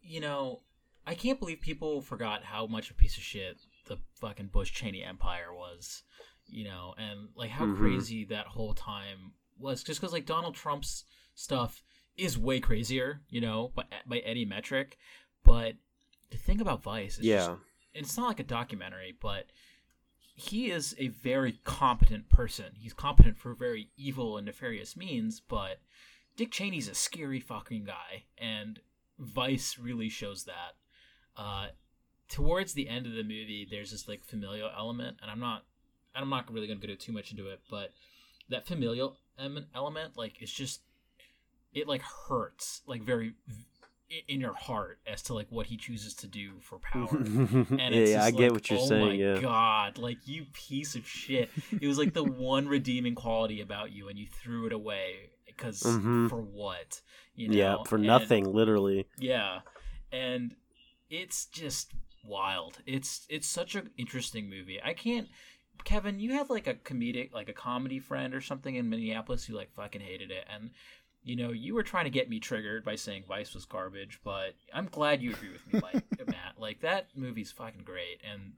you 0.00 0.20
know, 0.20 0.62
I 1.06 1.14
can't 1.14 1.38
believe 1.38 1.60
people 1.60 2.00
forgot 2.00 2.44
how 2.44 2.66
much 2.66 2.90
of 2.90 2.96
a 2.96 3.00
piece 3.00 3.16
of 3.16 3.22
shit 3.22 3.58
the 3.86 3.98
fucking 4.20 4.46
Bush 4.46 4.72
Cheney 4.72 5.02
Empire 5.02 5.52
was, 5.52 6.04
you 6.46 6.64
know, 6.64 6.94
and 6.96 7.28
like 7.34 7.50
how 7.50 7.66
Mhm. 7.66 7.76
crazy 7.76 8.24
that 8.26 8.46
whole 8.46 8.74
time 8.74 9.34
was. 9.58 9.82
Just 9.82 10.00
because 10.00 10.12
like 10.12 10.26
Donald 10.26 10.54
Trump's 10.54 11.04
stuff 11.34 11.82
is 12.16 12.38
way 12.38 12.60
crazier, 12.60 13.22
you 13.28 13.40
know, 13.40 13.72
by 13.74 13.84
by 14.06 14.18
any 14.20 14.44
metric. 14.44 14.96
But 15.44 15.74
the 16.32 16.38
thing 16.38 16.60
about 16.60 16.82
Vice 16.82 17.18
is 17.18 17.24
just 17.36 17.50
it's 17.94 18.16
not 18.16 18.26
like 18.26 18.40
a 18.40 18.44
documentary, 18.44 19.14
but 19.20 19.46
he 20.34 20.70
is 20.70 20.94
a 20.98 21.08
very 21.08 21.60
competent 21.64 22.28
person. 22.30 22.72
He's 22.74 22.94
competent 22.94 23.38
for 23.38 23.54
very 23.54 23.90
evil 23.96 24.36
and 24.36 24.46
nefarious 24.46 24.96
means, 24.96 25.40
but 25.40 25.78
Dick 26.36 26.50
Cheney's 26.50 26.88
a 26.88 26.94
scary 26.94 27.38
fucking 27.38 27.84
guy, 27.84 28.24
and 28.38 28.80
Vice 29.18 29.78
really 29.78 30.08
shows 30.08 30.44
that. 30.44 30.74
Uh, 31.36 31.66
towards 32.28 32.72
the 32.72 32.88
end 32.88 33.06
of 33.06 33.12
the 33.12 33.22
movie, 33.22 33.66
there's 33.70 33.90
this 33.90 34.08
like 34.08 34.24
familial 34.24 34.70
element, 34.76 35.18
and 35.20 35.30
I'm 35.30 35.40
not, 35.40 35.64
I'm 36.14 36.30
not 36.30 36.50
really 36.50 36.66
gonna 36.66 36.80
go 36.80 36.94
too 36.94 37.12
much 37.12 37.30
into 37.30 37.48
it, 37.48 37.60
but 37.70 37.92
that 38.48 38.66
familial 38.66 39.18
element, 39.38 40.16
like, 40.16 40.40
it's 40.40 40.52
just, 40.52 40.80
it 41.74 41.86
like 41.86 42.02
hurts, 42.02 42.82
like 42.86 43.02
very 43.02 43.34
in 44.28 44.40
your 44.40 44.54
heart 44.54 44.98
as 45.06 45.22
to 45.22 45.34
like 45.34 45.46
what 45.50 45.66
he 45.66 45.76
chooses 45.76 46.14
to 46.14 46.26
do 46.26 46.52
for 46.60 46.78
power. 46.92 47.08
yeah, 47.12 47.64
And 47.78 47.94
it's 47.94 48.10
yeah, 48.12 48.24
I 48.24 48.30
just 48.30 48.38
get 48.38 48.52
what 48.52 48.70
you're 48.70 48.78
oh 48.80 48.86
saying. 48.86 49.06
my 49.06 49.12
Yeah. 49.14 49.40
God, 49.40 49.98
like 49.98 50.18
you 50.26 50.46
piece 50.52 50.94
of 50.94 51.06
shit. 51.06 51.50
It 51.80 51.86
was 51.86 51.98
like 51.98 52.12
the 52.12 52.24
one 52.52 52.68
redeeming 52.68 53.14
quality 53.14 53.60
about 53.60 53.92
you, 53.92 54.08
and 54.08 54.18
you 54.18 54.26
threw 54.26 54.66
it 54.66 54.72
away 54.72 55.30
because 55.46 55.82
Mhm. 55.82 56.28
for 56.28 56.40
what? 56.40 57.00
You 57.34 57.48
know? 57.48 57.56
Yeah, 57.56 57.76
for 57.86 57.96
And- 57.96 58.06
nothing, 58.06 58.44
literally. 58.52 59.06
yeah, 59.18 59.60
and 60.10 60.54
it's 61.10 61.46
just 61.46 61.92
wild. 62.24 62.78
It's 62.86 63.26
it's 63.28 63.46
such 63.46 63.74
an 63.74 63.90
interesting 63.96 64.48
movie. 64.50 64.80
I 64.82 64.94
can't. 64.94 65.28
Kevin, 65.84 66.20
you 66.20 66.34
have 66.34 66.48
like 66.50 66.66
a 66.68 66.74
comedic, 66.74 67.32
like 67.32 67.48
a 67.48 67.52
comedy 67.52 67.98
friend 67.98 68.34
or 68.34 68.40
something 68.40 68.76
in 68.76 68.88
Minneapolis 68.88 69.44
who 69.46 69.54
like 69.54 69.72
fucking 69.74 70.00
hated 70.00 70.30
it, 70.30 70.44
and 70.48 70.70
you 71.24 71.36
know 71.36 71.50
you 71.50 71.74
were 71.74 71.82
trying 71.82 72.04
to 72.04 72.10
get 72.10 72.28
me 72.28 72.40
triggered 72.40 72.84
by 72.84 72.96
saying 72.96 73.24
Vice 73.28 73.54
was 73.54 73.64
garbage, 73.64 74.20
but 74.24 74.54
I'm 74.72 74.86
glad 74.90 75.22
you 75.22 75.32
agree 75.32 75.50
with 75.50 75.72
me, 75.72 75.80
like 75.80 76.04
Matt. 76.26 76.54
Like 76.58 76.80
that 76.80 77.08
movie's 77.16 77.52
fucking 77.52 77.82
great, 77.84 78.20
and 78.30 78.54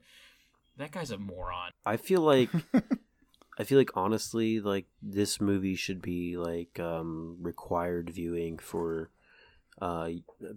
that 0.77 0.91
guy's 0.93 1.11
a 1.11 1.19
moron. 1.19 1.71
I 1.87 1.97
feel 1.97 2.21
like 2.23 2.51
I 3.59 3.65
feel 3.65 3.79
like 3.79 3.91
honestly, 3.95 4.61
like 4.61 4.87
this 5.03 5.41
movie 5.41 5.77
should 5.77 6.03
be 6.03 6.37
like 6.37 6.81
um 6.81 7.37
required 7.41 8.11
viewing 8.11 8.59
for 8.59 9.11
uh 9.81 10.09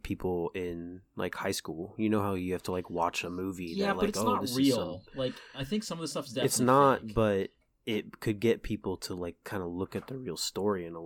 people 0.03 0.51
in 0.55 1.01
like 1.15 1.35
high 1.35 1.51
school. 1.51 1.93
You 1.97 2.09
know 2.09 2.21
how 2.21 2.33
you 2.35 2.53
have 2.53 2.63
to 2.63 2.71
like 2.71 2.89
watch 2.89 3.23
a 3.23 3.29
movie 3.29 3.73
Yeah, 3.75 3.87
that 3.87 3.95
but 3.95 4.01
like 4.01 4.09
it's 4.09 4.19
oh 4.19 4.23
not 4.33 4.41
this 4.41 4.51
is 4.51 4.57
real. 4.57 5.03
some 5.03 5.19
Like 5.19 5.33
I 5.55 5.63
think 5.63 5.83
some 5.83 5.97
of 5.97 6.01
the 6.01 6.07
stuff's 6.07 6.29
definitely 6.29 6.45
It's 6.45 6.59
not, 6.59 7.01
fake. 7.01 7.13
but 7.15 7.49
it 7.85 8.19
could 8.19 8.39
get 8.39 8.63
people 8.63 8.97
to 8.97 9.15
like 9.15 9.35
kind 9.43 9.61
of 9.63 9.69
look 9.69 9.95
at 9.95 10.07
the 10.07 10.17
real 10.17 10.37
story 10.37 10.85
in 10.85 10.95
and 10.95 11.05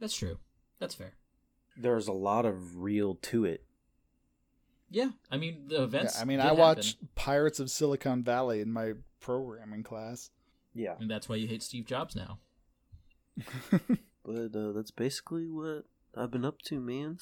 that's 0.00 0.16
true. 0.16 0.38
That's 0.78 0.94
fair. 0.94 1.14
there's 1.76 2.08
a 2.08 2.12
lot 2.12 2.44
of 2.46 2.76
real 2.78 3.14
to 3.22 3.44
it. 3.44 3.64
Yeah, 4.90 5.10
I 5.30 5.36
mean 5.36 5.64
the 5.68 5.76
Yeah, 5.76 5.82
events. 5.84 6.20
I 6.20 6.24
mean, 6.24 6.38
did 6.38 6.44
I 6.44 6.48
happen. 6.48 6.58
watched 6.60 7.14
Pirates 7.14 7.60
of 7.60 7.70
Silicon 7.70 8.22
Valley 8.22 8.60
in 8.60 8.72
my 8.72 8.92
programming 9.20 9.82
class. 9.82 10.30
Yeah. 10.74 10.94
and 11.00 11.10
that's 11.10 11.28
why 11.28 11.36
you 11.36 11.46
hate 11.48 11.62
Steve 11.62 11.86
Jobs 11.86 12.14
now. 12.16 12.38
But 14.24 14.54
uh, 14.54 14.72
that's 14.72 14.90
basically 14.90 15.48
what 15.48 15.84
I've 16.14 16.30
been 16.30 16.44
up 16.44 16.60
to, 16.66 16.80
man. 16.80 17.16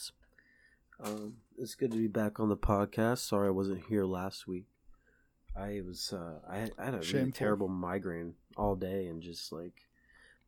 Um, 0.99 1.35
it's 1.57 1.77
good 1.77 1.93
to 1.93 1.97
be 1.99 2.09
back 2.09 2.41
on 2.41 2.49
the 2.49 2.57
podcast. 2.57 3.19
Sorry 3.19 3.47
I 3.47 3.53
wasn't 3.53 3.85
here 3.89 4.05
last 4.05 4.49
week. 4.49 4.65
I 5.57 5.83
was 5.87 6.13
uh, 6.13 6.41
I, 6.51 6.59
had- 6.59 6.73
I 6.79 6.85
had 6.87 6.95
a 6.95 6.99
really 7.13 7.31
terrible 7.31 7.69
migraine 7.69 8.35
all 8.57 8.75
day, 8.75 9.07
and 9.07 9.23
just 9.23 9.53
like 9.53 9.86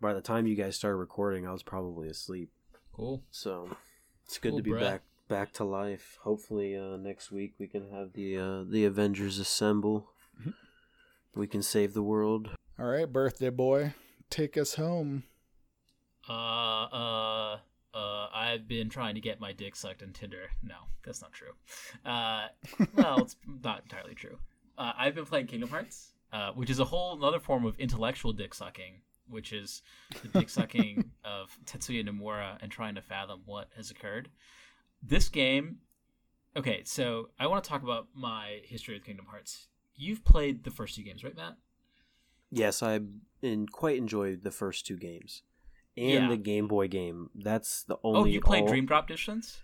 by 0.01 0.12
the 0.14 0.20
time 0.20 0.46
you 0.46 0.55
guys 0.55 0.76
started 0.76 0.96
recording, 0.96 1.46
I 1.46 1.53
was 1.53 1.62
probably 1.62 2.09
asleep. 2.09 2.51
Cool. 2.92 3.22
So 3.30 3.68
it's 4.24 4.38
good 4.38 4.51
Cool, 4.51 4.59
to 4.59 4.62
be 4.62 4.70
bruh. 4.72 4.80
back 4.80 5.03
back 5.28 5.53
to 5.55 5.64
life. 5.64 6.18
Hopefully 6.22 6.76
uh, 6.76 6.96
next 6.96 7.30
week 7.30 7.55
we 7.59 7.66
can 7.68 7.90
have 7.90 8.12
the 8.14 8.36
uh, 8.38 8.64
the 8.68 8.84
Avengers 8.84 9.38
assemble. 9.38 10.11
Mhm. 10.40 10.55
We 11.34 11.46
can 11.46 11.62
save 11.62 11.94
the 11.94 12.03
world. 12.03 12.51
All 12.78 12.86
right, 12.86 13.11
birthday 13.12 13.51
boy, 13.51 13.94
take 14.30 14.57
us 14.57 14.74
home. 14.74 15.24
Uh, 16.28 16.32
uh, 16.32 17.59
uh, 17.94 18.28
I've 18.34 18.68
been 18.68 18.88
trying 18.88 19.14
to 19.14 19.20
get 19.20 19.40
my 19.40 19.53
dick 19.53 19.74
sucked 19.76 20.03
in 20.03 20.12
Tinder. 20.12 20.51
No, 20.62 20.76
that's 21.05 21.22
not 21.22 21.32
true. 21.32 21.53
Uh, 22.05 22.49
well, 22.94 23.18
it's 23.22 23.36
not 23.46 23.82
entirely 23.84 24.14
true. 24.14 24.38
Uh, 24.76 24.92
I've 24.96 25.14
been 25.14 25.24
playing 25.26 25.46
Kingdom 25.46 25.70
Hearts, 25.70 26.12
uh, 26.32 26.53
which 26.53 26.70
is 26.70 26.78
a 26.80 26.84
whole 26.84 27.16
another 27.16 27.40
form 27.40 27.64
of 27.64 27.78
intellectual 27.78 28.32
dick 28.32 28.55
sucking, 28.55 29.01
which 29.31 29.53
is 29.53 29.83
the 30.22 30.29
dick 30.29 30.49
sucking 30.49 31.11
of 31.24 31.57
Tetsuya 31.66 32.09
Nomura 32.09 32.59
and 32.61 32.70
trying 32.70 32.95
to 32.97 33.03
fathom 33.03 33.43
what 33.47 33.68
has 33.76 33.91
occurred. 33.91 34.29
This 35.03 35.29
game, 35.29 35.79
okay, 36.57 36.83
so 36.85 37.29
I 37.39 37.47
want 37.47 37.62
to 37.64 37.70
talk 37.70 37.83
about 37.83 38.09
my 38.14 38.61
history 38.64 38.95
with 38.95 39.05
Kingdom 39.05 39.26
Hearts. 39.26 39.68
You've 39.95 40.24
played 40.24 40.64
the 40.64 40.70
first 40.70 40.95
two 40.97 41.03
games, 41.03 41.22
right, 41.24 41.37
Matt? 41.37 41.57
Yes, 42.51 42.83
I 42.83 43.01
in, 43.43 43.66
quite 43.66 43.97
enjoyed 43.99 44.43
the 44.43 44.51
first 44.51 44.87
two 44.87 44.97
games, 44.97 45.43
and 45.97 46.11
Yeah. 46.24 46.29
the 46.29 46.37
Game 46.37 46.66
Boy 46.68 46.89
game. 46.89 47.31
That's 47.35 47.83
the 47.83 47.97
oh, 47.97 48.01
only. 48.16 48.20
oh, 48.20 48.24
you 48.33 48.41
played 48.41 48.62
all- 48.62 48.68
Dream 48.68 48.87
Drop 48.87 49.07
Distance? 49.09 49.61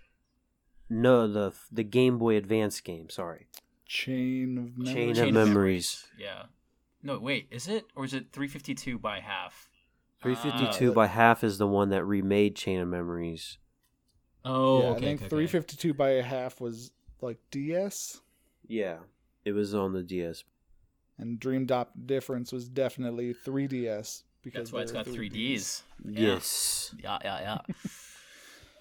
No, 0.91 1.27
the 1.27 1.53
the 1.73 1.83
Game 1.83 2.19
Boy 2.19 2.37
Advance 2.37 2.81
game. 2.81 3.09
Sorry, 3.09 3.47
Chain 3.87 4.59
of 4.59 4.77
memories. 4.79 4.95
Chain 4.95 5.11
of 5.11 5.17
Chain 5.17 5.35
Memories. 5.35 6.07
Yeah. 6.19 6.43
No, 7.05 7.19
wait, 7.19 7.47
is 7.51 7.69
it 7.69 7.85
or 7.95 8.05
is 8.05 8.15
it 8.15 8.33
352 8.33 8.99
by 8.99 9.21
half? 9.21 9.69
Three 10.23 10.35
fifty 10.35 10.67
two 10.73 10.91
Uh, 10.91 10.95
by 10.95 11.07
half 11.07 11.45
is 11.45 11.59
the 11.59 11.67
one 11.67 11.91
that 11.91 12.03
remade 12.05 12.57
Chain 12.57 12.81
of 12.81 12.89
Memories. 12.89 13.59
Oh, 14.43 14.81
yeah, 14.81 14.87
okay. 14.89 14.97
I 14.97 15.01
think 15.01 15.19
okay, 15.21 15.25
okay. 15.27 15.29
352 15.29 15.95
by 15.95 16.11
a 16.13 16.23
half 16.23 16.61
was 16.63 16.93
like 17.21 17.39
DS, 17.51 18.21
Yeah, 18.67 18.99
it 19.45 19.53
was 19.53 19.75
on 19.75 19.93
the 19.93 20.03
DS. 20.03 20.45
and 21.19 21.39
Dream 21.39 21.67
Dot 21.67 22.07
Difference 22.07 22.53
was 22.53 22.69
definitely 22.71 23.35
3DS 23.35 24.23
because 24.43 24.71
That's 24.71 24.73
why 24.73 24.81
it's 24.81 24.93
there 24.93 25.03
got 25.05 25.11
are 25.11 25.15
three 25.15 25.29
Ds. 25.29 25.83
Yeah. 26.05 26.21
Yes, 26.21 26.95
Yeah, 27.03 27.19
yeah, 27.23 27.59
yeah. 27.69 27.75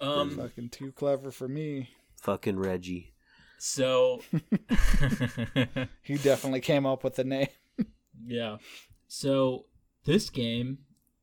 um. 0.00 0.30
Fucking 0.36 0.70
too 0.70 0.92
clever 0.92 1.30
for 1.30 1.46
me. 1.48 1.90
fucking 2.22 2.58
Reggie. 2.58 3.12
So. 3.58 4.22
He 6.02 6.16
definitely 6.16 6.60
came 6.60 6.86
up 6.86 7.04
with 7.04 7.16
the 7.16 7.24
name. 7.24 7.48
Yeah. 8.26 8.56
So 9.08 9.66
this 10.04 10.30
game 10.30 10.78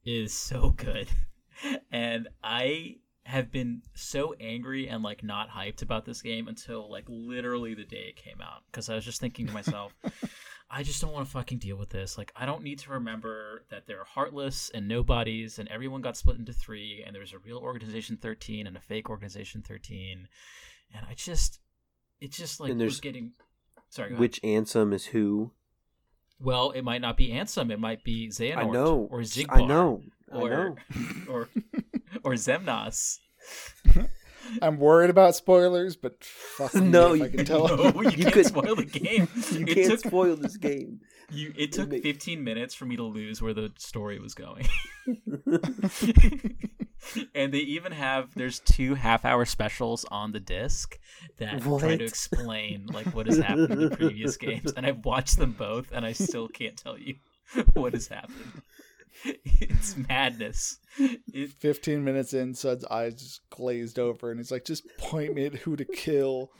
is 0.05 0.33
so 0.33 0.71
good, 0.71 1.07
and 1.91 2.27
I 2.43 2.97
have 3.23 3.51
been 3.51 3.83
so 3.93 4.33
angry 4.39 4.87
and 4.87 5.03
like 5.03 5.23
not 5.23 5.49
hyped 5.49 5.81
about 5.83 6.05
this 6.05 6.21
game 6.21 6.47
until 6.47 6.89
like 6.89 7.05
literally 7.07 7.73
the 7.75 7.83
day 7.85 8.07
it 8.09 8.15
came 8.15 8.41
out 8.41 8.63
because 8.71 8.89
I 8.89 8.95
was 8.95 9.05
just 9.05 9.21
thinking 9.21 9.47
to 9.47 9.53
myself. 9.53 9.93
I 10.73 10.83
just 10.83 11.01
don't 11.01 11.11
want 11.11 11.25
to 11.25 11.31
fucking 11.33 11.57
deal 11.57 11.75
with 11.75 11.89
this. 11.89 12.17
Like, 12.17 12.31
I 12.33 12.45
don't 12.45 12.63
need 12.63 12.79
to 12.79 12.91
remember 12.91 13.65
that 13.69 13.87
they're 13.87 14.05
heartless 14.05 14.71
and 14.73 14.87
nobodies, 14.87 15.59
and 15.59 15.67
everyone 15.67 15.99
got 15.99 16.15
split 16.15 16.37
into 16.37 16.53
three, 16.53 17.03
and 17.05 17.13
there's 17.13 17.33
a 17.33 17.39
real 17.39 17.57
organization 17.57 18.15
13 18.15 18.65
and 18.67 18.77
a 18.77 18.79
fake 18.79 19.09
organization 19.09 19.61
13. 19.67 20.29
And 20.95 21.05
I 21.09 21.13
just, 21.13 21.59
it's 22.21 22.37
just 22.37 22.61
like 22.61 22.71
And 22.71 22.79
was 22.79 22.93
there's- 22.93 22.99
getting. 23.01 23.33
Sorry, 23.89 24.11
go 24.11 24.13
ahead. 24.13 24.21
Which 24.21 24.41
Ansem 24.43 24.93
is 24.93 25.07
who? 25.07 25.51
Well, 26.43 26.71
it 26.71 26.83
might 26.83 27.01
not 27.01 27.17
be 27.17 27.29
Ansem. 27.29 27.71
It 27.71 27.79
might 27.79 28.03
be 28.03 28.29
Xehanort. 28.29 28.57
I 28.57 28.63
know. 28.69 29.07
Or 29.11 29.19
Xigbar. 29.19 29.61
I 29.63 29.65
know. 29.65 30.01
Or, 30.31 30.41
I 30.41 30.49
know. 30.49 30.75
or, 31.29 31.49
or 32.23 32.33
Xemnas. 32.33 33.19
I'm 34.61 34.77
worried 34.79 35.09
about 35.09 35.35
spoilers, 35.35 35.95
but 35.95 36.23
fuck 36.23 36.73
me 36.75 36.81
No, 36.81 37.13
if 37.13 37.19
you- 37.19 37.25
I 37.25 37.29
can 37.29 37.45
tell. 37.45 37.67
No, 37.77 38.01
you, 38.01 38.09
You 38.11 38.23
can't 38.23 38.33
could- 38.33 38.45
spoil 38.47 38.75
the 38.75 38.85
game. 38.85 39.27
You 39.51 39.65
it 39.65 39.73
can't 39.75 39.89
took, 39.91 39.99
spoil 39.99 40.35
this 40.35 40.57
game. 40.57 40.99
You, 41.31 41.53
it 41.57 41.71
took 41.71 41.89
make- 41.89 42.03
15 42.03 42.43
minutes 42.43 42.73
for 42.75 42.85
me 42.85 42.95
to 42.97 43.03
lose 43.03 43.41
where 43.41 43.53
the 43.53 43.71
story 43.77 44.19
was 44.19 44.33
going. 44.33 44.67
and 47.35 47.53
they 47.53 47.59
even 47.59 47.91
have 47.91 48.33
there's 48.35 48.59
two 48.59 48.95
half 48.95 49.25
hour 49.25 49.45
specials 49.45 50.05
on 50.11 50.31
the 50.31 50.39
disc 50.39 50.99
that 51.37 51.61
try 51.61 51.95
to 51.97 52.03
explain 52.03 52.85
like 52.93 53.07
what 53.07 53.25
has 53.25 53.37
happened 53.37 53.71
in 53.71 53.89
the 53.89 53.95
previous 53.97 54.37
games 54.37 54.71
and 54.77 54.85
i've 54.85 55.03
watched 55.03 55.37
them 55.37 55.51
both 55.51 55.91
and 55.91 56.05
i 56.05 56.11
still 56.11 56.47
can't 56.47 56.77
tell 56.77 56.97
you 56.97 57.15
what 57.73 57.93
has 57.93 58.07
happened 58.07 58.61
it's 59.45 59.95
madness 59.97 60.80
it, 61.34 61.51
15 61.53 62.03
minutes 62.03 62.34
in, 62.34 62.53
Sud's 62.53 62.86
eyes 62.86 63.16
just 63.16 63.49
glazed 63.49 63.97
over, 63.97 64.30
and 64.30 64.39
he's 64.39 64.51
like, 64.51 64.66
just 64.66 64.86
point 64.97 65.34
me 65.34 65.45
at 65.45 65.55
who 65.55 65.78
to 65.78 65.86
kill. 65.86 66.51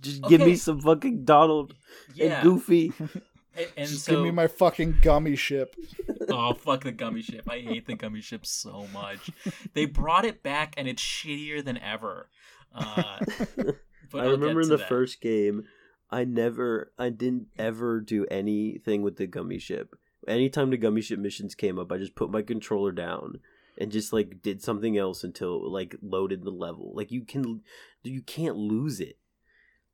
Just 0.00 0.22
give 0.22 0.40
me 0.40 0.56
some 0.56 0.80
fucking 0.80 1.24
Donald 1.24 1.74
yeah 2.14 2.36
and 2.36 2.42
Goofy. 2.42 2.92
and, 2.98 3.68
and 3.76 3.88
just 3.88 4.06
so 4.06 4.12
give 4.14 4.22
me 4.22 4.30
my 4.30 4.46
fucking 4.46 4.98
gummy 5.02 5.36
ship. 5.36 5.76
oh 6.30 6.54
fuck 6.54 6.82
the 6.82 6.90
gummy 6.90 7.20
ship 7.20 7.46
i 7.50 7.60
hate 7.60 7.86
the 7.86 7.94
gummy 7.94 8.20
ship 8.22 8.46
so 8.46 8.86
much 8.94 9.30
they 9.74 9.84
brought 9.84 10.24
it 10.24 10.42
back 10.42 10.72
and 10.78 10.88
it's 10.88 11.02
shittier 11.02 11.62
than 11.62 11.76
ever 11.78 12.30
uh, 12.74 13.18
but 13.56 14.20
I 14.20 14.24
I'll 14.24 14.30
remember 14.32 14.60
in 14.62 14.68
the 14.68 14.76
that. 14.78 14.88
first 14.88 15.20
game, 15.20 15.64
I 16.10 16.24
never, 16.24 16.92
I 16.98 17.10
didn't 17.10 17.48
ever 17.58 18.00
do 18.00 18.26
anything 18.26 19.02
with 19.02 19.16
the 19.16 19.26
gummy 19.26 19.58
ship. 19.58 19.94
Anytime 20.26 20.70
the 20.70 20.76
gummy 20.76 21.00
ship 21.00 21.18
missions 21.18 21.54
came 21.54 21.78
up, 21.78 21.92
I 21.92 21.98
just 21.98 22.14
put 22.14 22.30
my 22.30 22.42
controller 22.42 22.92
down 22.92 23.40
and 23.78 23.92
just 23.92 24.12
like 24.12 24.42
did 24.42 24.62
something 24.62 24.96
else 24.96 25.24
until 25.24 25.66
it, 25.66 25.70
like 25.70 25.96
loaded 26.02 26.44
the 26.44 26.50
level. 26.50 26.92
Like 26.94 27.10
you 27.10 27.24
can, 27.24 27.62
you 28.02 28.22
can't 28.22 28.56
lose 28.56 29.00
it. 29.00 29.18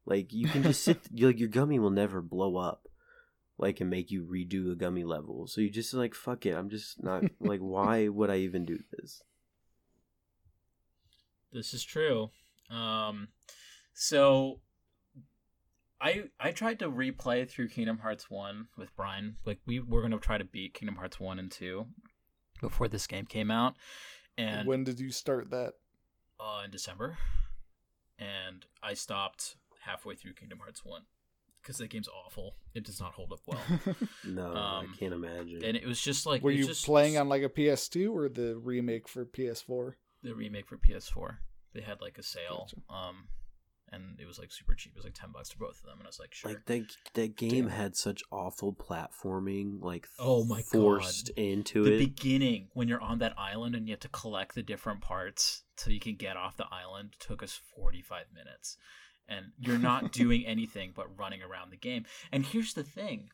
Like 0.06 0.32
you 0.32 0.48
can 0.48 0.62
just 0.62 0.82
sit, 0.82 0.98
like 1.18 1.38
your 1.38 1.48
gummy 1.48 1.78
will 1.78 1.90
never 1.90 2.20
blow 2.20 2.56
up. 2.56 2.88
Like 3.58 3.80
and 3.80 3.90
make 3.90 4.10
you 4.10 4.22
redo 4.24 4.72
a 4.72 4.74
gummy 4.74 5.04
level. 5.04 5.46
So 5.46 5.60
you 5.60 5.68
just 5.68 5.92
like 5.92 6.14
fuck 6.14 6.46
it. 6.46 6.54
I'm 6.54 6.70
just 6.70 7.02
not 7.02 7.24
like 7.40 7.60
why 7.60 8.08
would 8.08 8.30
I 8.30 8.36
even 8.36 8.64
do 8.64 8.78
this? 8.92 9.22
This 11.52 11.74
is 11.74 11.84
true. 11.84 12.30
Um, 12.70 13.28
so 13.92 14.60
I 16.00 16.24
I 16.40 16.50
tried 16.52 16.78
to 16.80 16.90
replay 16.90 17.48
through 17.48 17.68
Kingdom 17.68 17.98
Hearts 17.98 18.30
one 18.30 18.68
with 18.76 18.94
Brian. 18.96 19.36
Like 19.44 19.58
we 19.66 19.80
were 19.80 20.02
gonna 20.02 20.18
try 20.18 20.38
to 20.38 20.44
beat 20.44 20.74
Kingdom 20.74 20.96
Hearts 20.96 21.20
one 21.20 21.38
and 21.38 21.50
two 21.50 21.86
before 22.60 22.88
this 22.88 23.06
game 23.06 23.26
came 23.26 23.50
out, 23.50 23.74
and 24.38 24.66
when 24.66 24.84
did 24.84 25.00
you 25.00 25.10
start 25.10 25.50
that? 25.50 25.74
uh, 26.38 26.62
in 26.64 26.70
December, 26.70 27.18
and 28.18 28.64
I 28.82 28.94
stopped 28.94 29.56
halfway 29.80 30.14
through 30.14 30.34
Kingdom 30.34 30.58
Hearts 30.60 30.84
one 30.84 31.02
because 31.62 31.78
the 31.78 31.86
game's 31.86 32.08
awful. 32.08 32.54
It 32.74 32.84
does 32.84 33.00
not 33.00 33.12
hold 33.12 33.32
up 33.32 33.40
well, 33.46 33.60
No, 34.24 34.46
Um, 34.54 34.92
I 34.94 34.96
can't 34.98 35.12
imagine. 35.14 35.62
and 35.64 35.76
it 35.76 35.86
was 35.86 36.00
just 36.00 36.24
like 36.26 36.42
Were 36.42 36.50
you 36.50 36.66
just 36.66 36.84
playing 36.84 37.18
on 37.18 37.28
like 37.28 37.42
a 37.42 37.48
PS2 37.48 38.12
or 38.12 38.28
the 38.28 38.56
remake 38.56 39.08
for 39.08 39.24
PS4? 39.26 39.94
the 40.22 40.34
remake 40.34 40.66
for 40.66 40.76
PS4. 40.76 41.36
They 41.72 41.80
had 41.80 42.00
like 42.00 42.18
a 42.18 42.22
sale, 42.22 42.68
um, 42.90 43.28
and 43.92 44.18
it 44.20 44.26
was 44.26 44.38
like 44.38 44.52
super 44.52 44.74
cheap. 44.74 44.92
It 44.94 44.98
was 44.98 45.04
like 45.04 45.14
ten 45.14 45.30
bucks 45.32 45.50
for 45.50 45.58
both 45.58 45.78
of 45.80 45.84
them, 45.86 45.98
and 45.98 46.06
I 46.06 46.08
was 46.08 46.18
like, 46.20 46.34
sure. 46.34 46.50
Like 46.52 46.64
that 46.66 46.86
that 47.14 47.36
game 47.36 47.66
Damn. 47.66 47.68
had 47.68 47.96
such 47.96 48.22
awful 48.30 48.72
platforming, 48.72 49.82
like 49.82 50.06
Oh 50.18 50.44
my 50.44 50.62
forced 50.62 51.28
God. 51.34 51.42
into 51.42 51.84
the 51.84 51.94
it. 51.94 51.98
beginning 51.98 52.68
when 52.74 52.88
you're 52.88 53.00
on 53.02 53.18
that 53.18 53.34
island 53.38 53.74
and 53.74 53.86
you 53.86 53.92
have 53.92 54.00
to 54.00 54.08
collect 54.08 54.54
the 54.54 54.62
different 54.62 55.00
parts 55.00 55.62
so 55.76 55.90
you 55.90 56.00
can 56.00 56.14
get 56.16 56.36
off 56.36 56.56
the 56.56 56.66
island 56.70 57.14
took 57.18 57.42
us 57.42 57.58
45 57.74 58.26
minutes 58.34 58.76
and 59.28 59.46
you're 59.58 59.78
not 59.78 60.12
doing 60.22 60.44
anything 60.46 60.92
but 60.94 61.06
running 61.18 61.42
around 61.42 61.70
the 61.70 61.76
game 61.76 62.04
and 62.32 62.44
here's 62.44 62.74
the 62.74 62.82
thing 62.84 63.30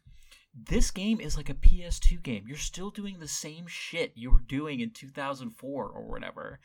this 0.54 0.90
game 0.90 1.20
is 1.20 1.36
like 1.36 1.50
a 1.50 1.54
ps2 1.54 2.22
game 2.22 2.44
you're 2.46 2.56
still 2.56 2.90
doing 2.90 3.18
the 3.18 3.26
same 3.28 3.66
shit 3.66 4.12
you 4.14 4.30
were 4.30 4.38
doing 4.46 4.80
in 4.80 4.90
2004 4.90 5.88
or 5.88 6.02
whatever 6.08 6.60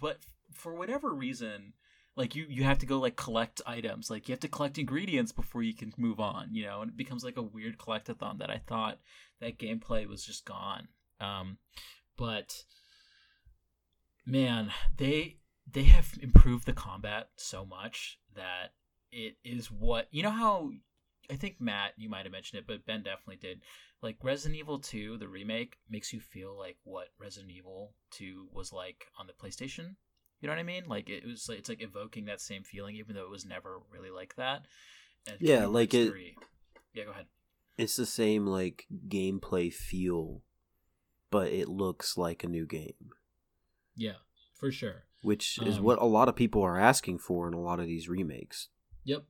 but 0.00 0.18
for 0.52 0.74
whatever 0.74 1.14
reason 1.14 1.72
like 2.16 2.34
you 2.34 2.46
you 2.48 2.64
have 2.64 2.78
to 2.78 2.86
go 2.86 2.98
like 2.98 3.16
collect 3.16 3.60
items. 3.66 4.10
Like 4.10 4.28
you 4.28 4.32
have 4.32 4.40
to 4.40 4.48
collect 4.48 4.78
ingredients 4.78 5.32
before 5.32 5.62
you 5.62 5.74
can 5.74 5.92
move 5.96 6.20
on 6.20 6.48
you 6.52 6.64
know? 6.64 6.82
And 6.82 6.90
it 6.90 6.96
becomes 6.96 7.24
like 7.24 7.36
a 7.36 7.42
weird 7.42 7.78
collectathon 7.78 8.38
that 8.38 8.50
i 8.50 8.60
thought 8.66 8.98
that 9.40 9.58
gameplay 9.58 10.06
was 10.06 10.24
just 10.24 10.44
gone. 10.44 10.88
Um 11.20 11.58
but 12.16 12.64
man 14.26 14.70
they 14.96 15.38
they 15.70 15.84
have 15.84 16.18
improved 16.20 16.66
the 16.66 16.72
combat 16.72 17.28
so 17.36 17.64
much 17.64 18.18
that 18.34 18.74
it 19.10 19.36
is 19.44 19.70
what 19.70 20.06
you 20.10 20.22
know 20.22 20.30
how 20.30 20.70
i 21.30 21.34
think 21.34 21.56
matt 21.60 21.92
you 21.96 22.08
might 22.08 22.24
have 22.24 22.32
mentioned 22.32 22.58
it 22.58 22.66
but 22.66 22.84
ben 22.86 23.02
definitely 23.02 23.36
did. 23.36 23.62
Like 24.02 24.16
resident 24.22 24.58
evil 24.58 24.78
2 24.78 25.18
the 25.18 25.28
remake 25.28 25.76
makes 25.88 26.12
you 26.12 26.20
feel 26.20 26.56
like 26.56 26.76
what 26.84 27.08
resident 27.18 27.52
evil 27.52 27.94
2 28.12 28.48
was 28.52 28.72
like 28.72 29.06
on 29.18 29.26
the 29.26 29.32
playstation 29.32 29.96
you 30.40 30.46
know 30.48 30.52
what 30.54 30.60
i 30.60 30.62
mean 30.64 30.84
like 30.86 31.08
it 31.08 31.24
was 31.26 31.48
like 31.48 31.58
it's 31.58 31.68
like 31.68 31.82
evoking 31.82 32.24
that 32.26 32.40
same 32.40 32.62
feeling 32.64 32.96
even 32.96 33.14
though 33.14 33.24
it 33.24 33.30
was 33.30 33.44
never 33.44 33.78
really 33.92 34.10
like 34.10 34.34
that 34.36 34.64
and 35.26 35.36
Yeah, 35.40 35.66
like 35.66 35.92
it- 35.94 36.10
3 36.10 36.36
yeah 36.94 37.04
go 37.04 37.10
ahead 37.10 37.26
it's 37.78 37.96
the 37.96 38.04
same 38.06 38.46
like 38.46 38.86
gameplay 39.08 39.72
feel, 39.72 40.42
but 41.30 41.50
it 41.50 41.66
looks 41.68 42.18
like 42.18 42.44
a 42.44 42.48
new 42.48 42.66
game, 42.66 43.12
Yeah, 43.96 44.16
for 44.54 44.70
sure. 44.70 45.04
which 45.22 45.58
is 45.62 45.78
Um, 45.78 45.84
what 45.84 45.98
a 45.98 46.04
lot 46.04 46.28
of 46.28 46.36
people 46.36 46.62
are 46.62 46.78
asking 46.78 47.18
for 47.20 47.48
in 47.48 47.54
a 47.54 47.60
lot 47.60 47.80
of 47.80 47.86
these 47.86 48.06
remakes. 48.06 48.68
Yep. 49.04 49.24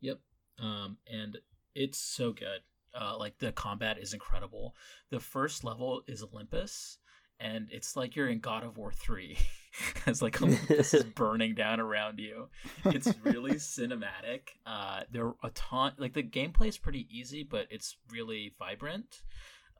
Yep. 0.00 0.20
Um, 0.58 0.96
and 1.06 1.38
it's 1.74 1.98
so 1.98 2.32
good. 2.32 2.62
Uh, 2.98 3.16
like 3.16 3.38
the 3.38 3.52
combat 3.52 3.96
is 3.98 4.12
incredible. 4.12 4.74
The 5.10 5.20
first 5.20 5.62
level 5.62 6.02
is 6.08 6.22
Olympus, 6.24 6.98
and 7.42 7.68
it's 7.70 7.96
like 7.96 8.14
you're 8.14 8.28
in 8.28 8.38
God 8.38 8.62
of 8.64 8.76
War 8.76 8.92
three, 8.92 9.36
as 10.06 10.22
like 10.22 10.40
Olympus 10.40 10.94
is 10.94 11.04
burning 11.14 11.54
down 11.54 11.80
around 11.80 12.18
you. 12.18 12.48
It's 12.84 13.12
really 13.24 13.54
cinematic. 13.54 14.50
Uh, 14.64 15.02
there 15.10 15.26
are 15.26 15.34
a 15.42 15.50
ton. 15.50 15.92
Like 15.98 16.14
the 16.14 16.22
gameplay 16.22 16.68
is 16.68 16.78
pretty 16.78 17.06
easy, 17.10 17.42
but 17.42 17.66
it's 17.70 17.96
really 18.10 18.54
vibrant. 18.58 19.22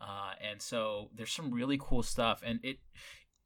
Uh, 0.00 0.32
and 0.50 0.60
so 0.60 1.10
there's 1.14 1.32
some 1.32 1.52
really 1.52 1.78
cool 1.80 2.02
stuff. 2.02 2.42
And 2.44 2.58
it, 2.64 2.78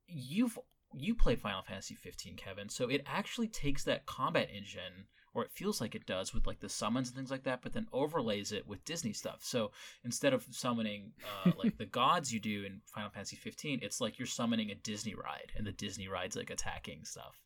you've 0.07 0.59
you 0.95 1.15
played 1.15 1.41
Final 1.41 1.63
Fantasy 1.63 1.95
15, 1.95 2.37
Kevin. 2.37 2.69
So 2.69 2.89
it 2.89 3.03
actually 3.07 3.49
takes 3.49 3.85
that 3.85 4.07
combat 4.07 4.49
engine, 4.55 5.07
or 5.37 5.45
it 5.45 5.53
feels 5.53 5.81
like 5.83 5.95
it 5.95 6.07
does, 6.07 6.33
with 6.33 6.47
like 6.47 6.61
the 6.61 6.69
summons 6.69 7.09
and 7.09 7.17
things 7.17 7.31
like 7.31 7.45
that, 7.45 7.61
but 7.63 7.73
then 7.75 7.87
overlays 7.93 8.53
it 8.53 8.67
with 8.67 8.85
Disney 8.87 9.13
stuff. 9.13 9.41
So 9.43 9.71
instead 10.05 10.33
of 10.33 10.47
summoning 10.51 11.13
uh, 11.45 11.53
like 11.63 11.77
the 11.77 11.85
gods 11.85 12.33
you 12.33 12.41
do 12.41 12.65
in 12.65 12.81
Final 12.87 13.11
Fantasy 13.11 13.37
15, 13.37 13.81
it's 13.83 14.01
like 14.01 14.19
you're 14.19 14.27
summoning 14.27 14.71
a 14.71 14.75
Disney 14.75 15.15
ride, 15.15 15.53
and 15.57 15.67
the 15.67 15.73
Disney 15.73 16.09
ride's 16.09 16.37
like 16.37 16.49
attacking 16.51 17.05
stuff. 17.05 17.39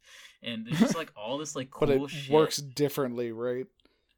And 0.43 0.69
it's 0.69 0.79
just 0.79 0.97
like 0.97 1.13
all 1.17 1.37
this 1.37 1.57
like 1.57 1.71
cool 1.71 1.89
but 1.89 1.95
it 1.97 2.09
shit. 2.11 2.33
works 2.33 2.59
differently, 2.59 3.33
right? 3.33 3.67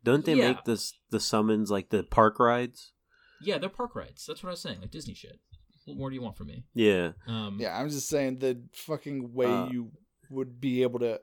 Don't 0.04 0.24
they 0.24 0.34
Yeah. 0.34 0.48
make 0.48 0.64
this 0.64 0.92
the 1.10 1.18
summons 1.20 1.70
like 1.70 1.88
the 1.88 2.02
park 2.04 2.38
rides? 2.38 2.92
yeah, 3.40 3.58
they're 3.58 3.68
park 3.70 3.96
rides. 3.96 4.24
That's 4.26 4.42
what 4.42 4.50
I 4.50 4.52
was 4.52 4.60
saying, 4.60 4.80
like 4.82 4.90
Disney 4.92 5.14
shit. 5.14 5.40
What 5.86 5.96
more 5.96 6.10
do 6.10 6.14
you 6.14 6.22
want 6.22 6.36
from 6.36 6.46
me? 6.46 6.64
Yeah, 6.74 7.12
Um, 7.26 7.56
Yeah, 7.58 7.76
I'm 7.76 7.88
just 7.88 8.08
saying 8.08 8.38
the 8.38 8.62
fucking 8.72 9.32
way 9.32 9.52
Uh, 9.52 9.66
you 9.72 9.90
would 10.30 10.60
be 10.60 10.82
able 10.82 11.00
to 11.00 11.20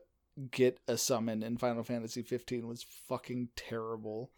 get 0.50 0.78
a 0.88 0.96
summon 0.96 1.42
in 1.42 1.56
Final 1.56 1.82
Fantasy 1.82 2.22
15 2.22 2.66
was 2.66 2.82
fucking 3.08 3.48
terrible. 3.56 4.30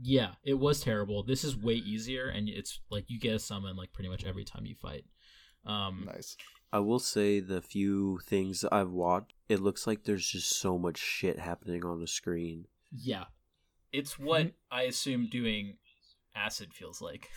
Yeah, 0.00 0.32
it 0.44 0.54
was 0.54 0.80
terrible. 0.82 1.22
This 1.24 1.42
is 1.44 1.56
way 1.56 1.74
easier, 1.74 2.28
and 2.28 2.48
it's 2.48 2.80
like 2.90 3.04
you 3.08 3.18
get 3.18 3.34
a 3.34 3.38
summon 3.40 3.76
like 3.76 3.92
pretty 3.92 4.08
much 4.08 4.24
every 4.24 4.44
time 4.44 4.64
you 4.66 4.74
fight. 4.74 5.04
Um, 5.66 6.04
Nice. 6.06 6.36
I 6.72 6.78
will 6.78 7.00
say 7.00 7.40
the 7.40 7.60
few 7.60 8.20
things 8.26 8.64
I've 8.70 8.92
watched, 8.92 9.32
it 9.48 9.60
looks 9.60 9.86
like 9.86 10.04
there's 10.04 10.28
just 10.28 10.58
so 10.60 10.78
much 10.78 10.98
shit 10.98 11.38
happening 11.40 11.84
on 11.84 12.00
the 12.00 12.06
screen. 12.06 12.66
yeah, 12.96 13.24
It's 13.92 14.18
what 14.18 14.52
I 14.70 14.82
assume 14.82 15.26
doing 15.28 15.78
acid 16.36 16.72
feels 16.72 17.02
like. 17.02 17.28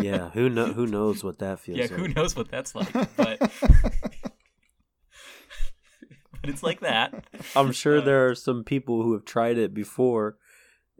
Yeah, 0.00 0.30
who 0.30 0.48
know 0.48 0.66
who 0.72 0.86
knows 0.96 1.24
what 1.24 1.40
that 1.40 1.58
feels 1.58 1.78
yeah, 1.78 1.84
like. 1.86 1.92
who 1.94 2.08
knows 2.08 2.36
what 2.36 2.48
that's 2.50 2.74
like, 2.76 2.92
but 3.16 3.38
but 6.40 6.50
it's 6.50 6.62
like 6.62 6.80
that. 6.80 7.24
I'm 7.56 7.72
sure 7.72 7.98
Uh, 7.98 8.04
there 8.04 8.28
are 8.28 8.34
some 8.34 8.64
people 8.64 9.02
who 9.02 9.12
have 9.14 9.24
tried 9.24 9.58
it 9.58 9.72
before, 9.74 10.36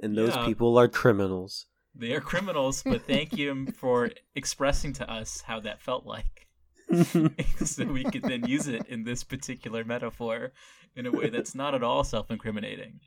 and 0.02 0.16
those 0.16 0.34
Yeah. 0.36 0.44
people 0.44 0.78
are 0.78 0.88
criminals. 0.88 1.66
They 1.94 2.12
are 2.12 2.20
criminals, 2.20 2.82
but 2.84 3.02
thank 3.06 3.36
you 3.36 3.66
for 3.76 4.10
expressing 4.34 4.92
to 4.94 5.10
us 5.10 5.42
how 5.42 5.60
that 5.60 5.80
felt 5.82 6.06
like. 6.06 6.46
so 7.64 7.84
we 7.84 8.04
could 8.04 8.22
then 8.22 8.46
use 8.46 8.66
it 8.68 8.86
in 8.86 9.04
this 9.04 9.24
particular 9.24 9.84
metaphor 9.84 10.52
in 10.96 11.06
a 11.06 11.12
way 11.12 11.30
that's 11.30 11.54
not 11.54 11.74
at 11.74 11.82
all 11.82 12.02
self-incriminating 12.04 13.00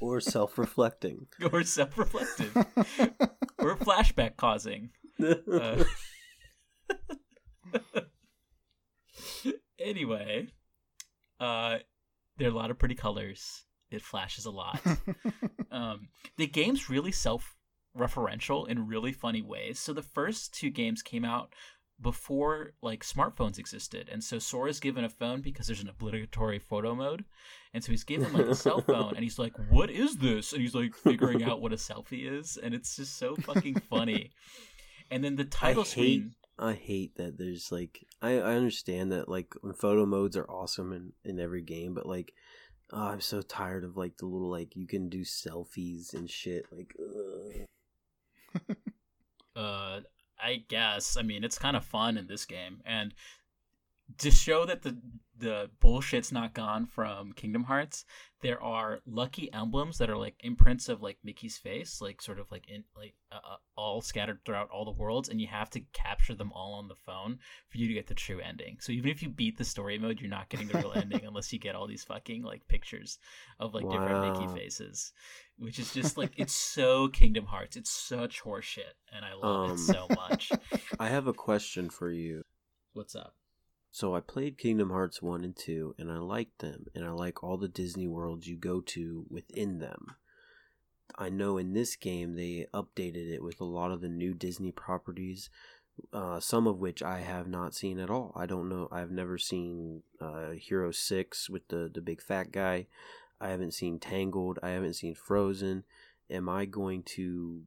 or 0.00 0.20
self-reflecting. 0.20 1.26
or 1.52 1.62
self-reflective 1.62 2.56
or 3.58 3.76
flashback 3.76 4.36
causing. 4.36 4.90
Uh, 5.20 5.84
anyway, 9.80 10.48
uh, 11.38 11.78
there 12.36 12.48
are 12.48 12.52
a 12.52 12.54
lot 12.54 12.70
of 12.70 12.78
pretty 12.78 12.94
colors. 12.94 13.64
It 13.90 14.02
flashes 14.02 14.46
a 14.46 14.50
lot. 14.50 14.80
um, 15.72 16.08
the 16.36 16.46
game's 16.46 16.88
really 16.88 17.12
self-referential 17.12 18.68
in 18.68 18.86
really 18.86 19.12
funny 19.12 19.42
ways. 19.42 19.78
So 19.78 19.92
the 19.92 20.02
first 20.02 20.54
two 20.54 20.70
games 20.70 21.02
came 21.02 21.24
out 21.24 21.54
before 22.00 22.72
like 22.80 23.04
smartphones 23.04 23.58
existed, 23.58 24.08
and 24.10 24.24
so 24.24 24.38
Sora's 24.38 24.80
given 24.80 25.04
a 25.04 25.08
phone 25.08 25.42
because 25.42 25.66
there's 25.66 25.82
an 25.82 25.88
obligatory 25.88 26.58
photo 26.58 26.94
mode, 26.94 27.24
and 27.74 27.84
so 27.84 27.90
he's 27.92 28.04
given 28.04 28.32
like 28.32 28.46
a 28.46 28.54
cell 28.54 28.80
phone, 28.80 29.14
and 29.14 29.22
he's 29.22 29.38
like, 29.38 29.52
"What 29.68 29.90
is 29.90 30.16
this?" 30.16 30.52
And 30.54 30.62
he's 30.62 30.74
like 30.74 30.94
figuring 30.94 31.42
out 31.42 31.60
what 31.60 31.74
a 31.74 31.76
selfie 31.76 32.30
is, 32.30 32.56
and 32.56 32.74
it's 32.74 32.96
just 32.96 33.18
so 33.18 33.36
fucking 33.36 33.80
funny. 33.90 34.30
And 35.12 35.24
then 35.24 35.34
the 35.34 35.44
title 35.44 35.82
hate- 35.82 35.90
screen. 35.90 36.34
I 36.60 36.74
hate 36.74 37.16
that 37.16 37.38
there's 37.38 37.72
like 37.72 38.06
I, 38.20 38.32
I 38.32 38.54
understand 38.54 39.12
that 39.12 39.28
like 39.28 39.54
photo 39.76 40.04
modes 40.06 40.36
are 40.36 40.50
awesome 40.50 40.92
in, 40.92 41.12
in 41.24 41.40
every 41.40 41.62
game, 41.62 41.94
but 41.94 42.06
like 42.06 42.34
oh, 42.92 43.08
I'm 43.08 43.20
so 43.20 43.40
tired 43.42 43.84
of 43.84 43.96
like 43.96 44.18
the 44.18 44.26
little 44.26 44.50
like 44.50 44.76
you 44.76 44.86
can 44.86 45.08
do 45.08 45.22
selfies 45.22 46.12
and 46.12 46.28
shit. 46.28 46.66
Like 46.70 46.94
uh 49.56 50.00
i 50.42 50.62
guess 50.68 51.16
i 51.16 51.22
mean 51.22 51.44
it's 51.44 51.58
kind 51.58 51.76
of 51.76 51.84
fun 51.84 52.16
in 52.16 52.26
this 52.26 52.44
game 52.44 52.80
and 52.84 53.14
to 54.18 54.30
show 54.30 54.64
that 54.64 54.82
the 54.82 54.96
the 55.38 55.70
bullshit's 55.82 56.32
not 56.32 56.52
gone 56.52 56.84
from 56.84 57.32
kingdom 57.32 57.64
hearts 57.64 58.04
there 58.42 58.62
are 58.62 59.00
lucky 59.06 59.50
emblems 59.54 59.96
that 59.96 60.10
are 60.10 60.16
like 60.16 60.34
imprints 60.40 60.88
of 60.90 61.00
like 61.00 61.16
mickey's 61.24 61.56
face 61.56 62.02
like 62.02 62.20
sort 62.20 62.38
of 62.38 62.50
like 62.50 62.68
in 62.68 62.84
like 62.94 63.14
uh, 63.32 63.56
all 63.74 64.02
scattered 64.02 64.38
throughout 64.44 64.68
all 64.68 64.84
the 64.84 64.90
worlds 64.90 65.30
and 65.30 65.40
you 65.40 65.46
have 65.46 65.70
to 65.70 65.80
capture 65.94 66.34
them 66.34 66.52
all 66.52 66.74
on 66.74 66.88
the 66.88 66.94
phone 66.94 67.38
for 67.70 67.78
you 67.78 67.88
to 67.88 67.94
get 67.94 68.06
the 68.06 68.14
true 68.14 68.38
ending 68.40 68.76
so 68.80 68.92
even 68.92 69.10
if 69.10 69.22
you 69.22 69.30
beat 69.30 69.56
the 69.56 69.64
story 69.64 69.98
mode 69.98 70.20
you're 70.20 70.28
not 70.28 70.48
getting 70.50 70.68
the 70.68 70.76
real 70.78 70.92
ending 70.94 71.24
unless 71.26 71.52
you 71.54 71.58
get 71.58 71.74
all 71.74 71.86
these 71.86 72.04
fucking 72.04 72.42
like 72.42 72.66
pictures 72.68 73.18
of 73.60 73.72
like 73.72 73.88
different 73.88 74.20
mickey 74.38 74.46
faces 74.54 75.12
which 75.56 75.78
is 75.78 75.92
just 75.92 76.16
like 76.16 76.32
it's 76.36 76.54
so 76.54 77.08
Kingdom 77.08 77.44
Hearts. 77.44 77.76
It's 77.76 77.90
such 77.90 78.42
horseshit, 78.42 78.94
and 79.14 79.26
I 79.26 79.34
love 79.34 79.70
Um, 79.70 79.74
it 79.76 79.78
so 79.78 80.06
much. 80.16 80.50
I 80.98 81.08
have 81.08 81.26
a 81.26 81.34
question 81.34 81.90
for 81.90 82.10
you. 82.10 82.42
What's 82.94 83.14
up? 83.14 83.34
So 83.92 84.14
I 84.14 84.20
played 84.20 84.56
Kingdom 84.56 84.90
Hearts 84.90 85.20
1 85.20 85.42
and 85.44 85.56
2 85.56 85.96
and 85.98 86.10
I 86.12 86.18
liked 86.18 86.60
them 86.60 86.86
and 86.94 87.04
I 87.04 87.10
like 87.10 87.42
all 87.42 87.56
the 87.56 87.68
Disney 87.68 88.06
worlds 88.06 88.46
you 88.46 88.56
go 88.56 88.80
to 88.80 89.26
within 89.28 89.80
them. 89.80 90.14
I 91.18 91.28
know 91.28 91.58
in 91.58 91.72
this 91.72 91.96
game 91.96 92.36
they 92.36 92.66
updated 92.72 93.30
it 93.30 93.42
with 93.42 93.60
a 93.60 93.64
lot 93.64 93.90
of 93.90 94.00
the 94.00 94.08
new 94.08 94.32
Disney 94.32 94.70
properties, 94.70 95.50
uh, 96.12 96.38
some 96.38 96.68
of 96.68 96.78
which 96.78 97.02
I 97.02 97.18
have 97.20 97.48
not 97.48 97.74
seen 97.74 97.98
at 97.98 98.10
all. 98.10 98.32
I 98.36 98.46
don't 98.46 98.68
know. 98.68 98.88
I've 98.92 99.10
never 99.10 99.38
seen 99.38 100.02
uh, 100.20 100.50
Hero 100.50 100.92
6 100.92 101.50
with 101.50 101.66
the, 101.68 101.90
the 101.92 102.00
big 102.00 102.22
fat 102.22 102.52
guy. 102.52 102.86
I 103.40 103.48
haven't 103.48 103.74
seen 103.74 103.98
Tangled. 103.98 104.60
I 104.62 104.70
haven't 104.70 104.94
seen 104.94 105.16
Frozen. 105.16 105.84
Am 106.30 106.48
I 106.48 106.64
going 106.64 107.02
to 107.16 107.62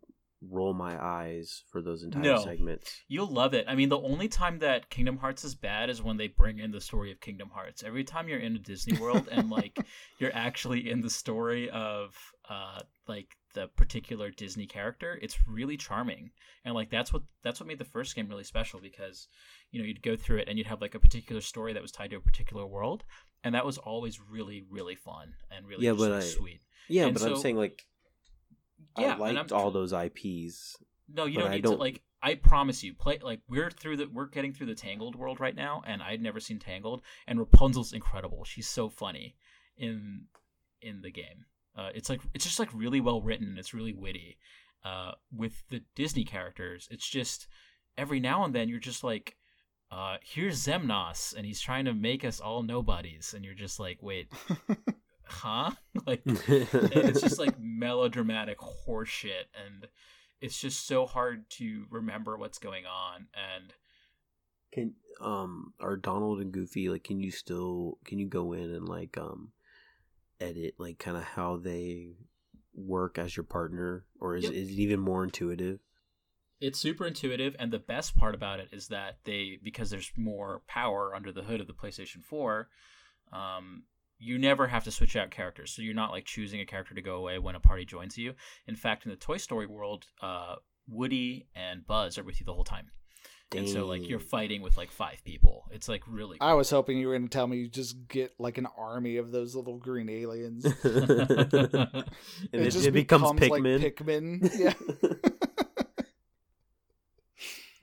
roll 0.49 0.73
my 0.73 1.01
eyes 1.03 1.63
for 1.71 1.81
those 1.81 2.03
entire 2.03 2.21
No. 2.21 2.43
segments? 2.43 3.01
You'll 3.07 3.31
love 3.31 3.53
it. 3.53 3.65
I 3.67 3.75
mean, 3.75 3.89
the 3.89 3.99
only 3.99 4.27
time 4.27 4.59
that 4.59 4.89
Kingdom 4.89 5.17
Hearts 5.17 5.43
is 5.43 5.55
bad 5.55 5.89
is 5.89 6.01
when 6.01 6.17
they 6.17 6.27
bring 6.27 6.59
in 6.59 6.71
the 6.71 6.81
story 6.81 7.11
of 7.11 7.19
Kingdom 7.21 7.49
Hearts. 7.49 7.83
Every 7.83 8.03
time 8.03 8.27
you're 8.27 8.39
in 8.39 8.55
a 8.55 8.59
Disney 8.59 8.97
World 8.97 9.27
and 9.31 9.49
like 9.49 9.77
you're 10.19 10.35
actually 10.35 10.89
in 10.89 11.01
the 11.01 11.09
story 11.09 11.69
of 11.69 12.15
uh 12.49 12.81
like 13.07 13.27
the 13.53 13.67
particular 13.77 14.31
Disney 14.31 14.65
character, 14.65 15.19
it's 15.21 15.37
really 15.47 15.77
charming. 15.77 16.31
And 16.65 16.73
like 16.75 16.89
that's 16.89 17.13
what 17.13 17.23
that's 17.43 17.59
what 17.59 17.67
made 17.67 17.79
the 17.79 17.85
first 17.85 18.15
game 18.15 18.27
really 18.27 18.43
special 18.43 18.79
because 18.81 19.27
you 19.71 19.79
know, 19.79 19.85
you'd 19.85 20.01
go 20.03 20.15
through 20.15 20.37
it 20.39 20.47
and 20.49 20.57
you'd 20.57 20.67
have 20.67 20.81
like 20.81 20.95
a 20.95 20.99
particular 20.99 21.41
story 21.41 21.73
that 21.73 21.81
was 21.81 21.91
tied 21.91 22.09
to 22.11 22.17
a 22.17 22.21
particular 22.21 22.65
world, 22.65 23.03
and 23.43 23.55
that 23.55 23.65
was 23.65 23.77
always 23.77 24.19
really 24.19 24.63
really 24.69 24.95
fun 24.95 25.33
and 25.51 25.65
really 25.67 25.85
Yeah, 25.85 25.93
but 25.93 26.11
I- 26.11 26.19
sweet. 26.21 26.61
Yeah, 26.89 27.05
And 27.05 27.13
but 27.13 27.23
I'm 27.23 27.37
saying 27.37 27.55
like 27.55 27.85
Yeah, 28.97 29.07
I 29.07 29.11
and 29.11 29.19
liked 29.19 29.51
I'm- 29.51 29.59
all 29.59 29.71
those 29.71 29.93
IPs. 29.93 30.77
No, 31.07 31.25
you 31.25 31.39
don't 31.39 31.51
need 31.51 31.63
to 31.63 31.69
don't- 31.69 31.79
like. 31.79 32.01
I 32.25 32.36
promise 32.36 32.84
you, 32.84 32.93
play 32.93 33.19
like 33.21 33.41
we're 33.49 33.69
through 33.69 33.97
the 33.97 34.05
we're 34.07 34.27
getting 34.27 34.53
through 34.53 34.67
the 34.67 34.75
Tangled 34.75 35.15
world 35.15 35.41
right 35.41 35.55
now, 35.55 35.84
and 35.86 36.01
I'd 36.01 36.21
never 36.21 36.39
seen 36.39 36.57
Tangled, 36.57 37.01
and 37.27 37.38
Rapunzel's 37.38 37.91
incredible. 37.91 38.45
She's 38.45 38.67
so 38.69 38.88
funny 38.89 39.36
in 39.77 40.27
in 40.81 41.01
the 41.01 41.11
game. 41.11 41.45
Uh, 41.75 41.89
it's 41.93 42.09
like 42.09 42.21
it's 42.34 42.45
just 42.45 42.59
like 42.59 42.73
really 42.73 43.01
well 43.01 43.21
written. 43.21 43.57
It's 43.57 43.73
really 43.73 43.93
witty. 43.93 44.38
Uh, 44.86 45.13
with 45.36 45.63
the 45.69 45.81
Disney 45.95 46.23
characters, 46.23 46.88
it's 46.91 47.09
just 47.09 47.47
every 47.97 48.19
now 48.21 48.43
and 48.45 48.53
then 48.55 48.69
you're 48.69 48.79
just 48.79 49.03
like, 49.03 49.36
uh, 49.91 50.17
here's 50.23 50.65
Xemnas, 50.65 51.34
and 51.36 51.45
he's 51.45 51.59
trying 51.61 51.86
to 51.86 51.93
make 51.93 52.23
us 52.23 52.39
all 52.39 52.63
nobodies, 52.63 53.34
and 53.34 53.43
you're 53.45 53.53
just 53.53 53.79
like, 53.79 53.97
wait, 54.01 54.27
huh? 55.26 55.71
like 56.07 56.21
it's 56.26 57.21
just 57.21 57.39
like 57.39 57.55
melodramatic 57.59 58.57
horseshit 58.59 59.45
and 59.65 59.88
it's 60.41 60.59
just 60.59 60.86
so 60.88 61.05
hard 61.05 61.49
to 61.49 61.86
remember 61.89 62.38
what's 62.38 62.59
going 62.59 62.86
on 62.86 63.28
and 63.34 63.74
can 64.71 64.93
um 65.21 65.74
are 65.80 65.95
Donald 65.95 66.39
and 66.41 66.51
Goofy 66.51 66.89
like 66.89 67.03
can 67.03 67.19
you 67.19 67.32
still 67.32 67.97
can 68.05 68.19
you 68.19 68.28
go 68.28 68.53
in 68.53 68.71
and 68.71 68.88
like 68.89 69.17
um 69.17 69.51
edit 70.41 70.76
like 70.78 70.99
kind 70.99 71.15
of 71.15 71.24
how 71.24 71.57
they 71.57 72.13
work 72.76 73.17
as 73.19 73.38
your 73.38 73.43
partner 73.43 74.03
or 74.19 74.36
is, 74.36 74.45
Yep. 74.45 74.53
is 74.53 74.69
it 74.69 74.80
even 74.80 74.99
more 74.99 75.24
intuitive? 75.24 75.80
it's 76.61 76.80
super 76.80 77.05
intuitive 77.05 77.55
and 77.59 77.71
the 77.74 77.80
best 77.80 78.15
part 78.15 78.34
about 78.34 78.59
it 78.59 78.69
is 78.71 78.88
that 78.88 79.17
they 79.26 79.59
because 79.61 79.89
there's 79.89 80.11
more 80.15 80.61
power 80.67 81.13
under 81.13 81.32
the 81.32 81.41
hood 81.43 81.59
of 81.61 81.67
the 81.67 81.74
PlayStation 81.74 82.24
4 82.24 82.67
um 83.34 83.84
you 84.24 84.38
never 84.38 84.67
have 84.67 84.84
to 84.84 84.91
switch 84.91 85.15
out 85.15 85.32
characters 85.32 85.71
so 85.71 85.82
you're 85.82 85.93
not 85.93 86.11
like 86.11 86.26
choosing 86.26 86.61
a 86.61 86.65
character 86.65 86.95
to 86.95 87.01
go 87.01 87.15
away 87.15 87.39
when 87.39 87.55
a 87.55 87.59
party 87.59 87.86
joins 87.86 88.17
you 88.17 88.34
in 88.67 88.76
fact 88.76 89.05
in 89.05 89.11
the 89.11 89.17
Toy 89.17 89.38
Story 89.38 89.67
world 89.67 90.05
uh 90.21 90.55
Woody 90.88 91.47
and 91.55 91.86
Buzz 91.86 92.17
are 92.17 92.24
with 92.24 92.39
you 92.39 92.45
the 92.45 92.53
whole 92.53 92.63
time 92.63 92.91
and 93.55 93.69
so 93.69 93.86
like 93.86 94.07
you're 94.09 94.19
fighting 94.19 94.61
with 94.61 94.78
like 94.78 94.91
five 94.91 95.24
people 95.24 95.65
it's 95.71 95.88
like 95.88 96.01
really 96.07 96.38
I 96.41 96.53
was 96.53 96.69
hoping 96.69 96.97
you 96.97 97.07
were 97.07 97.13
going 97.13 97.28
to 97.28 97.30
tell 97.30 97.47
me 97.47 97.57
you 97.57 97.67
just 97.67 98.07
get 98.07 98.34
like 98.39 98.57
an 98.57 98.67
army 98.78 99.17
of 99.17 99.32
those 99.32 99.55
little 99.55 99.78
green 99.78 100.09
aliens. 100.09 100.65
and 100.65 100.76
it, 100.84 102.05
it, 102.51 102.69
just 102.71 102.88
it 102.88 102.91
becomes 102.91 103.24
like 103.24 103.51
Pikmin. 103.51 103.80
Pikmin. 103.80 104.51
Yeah. 104.59 104.74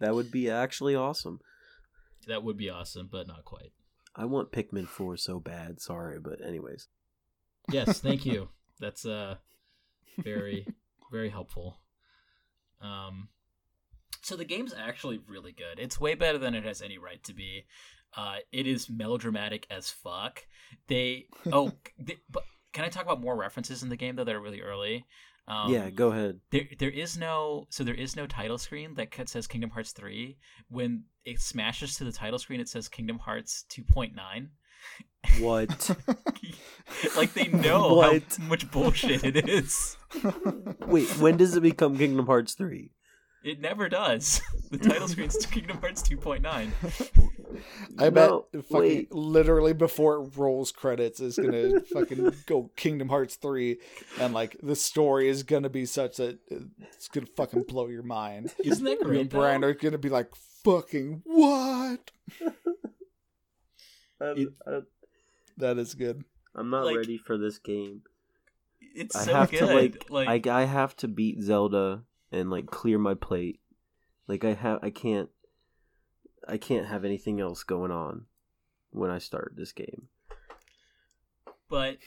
that 0.00 0.14
would 0.14 0.30
be 0.30 0.50
actually 0.50 0.94
awesome. 0.94 1.40
That 2.26 2.42
would 2.42 2.56
be 2.56 2.70
awesome, 2.70 3.08
but 3.10 3.26
not 3.26 3.44
quite. 3.44 3.72
I 4.20 4.26
want 4.26 4.52
Pikmin 4.52 4.86
4 4.86 5.16
so 5.16 5.40
bad. 5.40 5.80
Sorry, 5.80 6.20
but 6.20 6.44
anyways. 6.46 6.88
Yes, 7.72 8.00
thank 8.00 8.26
you. 8.26 8.48
That's 8.80 9.06
uh 9.06 9.36
very 10.18 10.66
very 11.10 11.30
helpful. 11.30 11.80
Um 12.82 13.28
So 14.20 14.36
the 14.36 14.44
game's 14.44 14.74
actually 14.74 15.20
really 15.26 15.52
good. 15.52 15.78
It's 15.78 15.98
way 15.98 16.14
better 16.14 16.36
than 16.36 16.54
it 16.54 16.64
has 16.64 16.82
any 16.82 16.98
right 16.98 17.22
to 17.24 17.32
be. 17.32 17.64
Uh, 18.14 18.36
it 18.52 18.66
is 18.66 18.90
melodramatic 18.90 19.66
as 19.70 19.88
fuck. 19.88 20.44
They 20.88 21.26
oh, 21.50 21.72
they, 21.98 22.18
but 22.28 22.42
can 22.72 22.84
I 22.84 22.88
talk 22.88 23.04
about 23.04 23.20
more 23.20 23.36
references 23.36 23.82
in 23.82 23.88
the 23.88 23.96
game 23.96 24.16
though 24.16 24.24
that 24.24 24.34
are 24.34 24.40
really 24.40 24.60
early? 24.60 25.06
Um, 25.50 25.72
yeah, 25.72 25.90
go 25.90 26.12
ahead. 26.12 26.38
There, 26.50 26.68
there 26.78 26.90
is 26.90 27.18
no 27.18 27.66
so 27.70 27.82
there 27.82 27.94
is 27.94 28.14
no 28.14 28.26
title 28.28 28.56
screen 28.56 28.94
that 28.94 29.12
says 29.28 29.48
Kingdom 29.48 29.70
Hearts 29.70 29.90
three. 29.90 30.38
When 30.68 31.04
it 31.24 31.40
smashes 31.40 31.96
to 31.96 32.04
the 32.04 32.12
title 32.12 32.38
screen, 32.38 32.60
it 32.60 32.68
says 32.68 32.88
Kingdom 32.88 33.18
Hearts 33.18 33.64
two 33.68 33.82
point 33.82 34.14
nine. 34.14 34.50
What? 35.40 35.90
like 37.16 37.34
they 37.34 37.48
know 37.48 37.94
What? 37.94 38.22
how 38.38 38.44
much 38.44 38.70
bullshit 38.70 39.24
it 39.24 39.48
is. 39.48 39.96
Wait, 40.86 41.08
when 41.18 41.36
does 41.36 41.56
it 41.56 41.62
become 41.62 41.98
Kingdom 41.98 42.26
Hearts 42.26 42.54
3? 42.54 42.90
It 43.42 43.60
never 43.60 43.88
does. 43.88 44.40
The 44.70 44.78
title 44.78 45.08
screen's 45.08 45.44
Kingdom 45.46 45.78
Hearts 45.78 46.00
two 46.00 46.16
point 46.16 46.42
nine. 46.42 46.72
I 47.98 48.08
bet 48.10 48.30
No, 48.30 48.46
fucking 48.54 48.72
wait. 48.80 49.12
literally 49.12 49.72
before 49.72 50.22
it 50.22 50.36
rolls 50.36 50.70
credits 50.70 51.18
is 51.18 51.36
gonna 51.36 51.80
fucking 51.92 52.32
go 52.46 52.70
Kingdom 52.76 53.08
Hearts 53.08 53.34
three, 53.34 53.78
and 54.20 54.32
like 54.32 54.56
the 54.62 54.76
story 54.76 55.28
is 55.28 55.42
gonna 55.42 55.68
be 55.70 55.86
such 55.86 56.18
that 56.18 56.38
it's 56.48 57.08
gonna 57.08 57.26
fucking 57.36 57.64
blow 57.64 57.88
your 57.88 58.04
mind. 58.04 58.54
Isn't 58.62 58.84
that 58.84 58.90
You 58.92 58.98
and 59.00 59.08
great? 59.10 59.30
Brian 59.30 59.64
are 59.64 59.74
gonna 59.74 59.98
be 59.98 60.08
like, 60.08 60.30
"Fucking 60.62 61.22
what?" 61.24 62.12
I'm, 64.20 64.54
I'm- 64.66 64.86
That 65.56 65.78
is 65.78 65.94
good. 65.94 66.22
I'm 66.54 66.70
not 66.70 66.84
Like- 66.84 66.96
ready 66.96 67.18
for 67.18 67.36
this 67.38 67.58
game. 67.58 68.02
It's 68.94 69.16
I 69.16 69.24
so 69.24 69.34
have 69.34 69.50
good. 69.50 69.58
to 69.58 69.66
like, 69.66 70.10
like 70.10 70.46
I 70.46 70.62
I 70.62 70.64
have 70.64 70.94
to 70.98 71.08
beat 71.08 71.42
Zelda 71.42 72.02
and 72.32 72.50
like 72.50 72.66
clear 72.66 72.98
my 72.98 73.14
plate. 73.14 73.60
Like 74.26 74.44
I 74.44 74.54
have 74.54 74.78
I 74.82 74.90
can't 74.90 75.28
I 76.48 76.56
can't 76.56 76.86
have 76.86 77.04
anything 77.04 77.40
else 77.40 77.62
going 77.62 77.90
on 77.90 78.26
when 78.90 79.10
I 79.10 79.18
start 79.18 79.54
this 79.56 79.72
game. 79.72 80.08
but 81.68 81.98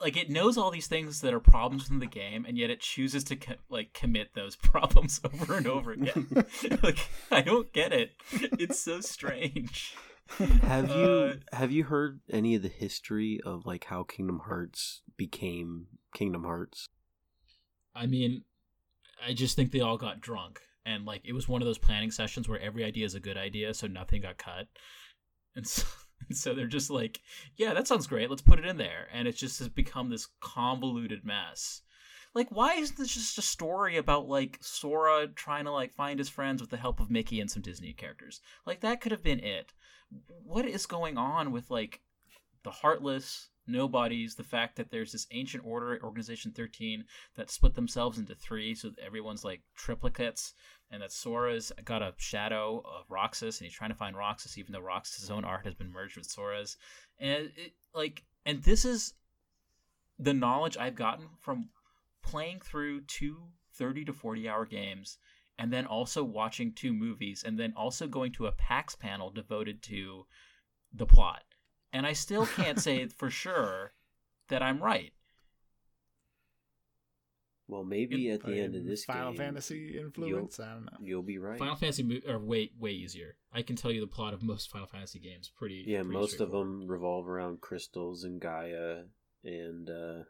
like 0.00 0.16
it 0.16 0.28
knows 0.30 0.58
all 0.58 0.70
these 0.72 0.88
things 0.88 1.20
that 1.20 1.32
are 1.32 1.38
problems 1.40 1.88
in 1.88 2.00
the 2.00 2.06
game 2.06 2.44
and 2.44 2.58
yet 2.58 2.70
it 2.70 2.80
chooses 2.80 3.22
to 3.22 3.36
co- 3.36 3.54
like 3.68 3.92
commit 3.92 4.34
those 4.34 4.56
problems 4.70 5.20
over 5.24 5.56
and 5.56 5.66
over 5.68 5.92
again 5.92 6.26
like 6.82 6.98
i 7.30 7.40
don't 7.40 7.72
get 7.72 7.92
it 7.92 8.10
it's 8.32 8.80
so 8.80 9.00
strange 9.00 9.94
Have 10.62 10.88
you 10.90 10.94
Uh, 10.96 11.34
have 11.52 11.70
you 11.70 11.84
heard 11.84 12.18
any 12.30 12.56
of 12.56 12.62
the 12.62 12.68
history 12.68 13.38
of 13.44 13.64
like 13.66 13.84
how 13.84 14.02
Kingdom 14.02 14.40
Hearts 14.46 15.02
became 15.16 15.86
Kingdom 16.14 16.44
Hearts? 16.44 16.86
I 17.94 18.06
mean, 18.06 18.42
I 19.26 19.32
just 19.32 19.56
think 19.56 19.70
they 19.70 19.80
all 19.80 19.98
got 19.98 20.20
drunk 20.20 20.60
and 20.84 21.04
like 21.04 21.22
it 21.24 21.32
was 21.32 21.48
one 21.48 21.62
of 21.62 21.66
those 21.66 21.78
planning 21.78 22.10
sessions 22.10 22.48
where 22.48 22.60
every 22.60 22.84
idea 22.84 23.06
is 23.06 23.14
a 23.14 23.20
good 23.20 23.36
idea, 23.36 23.74
so 23.74 23.86
nothing 23.86 24.22
got 24.22 24.38
cut, 24.38 24.68
and 25.54 25.66
so. 25.66 25.84
And 26.28 26.36
so 26.38 26.54
they're 26.54 26.68
just 26.68 26.88
like, 26.88 27.20
yeah, 27.56 27.74
that 27.74 27.88
sounds 27.88 28.06
great. 28.06 28.30
Let's 28.30 28.42
put 28.42 28.60
it 28.60 28.64
in 28.64 28.76
there. 28.76 29.08
And 29.12 29.26
it 29.26 29.32
just 29.34 29.58
has 29.58 29.68
become 29.68 30.08
this 30.08 30.28
convoluted 30.40 31.24
mess. 31.24 31.82
Like, 32.32 32.48
why 32.50 32.74
isn't 32.74 32.96
this 32.96 33.12
just 33.12 33.38
a 33.38 33.42
story 33.42 33.96
about 33.96 34.28
like 34.28 34.58
Sora 34.60 35.26
trying 35.26 35.64
to 35.64 35.72
like 35.72 35.92
find 35.92 36.18
his 36.18 36.28
friends 36.28 36.62
with 36.62 36.70
the 36.70 36.76
help 36.76 37.00
of 37.00 37.10
Mickey 37.10 37.40
and 37.40 37.50
some 37.50 37.60
Disney 37.60 37.92
characters? 37.92 38.40
Like 38.64 38.80
that 38.80 39.00
could 39.00 39.12
have 39.12 39.22
been 39.22 39.40
it. 39.40 39.72
What 40.44 40.64
is 40.64 40.86
going 40.86 41.18
on 41.18 41.52
with 41.52 41.70
like 41.70 42.00
the 42.62 42.70
Heartless, 42.70 43.48
Nobodies, 43.66 44.34
the 44.34 44.42
fact 44.42 44.76
that 44.76 44.90
there's 44.90 45.12
this 45.12 45.26
ancient 45.30 45.64
order, 45.64 45.98
Organization 46.02 46.50
13, 46.50 47.04
that 47.36 47.50
split 47.50 47.74
themselves 47.74 48.18
into 48.18 48.34
three 48.34 48.74
so 48.74 48.90
everyone's 49.04 49.44
like 49.44 49.62
triplicates, 49.78 50.52
and 50.90 51.02
that 51.02 51.12
Sora's 51.12 51.72
got 51.84 52.02
a 52.02 52.14
shadow 52.16 52.82
of 52.84 53.10
Roxas, 53.10 53.60
and 53.60 53.66
he's 53.66 53.76
trying 53.76 53.90
to 53.90 53.96
find 53.96 54.16
Roxas, 54.16 54.58
even 54.58 54.72
though 54.72 54.80
Roxas's 54.80 55.30
own 55.30 55.44
art 55.44 55.64
has 55.64 55.74
been 55.74 55.92
merged 55.92 56.16
with 56.16 56.26
Sora's. 56.26 56.76
And 57.18 57.50
it, 57.56 57.72
like, 57.94 58.24
and 58.44 58.62
this 58.62 58.84
is 58.84 59.14
the 60.18 60.34
knowledge 60.34 60.76
I've 60.76 60.96
gotten 60.96 61.26
from 61.40 61.68
playing 62.22 62.60
through 62.60 63.02
two 63.02 63.42
30 63.74 64.04
to 64.04 64.12
40 64.12 64.48
hour 64.48 64.66
games 64.66 65.18
and 65.58 65.72
then 65.72 65.86
also 65.86 66.24
watching 66.24 66.72
two 66.72 66.92
movies 66.92 67.44
and 67.46 67.58
then 67.58 67.72
also 67.76 68.06
going 68.06 68.32
to 68.32 68.46
a 68.46 68.52
PAX 68.52 68.94
panel 68.94 69.30
devoted 69.30 69.82
to 69.82 70.26
the 70.92 71.06
plot. 71.06 71.42
And 71.92 72.06
I 72.06 72.12
still 72.14 72.46
can't 72.46 72.80
say 72.80 73.06
for 73.18 73.30
sure 73.30 73.92
that 74.48 74.62
I'm 74.62 74.82
right. 74.82 75.12
Well, 77.68 77.84
maybe 77.84 78.28
at 78.30 78.42
the 78.42 78.60
end 78.60 78.74
of 78.74 78.84
this 78.84 79.04
Final 79.04 79.30
game, 79.32 79.38
Fantasy 79.38 79.98
influence. 79.98 80.60
I 80.60 80.72
don't 80.74 80.84
know. 80.84 80.98
you'll 81.00 81.22
be 81.22 81.38
right. 81.38 81.58
Final 81.58 81.76
Fantasy 81.76 82.02
mo- 82.02 82.20
are 82.32 82.38
way 82.38 82.70
way 82.78 82.90
easier. 82.90 83.36
I 83.52 83.62
can 83.62 83.76
tell 83.76 83.90
you 83.90 84.00
the 84.00 84.06
plot 84.06 84.34
of 84.34 84.42
most 84.42 84.70
Final 84.70 84.86
Fantasy 84.88 85.18
games 85.20 85.50
pretty. 85.54 85.84
yeah, 85.86 86.00
pretty 86.02 86.12
most 86.12 86.40
of 86.40 86.50
them 86.50 86.86
revolve 86.86 87.28
around 87.28 87.60
crystals 87.62 88.24
and 88.24 88.40
Gaia 88.40 89.04
and 89.44 89.88
uh, 89.88 90.24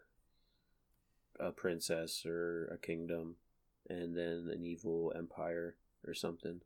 a 1.41 1.51
princess 1.51 2.25
or 2.25 2.67
a 2.67 2.79
kingdom, 2.79 3.37
and 3.89 4.17
then 4.17 4.49
an 4.53 4.63
evil 4.65 5.13
empire 5.17 5.77
or 6.07 6.15
something. 6.15 6.61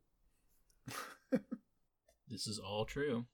This 2.29 2.49
is 2.49 2.59
all 2.59 2.85
true. 2.85 3.27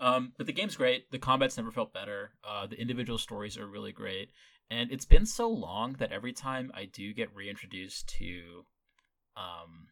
Um, 0.00 0.32
but 0.38 0.46
the 0.46 0.52
game's 0.52 0.76
great. 0.76 1.10
The 1.10 1.18
combat's 1.18 1.58
never 1.58 1.70
felt 1.70 1.92
better. 1.92 2.32
Uh, 2.42 2.66
the 2.66 2.80
individual 2.80 3.18
stories 3.18 3.58
are 3.58 3.66
really 3.66 3.92
great. 3.92 4.30
And 4.70 4.90
it's 4.90 5.04
been 5.04 5.26
so 5.26 5.48
long 5.48 5.94
that 5.98 6.12
every 6.12 6.32
time 6.32 6.70
I 6.74 6.86
do 6.86 7.12
get 7.12 7.34
reintroduced 7.34 8.08
to 8.18 8.64
um, 9.36 9.88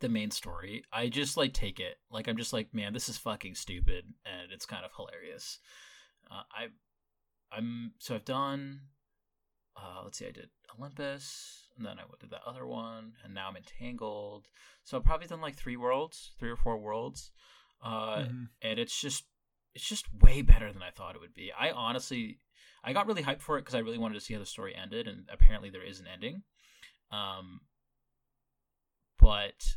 the 0.00 0.08
main 0.08 0.30
story, 0.30 0.84
I 0.92 1.08
just 1.08 1.36
like 1.36 1.54
take 1.54 1.80
it. 1.80 1.96
Like 2.10 2.28
I'm 2.28 2.36
just 2.36 2.52
like, 2.52 2.72
man, 2.72 2.92
this 2.92 3.08
is 3.08 3.16
fucking 3.16 3.54
stupid, 3.54 4.04
and 4.24 4.52
it's 4.52 4.66
kind 4.66 4.84
of 4.84 4.90
hilarious. 4.96 5.58
Uh, 6.30 6.42
I, 6.52 6.66
I'm 7.56 7.92
so 7.98 8.14
I've 8.14 8.24
done. 8.24 8.80
Uh, 9.76 10.02
let's 10.04 10.18
see, 10.18 10.26
I 10.26 10.30
did 10.30 10.48
Olympus, 10.78 11.68
and 11.76 11.84
then 11.84 11.98
I 11.98 12.02
did 12.20 12.30
that 12.30 12.40
other 12.46 12.66
one, 12.66 13.12
and 13.24 13.34
now 13.34 13.48
I'm 13.48 13.56
entangled. 13.56 14.48
So 14.84 14.96
I've 14.96 15.04
probably 15.04 15.26
done 15.26 15.40
like 15.40 15.56
three 15.56 15.76
worlds, 15.76 16.32
three 16.38 16.50
or 16.50 16.56
four 16.56 16.78
worlds, 16.78 17.30
uh, 17.82 18.24
Mhm. 18.24 18.48
and 18.62 18.78
it's 18.78 18.98
just 19.00 19.24
it's 19.74 19.86
just 19.88 20.06
way 20.22 20.40
better 20.42 20.72
than 20.72 20.82
I 20.82 20.90
thought 20.90 21.14
it 21.14 21.20
would 21.20 21.34
be. 21.34 21.52
I 21.52 21.70
honestly, 21.70 22.40
I 22.82 22.92
got 22.94 23.06
really 23.06 23.22
hyped 23.22 23.42
for 23.42 23.58
it 23.58 23.62
because 23.62 23.74
I 23.74 23.80
really 23.80 23.98
wanted 23.98 24.14
to 24.14 24.20
see 24.20 24.32
how 24.32 24.40
the 24.40 24.46
story 24.46 24.74
ended, 24.74 25.06
and 25.06 25.28
apparently 25.30 25.68
there 25.70 25.82
is 25.82 26.00
an 26.00 26.06
ending. 26.06 26.42
Um, 27.10 27.60
but 29.18 29.76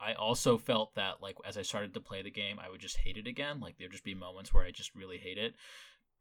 I 0.00 0.14
also 0.14 0.58
felt 0.58 0.94
that 0.94 1.20
like 1.20 1.36
as 1.44 1.56
I 1.56 1.62
started 1.62 1.94
to 1.94 2.00
play 2.00 2.22
the 2.22 2.30
game, 2.30 2.58
I 2.58 2.70
would 2.70 2.80
just 2.80 2.98
hate 2.98 3.16
it 3.16 3.26
again. 3.26 3.60
Like 3.60 3.76
there'd 3.78 3.92
just 3.92 4.04
be 4.04 4.14
moments 4.14 4.52
where 4.52 4.64
I 4.64 4.70
just 4.70 4.94
really 4.94 5.18
hate 5.18 5.38
it. 5.38 5.54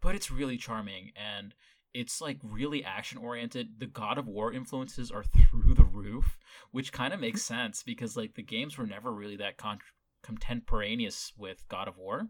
But 0.02 0.16
it's 0.16 0.32
really 0.32 0.58
charming 0.58 1.12
and 1.16 1.54
it's 1.94 2.22
like 2.22 2.38
really 2.44 2.84
action 2.84 3.18
oriented. 3.18 3.80
The 3.80 3.88
God 3.88 4.18
of 4.18 4.28
War 4.28 4.54
influences 4.54 5.12
are 5.12 5.24
through 5.52 5.74
the 5.76 5.84
roof, 5.84 6.38
which 6.72 6.92
kind 6.92 7.14
of 7.14 7.20
makes 7.20 7.42
sense 7.56 7.84
because 7.84 8.16
like 8.18 8.36
the 8.36 8.44
games 8.44 8.78
were 8.78 8.88
never 8.88 9.12
really 9.12 9.38
that 9.38 9.58
con- 9.58 9.80
contemporaneous 10.24 11.34
with 11.38 11.68
God 11.70 11.88
of 11.88 11.98
War 11.98 12.30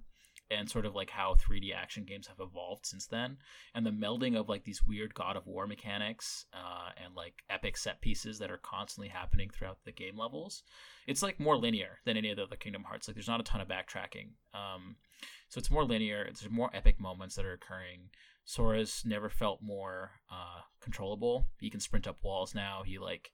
and 0.52 0.70
sort 0.70 0.86
of 0.86 0.96
like 0.96 1.12
how 1.12 1.36
3D 1.36 1.74
action 1.76 2.04
games 2.06 2.28
have 2.28 2.40
evolved 2.40 2.86
since 2.86 3.06
then, 3.06 3.38
and 3.76 3.86
the 3.86 3.92
melding 3.92 4.36
of 4.36 4.50
like 4.50 4.64
these 4.64 4.84
weird 4.86 5.14
God 5.14 5.36
of 5.36 5.46
War 5.46 5.68
mechanics 5.68 6.46
uh, 6.54 6.90
and 7.04 7.16
like 7.16 7.44
epic 7.50 7.78
set 7.78 8.02
pieces 8.02 8.40
that 8.40 8.50
are 8.50 8.58
constantly 8.58 9.10
happening 9.10 9.50
throughout 9.50 9.78
the 9.86 9.92
game 9.92 10.18
levels. 10.18 10.64
It's 11.08 11.22
like 11.22 11.40
more 11.40 11.58
linear 11.58 12.00
than 12.06 12.18
any 12.18 12.32
of 12.32 12.38
the 12.38 12.44
other 12.44 12.56
Kingdom 12.56 12.84
Hearts. 12.84 13.08
Like 13.08 13.16
there's 13.16 13.28
not 13.28 13.40
a 13.40 13.44
ton 13.44 13.62
of 13.62 13.68
backtracking, 13.68 14.30
um, 14.54 14.96
so 15.50 15.60
it's 15.60 15.72
more 15.72 15.86
linear. 15.86 16.24
There's 16.24 16.50
more 16.50 16.72
epic 16.74 17.00
moments 17.00 17.36
that 17.36 17.46
are 17.46 17.54
occurring. 17.54 18.10
Sora's 18.46 19.04
never 19.06 19.30
felt 19.30 19.62
more 19.62 20.12
uh, 20.32 20.62
controllable. 20.82 21.50
He 21.60 21.70
can 21.70 21.80
sprint 21.80 22.08
up 22.08 22.18
walls 22.24 22.56
now. 22.56 22.82
He 22.84 22.98
like 22.98 23.32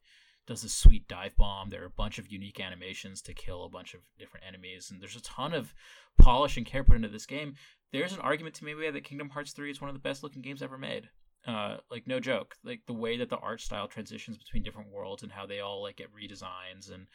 does 0.47 0.61
this 0.61 0.73
sweet 0.73 1.07
dive 1.07 1.35
bomb. 1.35 1.69
There 1.69 1.83
are 1.83 1.87
a 1.87 1.89
bunch 1.89 2.19
of 2.19 2.31
unique 2.31 2.59
animations 2.59 3.21
to 3.23 3.33
kill 3.33 3.63
a 3.63 3.69
bunch 3.69 3.93
of 3.93 4.01
different 4.19 4.45
enemies, 4.47 4.91
and 4.91 5.01
there's 5.01 5.15
a 5.15 5.21
ton 5.21 5.53
of 5.53 5.73
polish 6.17 6.57
and 6.57 6.65
care 6.65 6.83
put 6.83 6.95
into 6.95 7.07
this 7.07 7.25
game. 7.25 7.55
There's 7.91 8.13
an 8.13 8.19
argument 8.19 8.55
to 8.55 8.65
maybe 8.65 8.89
that 8.89 9.03
Kingdom 9.03 9.29
Hearts 9.29 9.51
3 9.51 9.71
is 9.71 9.81
one 9.81 9.89
of 9.89 9.95
the 9.95 9.99
best 9.99 10.23
looking 10.23 10.41
games 10.41 10.61
ever 10.61 10.77
made. 10.77 11.09
Uh, 11.47 11.77
like 11.91 12.07
no 12.07 12.19
joke. 12.19 12.55
Like 12.63 12.81
the 12.87 12.93
way 12.93 13.17
that 13.17 13.29
the 13.29 13.37
art 13.37 13.61
style 13.61 13.87
transitions 13.87 14.37
between 14.37 14.63
different 14.63 14.91
worlds 14.91 15.23
and 15.23 15.31
how 15.31 15.45
they 15.45 15.59
all 15.59 15.83
like 15.83 15.97
get 15.97 16.13
redesigns 16.13 16.91
and 16.91 17.07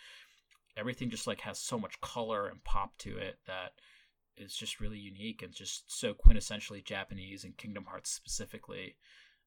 everything 0.77 1.11
just 1.11 1.27
like 1.27 1.41
has 1.41 1.59
so 1.59 1.79
much 1.79 2.01
color 2.01 2.47
and 2.47 2.63
pop 2.63 2.97
to 2.99 3.17
it 3.17 3.39
that 3.47 3.73
is 4.37 4.55
just 4.55 4.81
really 4.81 4.99
unique 4.99 5.43
and 5.43 5.53
just 5.53 5.85
so 5.99 6.15
quintessentially 6.15 6.85
Japanese 6.85 7.45
and 7.45 7.57
Kingdom 7.57 7.85
Hearts 7.85 8.11
specifically. 8.11 8.97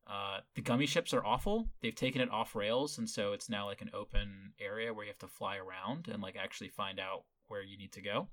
Uh, 0.06 0.40
the 0.56 0.62
gummy 0.62 0.86
ships 0.86 1.14
are 1.14 1.26
awful. 1.26 1.70
They've 1.82 1.96
taken 1.96 2.22
it 2.22 2.30
off 2.30 2.56
rails, 2.56 2.98
and 2.98 3.10
so 3.10 3.34
it's 3.34 3.50
now 3.50 3.66
like 3.66 3.82
an 3.82 3.92
open 3.94 4.54
area 4.60 4.94
where 4.94 5.06
you 5.06 5.12
have 5.12 5.20
to 5.20 5.28
fly 5.28 5.58
around 5.58 6.08
and 6.10 6.22
like 6.22 6.36
actually 6.36 6.70
find 6.70 7.00
out 7.00 7.24
where 7.48 7.64
you 7.64 7.78
need 7.78 7.94
to 7.94 8.02
go. 8.02 8.28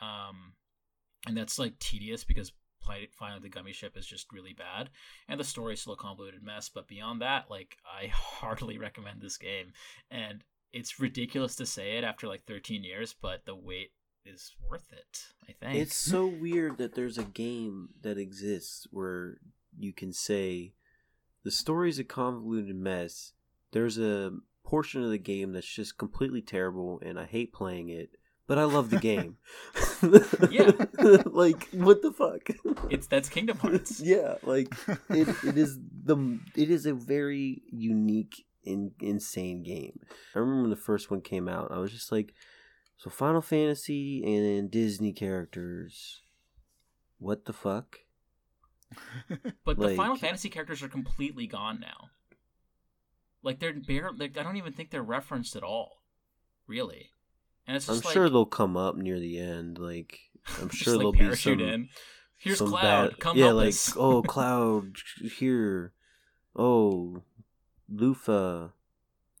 Um, 0.00 0.54
and 1.26 1.36
that's 1.36 1.58
like 1.58 1.78
tedious 1.78 2.24
because 2.24 2.52
flying 2.82 3.42
the 3.42 3.48
gummy 3.48 3.72
ship 3.72 3.96
is 3.96 4.06
just 4.06 4.32
really 4.32 4.52
bad, 4.52 4.90
and 5.28 5.38
the 5.38 5.44
story's 5.44 5.80
still 5.80 5.94
a 5.94 5.96
convoluted 5.96 6.42
mess. 6.42 6.68
But 6.68 6.88
beyond 6.88 7.22
that, 7.22 7.50
like 7.50 7.76
I 7.84 8.06
heartily 8.12 8.78
recommend 8.78 9.20
this 9.20 9.38
game, 9.38 9.72
and 10.10 10.44
it's 10.72 11.00
ridiculous 11.00 11.56
to 11.56 11.66
say 11.66 11.96
it 11.96 12.04
after 12.04 12.28
like 12.28 12.44
13 12.44 12.84
years, 12.84 13.14
but 13.20 13.44
the 13.44 13.54
wait 13.54 13.92
is 14.24 14.52
worth 14.68 14.92
it. 14.92 15.24
I 15.48 15.52
think 15.52 15.80
It's 15.80 15.96
so 15.96 16.26
weird 16.26 16.78
that 16.78 16.94
there's 16.94 17.18
a 17.18 17.24
game 17.24 17.88
that 18.02 18.18
exists 18.18 18.86
where 18.90 19.38
you 19.78 19.92
can 19.92 20.12
say 20.12 20.74
the 21.44 21.50
story's 21.50 21.98
a 21.98 22.04
convoluted 22.04 22.76
mess. 22.76 23.32
There's 23.72 23.98
a 23.98 24.32
portion 24.64 25.02
of 25.02 25.10
the 25.10 25.18
game 25.18 25.52
that's 25.52 25.66
just 25.66 25.98
completely 25.98 26.42
terrible 26.42 27.00
and 27.04 27.18
I 27.18 27.24
hate 27.24 27.52
playing 27.52 27.88
it, 27.88 28.10
but 28.46 28.58
I 28.58 28.64
love 28.64 28.90
the 28.90 28.98
game. 28.98 29.36
Yeah. 30.50 30.70
like 31.26 31.68
what 31.72 32.00
the 32.00 32.10
fuck? 32.10 32.48
it's 32.90 33.06
that's 33.06 33.28
Kingdom 33.28 33.58
Hearts. 33.58 34.00
yeah, 34.04 34.36
like 34.42 34.74
it, 35.10 35.28
it 35.44 35.58
is 35.58 35.78
the 36.04 36.38
it 36.56 36.70
is 36.70 36.86
a 36.86 36.94
very 36.94 37.60
unique 37.70 38.46
in, 38.64 38.92
insane 38.98 39.62
game. 39.62 40.00
I 40.34 40.38
remember 40.38 40.62
when 40.62 40.70
the 40.70 40.76
first 40.76 41.10
one 41.10 41.20
came 41.20 41.48
out, 41.48 41.70
I 41.70 41.78
was 41.78 41.92
just 41.92 42.10
like 42.10 42.32
so 42.96 43.10
Final 43.10 43.42
Fantasy 43.42 44.22
and 44.24 44.70
Disney 44.70 45.12
characters. 45.12 46.22
What 47.18 47.44
the 47.44 47.52
fuck? 47.52 47.98
But 49.64 49.78
the 49.78 49.94
Final 49.94 50.16
Fantasy 50.16 50.48
characters 50.48 50.82
are 50.82 50.88
completely 50.88 51.46
gone 51.46 51.78
now. 51.80 52.08
Like 53.42 53.58
they're 53.58 53.72
bare. 53.72 54.10
Like 54.16 54.36
I 54.36 54.42
don't 54.42 54.56
even 54.56 54.72
think 54.72 54.90
they're 54.90 55.02
referenced 55.02 55.56
at 55.56 55.62
all, 55.62 56.02
really. 56.66 57.10
And 57.66 57.76
it's 57.76 57.88
I'm 57.88 57.96
like, 58.00 58.12
sure 58.12 58.28
they'll 58.28 58.46
come 58.46 58.76
up 58.76 58.96
near 58.96 59.18
the 59.20 59.38
end. 59.38 59.78
Like 59.78 60.18
I'm 60.60 60.68
sure 60.70 60.94
like, 60.94 60.98
there'll 61.16 61.30
be 61.30 61.36
some. 61.36 61.60
in. 61.60 61.88
Here's 62.36 62.58
some 62.58 62.68
Cloud. 62.70 63.10
bad- 63.10 63.18
Come 63.20 63.36
yeah, 63.36 63.50
like 63.52 63.68
us. 63.68 63.94
oh 63.96 64.22
Cloud 64.26 64.96
here. 65.38 65.92
Oh, 66.56 67.22
Lufa, 67.88 68.72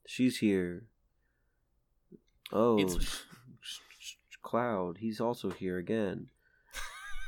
she's 0.06 0.38
here. 0.38 0.84
Oh, 2.52 2.78
It's- 2.78 3.24
Cloud, 4.42 4.98
he's 4.98 5.20
also 5.20 5.50
here 5.50 5.76
again. 5.76 6.28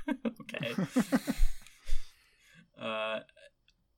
okay. 0.09 0.75
Uh, 2.83 3.21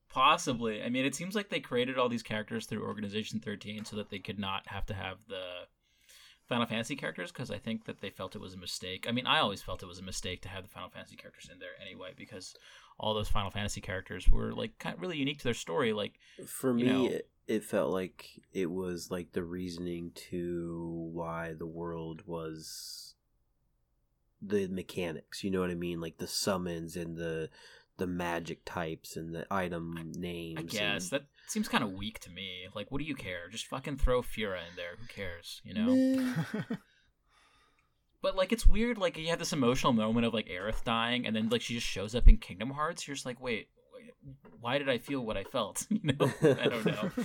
possibly. 0.09 0.83
I 0.83 0.89
mean, 0.89 1.05
it 1.05 1.15
seems 1.15 1.35
like 1.35 1.49
they 1.49 1.61
created 1.61 1.99
all 1.99 2.09
these 2.09 2.23
characters 2.23 2.67
through 2.67 2.85
Organization 2.85 3.41
13 3.41 3.85
so 3.85 3.97
that 3.97 4.11
they 4.11 4.19
could 4.19 4.39
not 4.39 4.67
have 4.67 4.87
to 4.87 4.95
have 4.95 5.19
the 5.29 5.43
Final 6.49 6.67
Fantasy 6.67 6.95
characters 6.95 7.33
because 7.33 7.51
I 7.51 7.59
think 7.59 7.87
that 7.87 8.01
they 8.01 8.11
felt 8.11 8.37
it 8.37 8.41
was 8.41 8.55
a 8.55 8.59
mistake. 8.59 9.07
I 9.09 9.13
mean, 9.13 9.27
I 9.27 9.41
always 9.41 9.63
felt 9.63 9.83
it 9.83 9.87
was 9.87 9.99
a 9.99 10.03
mistake 10.05 10.43
to 10.43 10.49
have 10.49 10.63
the 10.63 10.69
Final 10.69 10.91
Fantasy 10.91 11.17
characters 11.17 11.49
in 11.53 11.59
there 11.59 11.71
anyway 11.81 12.11
because 12.17 12.55
all 12.99 13.15
those 13.15 13.29
Final 13.29 13.51
Fantasy 13.51 13.81
characters 13.81 14.29
were 14.29 14.53
like 14.53 14.79
kind 14.79 14.95
of 14.95 15.01
really 15.01 15.17
unique 15.17 15.39
to 15.39 15.45
their 15.45 15.55
story. 15.55 15.93
Like, 15.93 16.15
For 16.47 16.75
me, 16.75 16.83
know- 16.85 17.07
it, 17.07 17.31
it 17.47 17.65
felt 17.65 17.91
like 17.93 18.27
it 18.53 18.71
was 18.71 19.11
like 19.11 19.33
the 19.33 19.43
reasoning 19.43 20.13
to 20.31 21.09
why 21.13 21.55
the 21.55 21.67
world 21.67 22.23
was 22.27 23.15
the 24.43 24.69
mechanics. 24.69 25.43
You 25.43 25.51
know 25.51 25.61
what 25.61 25.71
I 25.71 25.75
mean? 25.75 26.01
Like 26.01 26.19
the 26.19 26.27
summons 26.27 26.97
and 26.97 27.17
the 27.17 27.49
the 27.97 28.07
magic 28.07 28.65
types 28.65 29.17
and 29.17 29.35
the 29.35 29.47
item 29.51 30.13
names. 30.17 30.59
I 30.59 30.63
guess 30.63 31.13
and- 31.13 31.21
that 31.21 31.27
seems 31.47 31.69
kind 31.69 31.85
of 31.85 31.93
weak 31.93 32.19
to 32.21 32.31
me. 32.31 32.67
Like, 32.75 32.91
what 32.91 32.99
do 32.99 33.05
you 33.05 33.15
care? 33.15 33.49
Just 33.51 33.67
fucking 33.67 33.99
throw 33.99 34.23
Fura 34.23 34.59
in 34.59 34.77
there. 34.77 34.97
Who 34.99 35.07
cares? 35.07 35.61
You 35.65 35.75
know. 35.75 36.35
But 38.25 38.37
like 38.37 38.53
it's 38.53 38.67
weird, 38.67 38.97
like 38.97 39.19
you 39.19 39.29
have 39.29 39.39
this 39.39 39.53
emotional 39.53 39.93
moment 39.93 40.25
of 40.25 40.33
like 40.33 40.49
Aerith 40.49 40.83
dying, 40.83 41.27
and 41.27 41.37
then 41.37 41.51
like 41.51 41.61
she 41.61 41.75
just 41.75 41.87
shows 41.87 42.15
up 42.15 42.27
in 42.27 42.39
Kingdom 42.39 42.71
Hearts. 42.71 43.07
You're 43.07 43.15
just 43.17 43.27
like, 43.27 43.39
wait, 43.39 43.69
wait 43.93 44.15
why 44.63 44.79
did 44.79 44.89
I 44.89 44.97
feel 44.97 45.21
what 45.21 45.37
I 45.37 45.45
felt? 45.45 45.87
You 45.91 46.15
know, 46.19 46.33
I 46.43 46.69
don't 46.69 46.87
know. 46.87 47.11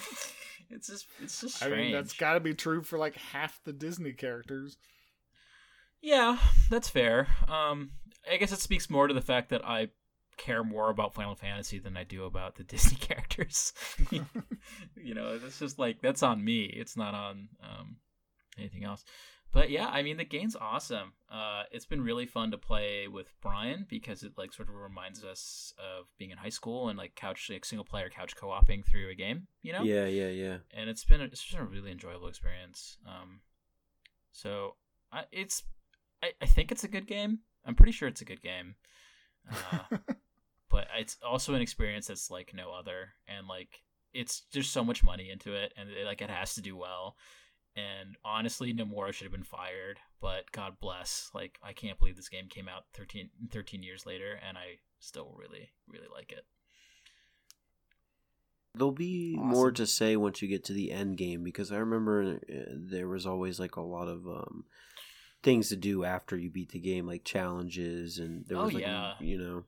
It's 0.72 0.88
just, 0.88 1.08
it's 1.20 1.42
just 1.42 1.64
I 1.64 1.70
mean, 1.70 1.94
that's 1.94 2.14
got 2.14 2.34
to 2.34 2.40
be 2.40 2.54
true 2.54 2.84
for 2.84 3.00
like 3.00 3.16
half 3.16 3.60
the 3.64 3.74
Disney 3.74 4.12
characters. 4.12 4.78
Yeah, 6.00 6.38
that's 6.70 6.90
fair. 6.90 7.28
Um, 7.48 7.90
I 8.32 8.38
guess 8.38 8.52
it 8.52 8.60
speaks 8.60 8.88
more 8.88 9.08
to 9.08 9.14
the 9.16 9.22
fact 9.22 9.50
that 9.50 9.66
I 9.66 9.88
care 10.40 10.64
more 10.64 10.90
about 10.90 11.14
Final 11.14 11.36
Fantasy 11.36 11.78
than 11.78 11.96
I 11.96 12.04
do 12.04 12.24
about 12.26 12.56
the 12.56 12.64
Disney 12.74 12.98
characters. 12.98 13.74
you 14.12 15.14
know, 15.14 15.40
it's 15.44 15.60
just 15.60 15.78
like 15.78 16.02
that's 16.02 16.24
on 16.24 16.44
me. 16.44 16.64
It's 16.64 16.98
not 16.98 17.14
on 17.14 17.50
um, 17.64 17.98
anything 18.58 18.84
else. 18.84 19.04
But 19.52 19.72
yeah, 19.72 19.88
I 19.88 20.04
mean 20.04 20.18
the 20.18 20.26
game's 20.26 20.56
awesome. 20.56 21.14
Uh, 21.32 21.64
it's 21.72 21.86
been 21.88 22.02
really 22.02 22.28
fun 22.28 22.52
to 22.52 22.58
play 22.58 23.08
with 23.08 23.34
Brian 23.42 23.88
because 23.90 24.22
it 24.22 24.34
like 24.38 24.54
sort 24.54 24.70
of 24.70 24.76
reminds 24.76 25.24
us 25.24 25.74
of 25.80 26.06
being 26.20 26.30
in 26.30 26.38
high 26.38 26.50
school 26.50 26.90
and 26.90 26.98
like 27.00 27.16
couch 27.16 27.50
like 27.52 27.66
single 27.66 27.84
player 27.86 28.10
couch 28.10 28.36
co-oping 28.36 28.84
through 28.84 29.10
a 29.10 29.16
game. 29.16 29.48
You 29.64 29.74
know, 29.74 29.82
Yeah, 29.84 30.06
yeah, 30.06 30.30
yeah. 30.30 30.58
and 30.72 30.88
it's 30.90 31.04
been 31.04 31.22
a, 31.22 31.24
it's 31.24 31.42
just 31.44 31.58
a 31.60 31.64
really 31.64 31.92
enjoyable 31.92 32.28
experience. 32.28 32.98
Um, 33.08 33.42
so 34.32 34.76
I, 35.12 35.24
it's 35.32 35.64
I, 36.22 36.34
I 36.42 36.46
think 36.46 36.72
it's 36.72 36.84
a 36.84 36.88
good 36.88 37.08
game. 37.08 37.40
I'm 37.66 37.74
pretty 37.76 37.92
sure 37.92 38.08
it's 38.08 38.22
a 38.22 38.26
good 38.26 38.44
game. 38.44 38.76
Uh, 39.52 39.98
but 40.70 40.88
it's 40.98 41.18
also 41.26 41.54
an 41.54 41.62
experience 41.62 42.08
that's 42.08 42.30
like 42.32 42.54
no 42.54 42.72
other, 42.72 43.14
and 43.28 43.48
like 43.48 43.82
it's 44.14 44.44
there's 44.54 44.70
so 44.70 44.84
much 44.84 45.04
money 45.04 45.30
into 45.30 45.54
it, 45.54 45.74
and 45.78 45.90
it, 45.90 46.06
like 46.06 46.22
it 46.22 46.30
has 46.30 46.56
to 46.56 46.62
do 46.62 46.76
well. 46.76 47.16
And 47.76 48.18
honestly, 48.26 48.74
Nomura 48.74 49.14
should 49.14 49.26
have 49.26 49.32
been 49.32 49.44
fired, 49.44 50.00
but 50.20 50.52
God 50.52 50.74
bless. 50.82 51.30
Like 51.34 51.60
I 51.64 51.72
can't 51.74 51.98
believe 52.00 52.16
this 52.16 52.28
game 52.30 52.48
came 52.50 52.68
out 52.68 52.84
13, 52.94 53.30
13 53.52 53.84
years 53.84 54.06
later, 54.06 54.40
and 54.48 54.58
I 54.58 54.80
still 55.00 55.36
really 55.40 55.70
really 55.88 56.08
like 56.14 56.32
it. 56.32 56.46
There'll 58.76 58.92
be 58.92 59.36
more 59.38 59.72
to 59.72 59.86
say 59.88 60.16
once 60.16 60.42
you 60.42 60.48
get 60.48 60.64
to 60.66 60.74
the 60.74 60.92
end 60.92 61.18
game 61.18 61.44
because 61.44 61.72
I 61.72 61.78
remember 61.78 62.40
uh, 62.50 62.56
there 62.76 63.08
was 63.08 63.26
always 63.26 63.60
like 63.60 63.76
a 63.76 63.82
lot 63.82 64.08
of 64.08 64.26
um, 64.28 64.66
things 65.44 65.70
to 65.70 65.76
do 65.76 66.04
after 66.04 66.38
you 66.38 66.50
beat 66.50 66.72
the 66.72 66.80
game, 66.80 67.08
like 67.08 67.24
challenges, 67.24 68.20
and 68.20 68.46
there 68.48 68.58
Oh, 68.58 68.66
was 68.66 68.74
like 68.74 68.84
yeah. 68.84 69.14
you 69.20 69.38
know 69.38 69.64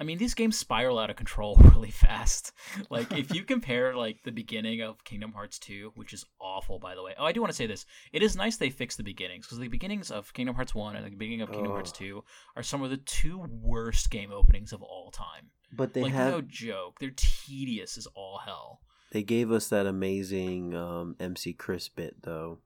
I 0.00 0.02
mean, 0.04 0.18
these 0.18 0.34
games 0.34 0.58
spiral 0.58 0.98
out 0.98 1.10
of 1.10 1.16
control 1.16 1.54
really 1.72 1.90
fast. 1.92 2.52
Like, 2.90 3.12
if 3.12 3.32
you 3.32 3.44
compare 3.54 3.94
like 3.94 4.22
the 4.24 4.32
beginning 4.32 4.80
of 4.82 5.04
Kingdom 5.04 5.32
Hearts 5.32 5.58
2, 5.60 5.92
which 5.94 6.12
is 6.12 6.24
awful, 6.40 6.78
by 6.80 6.94
the 6.96 7.02
way. 7.02 7.14
Oh, 7.16 7.24
I 7.24 7.32
do 7.32 7.40
want 7.40 7.52
to 7.52 7.56
say 7.56 7.66
this: 7.66 7.86
it 8.12 8.22
is 8.22 8.34
nice 8.36 8.56
they 8.56 8.70
fixed 8.70 8.96
the 8.96 9.04
beginnings 9.04 9.46
because 9.46 9.58
the 9.58 9.68
beginnings 9.68 10.10
of 10.10 10.32
Kingdom 10.32 10.56
Hearts 10.56 10.74
1 10.74 10.96
and 10.96 11.06
the 11.06 11.10
beginning 11.10 11.42
of 11.42 11.52
Kingdom 11.52 11.72
Hearts 11.72 11.92
Oh. 11.94 11.98
2 11.98 12.24
are 12.56 12.62
some 12.64 12.82
of 12.82 12.90
the 12.90 12.96
two 12.96 13.38
worst 13.62 14.10
game 14.10 14.32
openings 14.32 14.72
of 14.72 14.82
all 14.82 15.10
time. 15.12 15.50
But 15.72 15.92
they 15.94 16.02
like, 16.02 16.12
have 16.12 16.32
no 16.32 16.40
joke, 16.40 16.98
they're 17.00 17.12
tedious 17.14 17.96
as 17.96 18.06
all 18.14 18.38
hell. 18.44 18.80
they 19.12 19.22
gave 19.22 19.50
us 19.52 19.68
that 19.68 19.86
amazing 19.86 20.74
um, 20.74 21.14
MC 21.20 21.52
Chris 21.52 21.88
bit 21.88 22.22
though. 22.22 22.58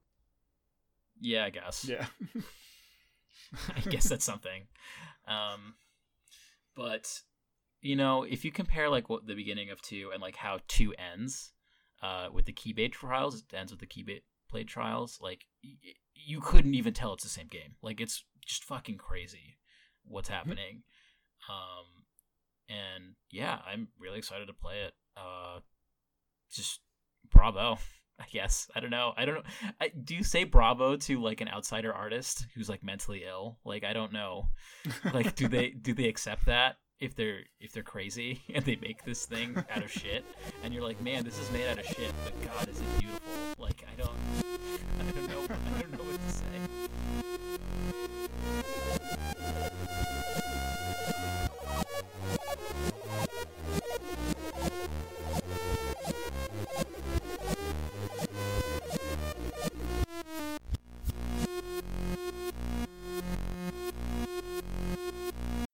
Yeah, 1.21 1.45
I 1.45 1.49
guess. 1.51 1.85
yeah. 1.85 2.05
I 3.75 3.79
guess 3.89 4.07
that's 4.09 4.25
something. 4.25 4.63
Um, 5.27 5.75
but 6.79 7.23
you 7.81 7.97
know, 7.97 8.23
if 8.23 8.45
you 8.45 8.51
compare 8.51 8.89
like 8.89 9.09
what 9.09 9.27
the 9.27 9.35
beginning 9.35 9.69
of 9.69 9.81
two 9.81 10.11
and 10.13 10.21
like 10.21 10.37
how 10.37 10.59
two 10.69 10.93
ends, 10.93 11.51
uh, 12.01 12.27
with 12.31 12.45
the 12.45 12.53
Keyblade 12.53 12.93
trials, 12.93 13.35
it 13.35 13.53
ends 13.53 13.71
with 13.71 13.81
the 13.81 13.85
Keyblade 13.85 14.21
Blade 14.49 14.69
trials. 14.69 15.19
Like 15.21 15.45
y- 15.61 15.75
you 16.15 16.39
couldn't 16.39 16.75
even 16.75 16.93
tell 16.93 17.13
it's 17.13 17.23
the 17.23 17.29
same 17.29 17.47
game. 17.47 17.75
Like 17.81 17.99
it's 17.99 18.23
just 18.45 18.63
fucking 18.63 18.97
crazy 18.97 19.57
what's 20.05 20.29
happening. 20.29 20.83
Um, 21.49 22.05
and 22.69 23.15
yeah, 23.29 23.59
I'm 23.65 23.89
really 23.99 24.17
excited 24.17 24.47
to 24.47 24.53
play 24.53 24.83
it. 24.85 24.93
Uh, 25.17 25.59
just 26.49 26.79
bravo. 27.29 27.77
I 28.19 28.25
guess 28.31 28.69
I 28.75 28.79
don't 28.79 28.89
know. 28.89 29.13
I 29.15 29.25
don't 29.25 29.35
know. 29.35 29.43
I, 29.79 29.89
do 29.89 30.15
you 30.15 30.23
say 30.23 30.43
bravo 30.43 30.97
to 30.97 31.21
like 31.21 31.41
an 31.41 31.47
outsider 31.47 31.93
artist 31.93 32.47
who's 32.53 32.69
like 32.69 32.83
mentally 32.83 33.23
ill? 33.27 33.57
Like 33.63 33.83
I 33.83 33.93
don't 33.93 34.13
know. 34.13 34.49
Like 35.13 35.35
do 35.35 35.47
they 35.47 35.69
do 35.69 35.93
they 35.93 36.05
accept 36.05 36.45
that 36.45 36.77
if 36.99 37.15
they're 37.15 37.41
if 37.59 37.71
they're 37.71 37.83
crazy 37.83 38.41
and 38.53 38.65
they 38.65 38.75
make 38.77 39.03
this 39.05 39.25
thing 39.25 39.55
out 39.69 39.83
of 39.83 39.91
shit 39.91 40.25
and 40.63 40.73
you're 40.73 40.83
like, 40.83 41.01
man, 41.01 41.23
this 41.23 41.39
is 41.39 41.49
made 41.51 41.67
out 41.67 41.79
of 41.79 41.85
shit, 41.85 42.13
but 42.23 42.41
God, 42.45 42.69
is 42.69 42.79
it 42.79 42.99
beautiful? 42.99 43.21
Like 43.57 43.85
I 43.91 44.01
don't 44.01 44.11
I 44.99 45.11
don't 45.11 45.27
know 45.27 45.55
I 45.77 45.81
don't 45.81 45.91
know 45.91 46.03
what 46.03 46.27
to 46.27 46.33
say. 46.33 46.58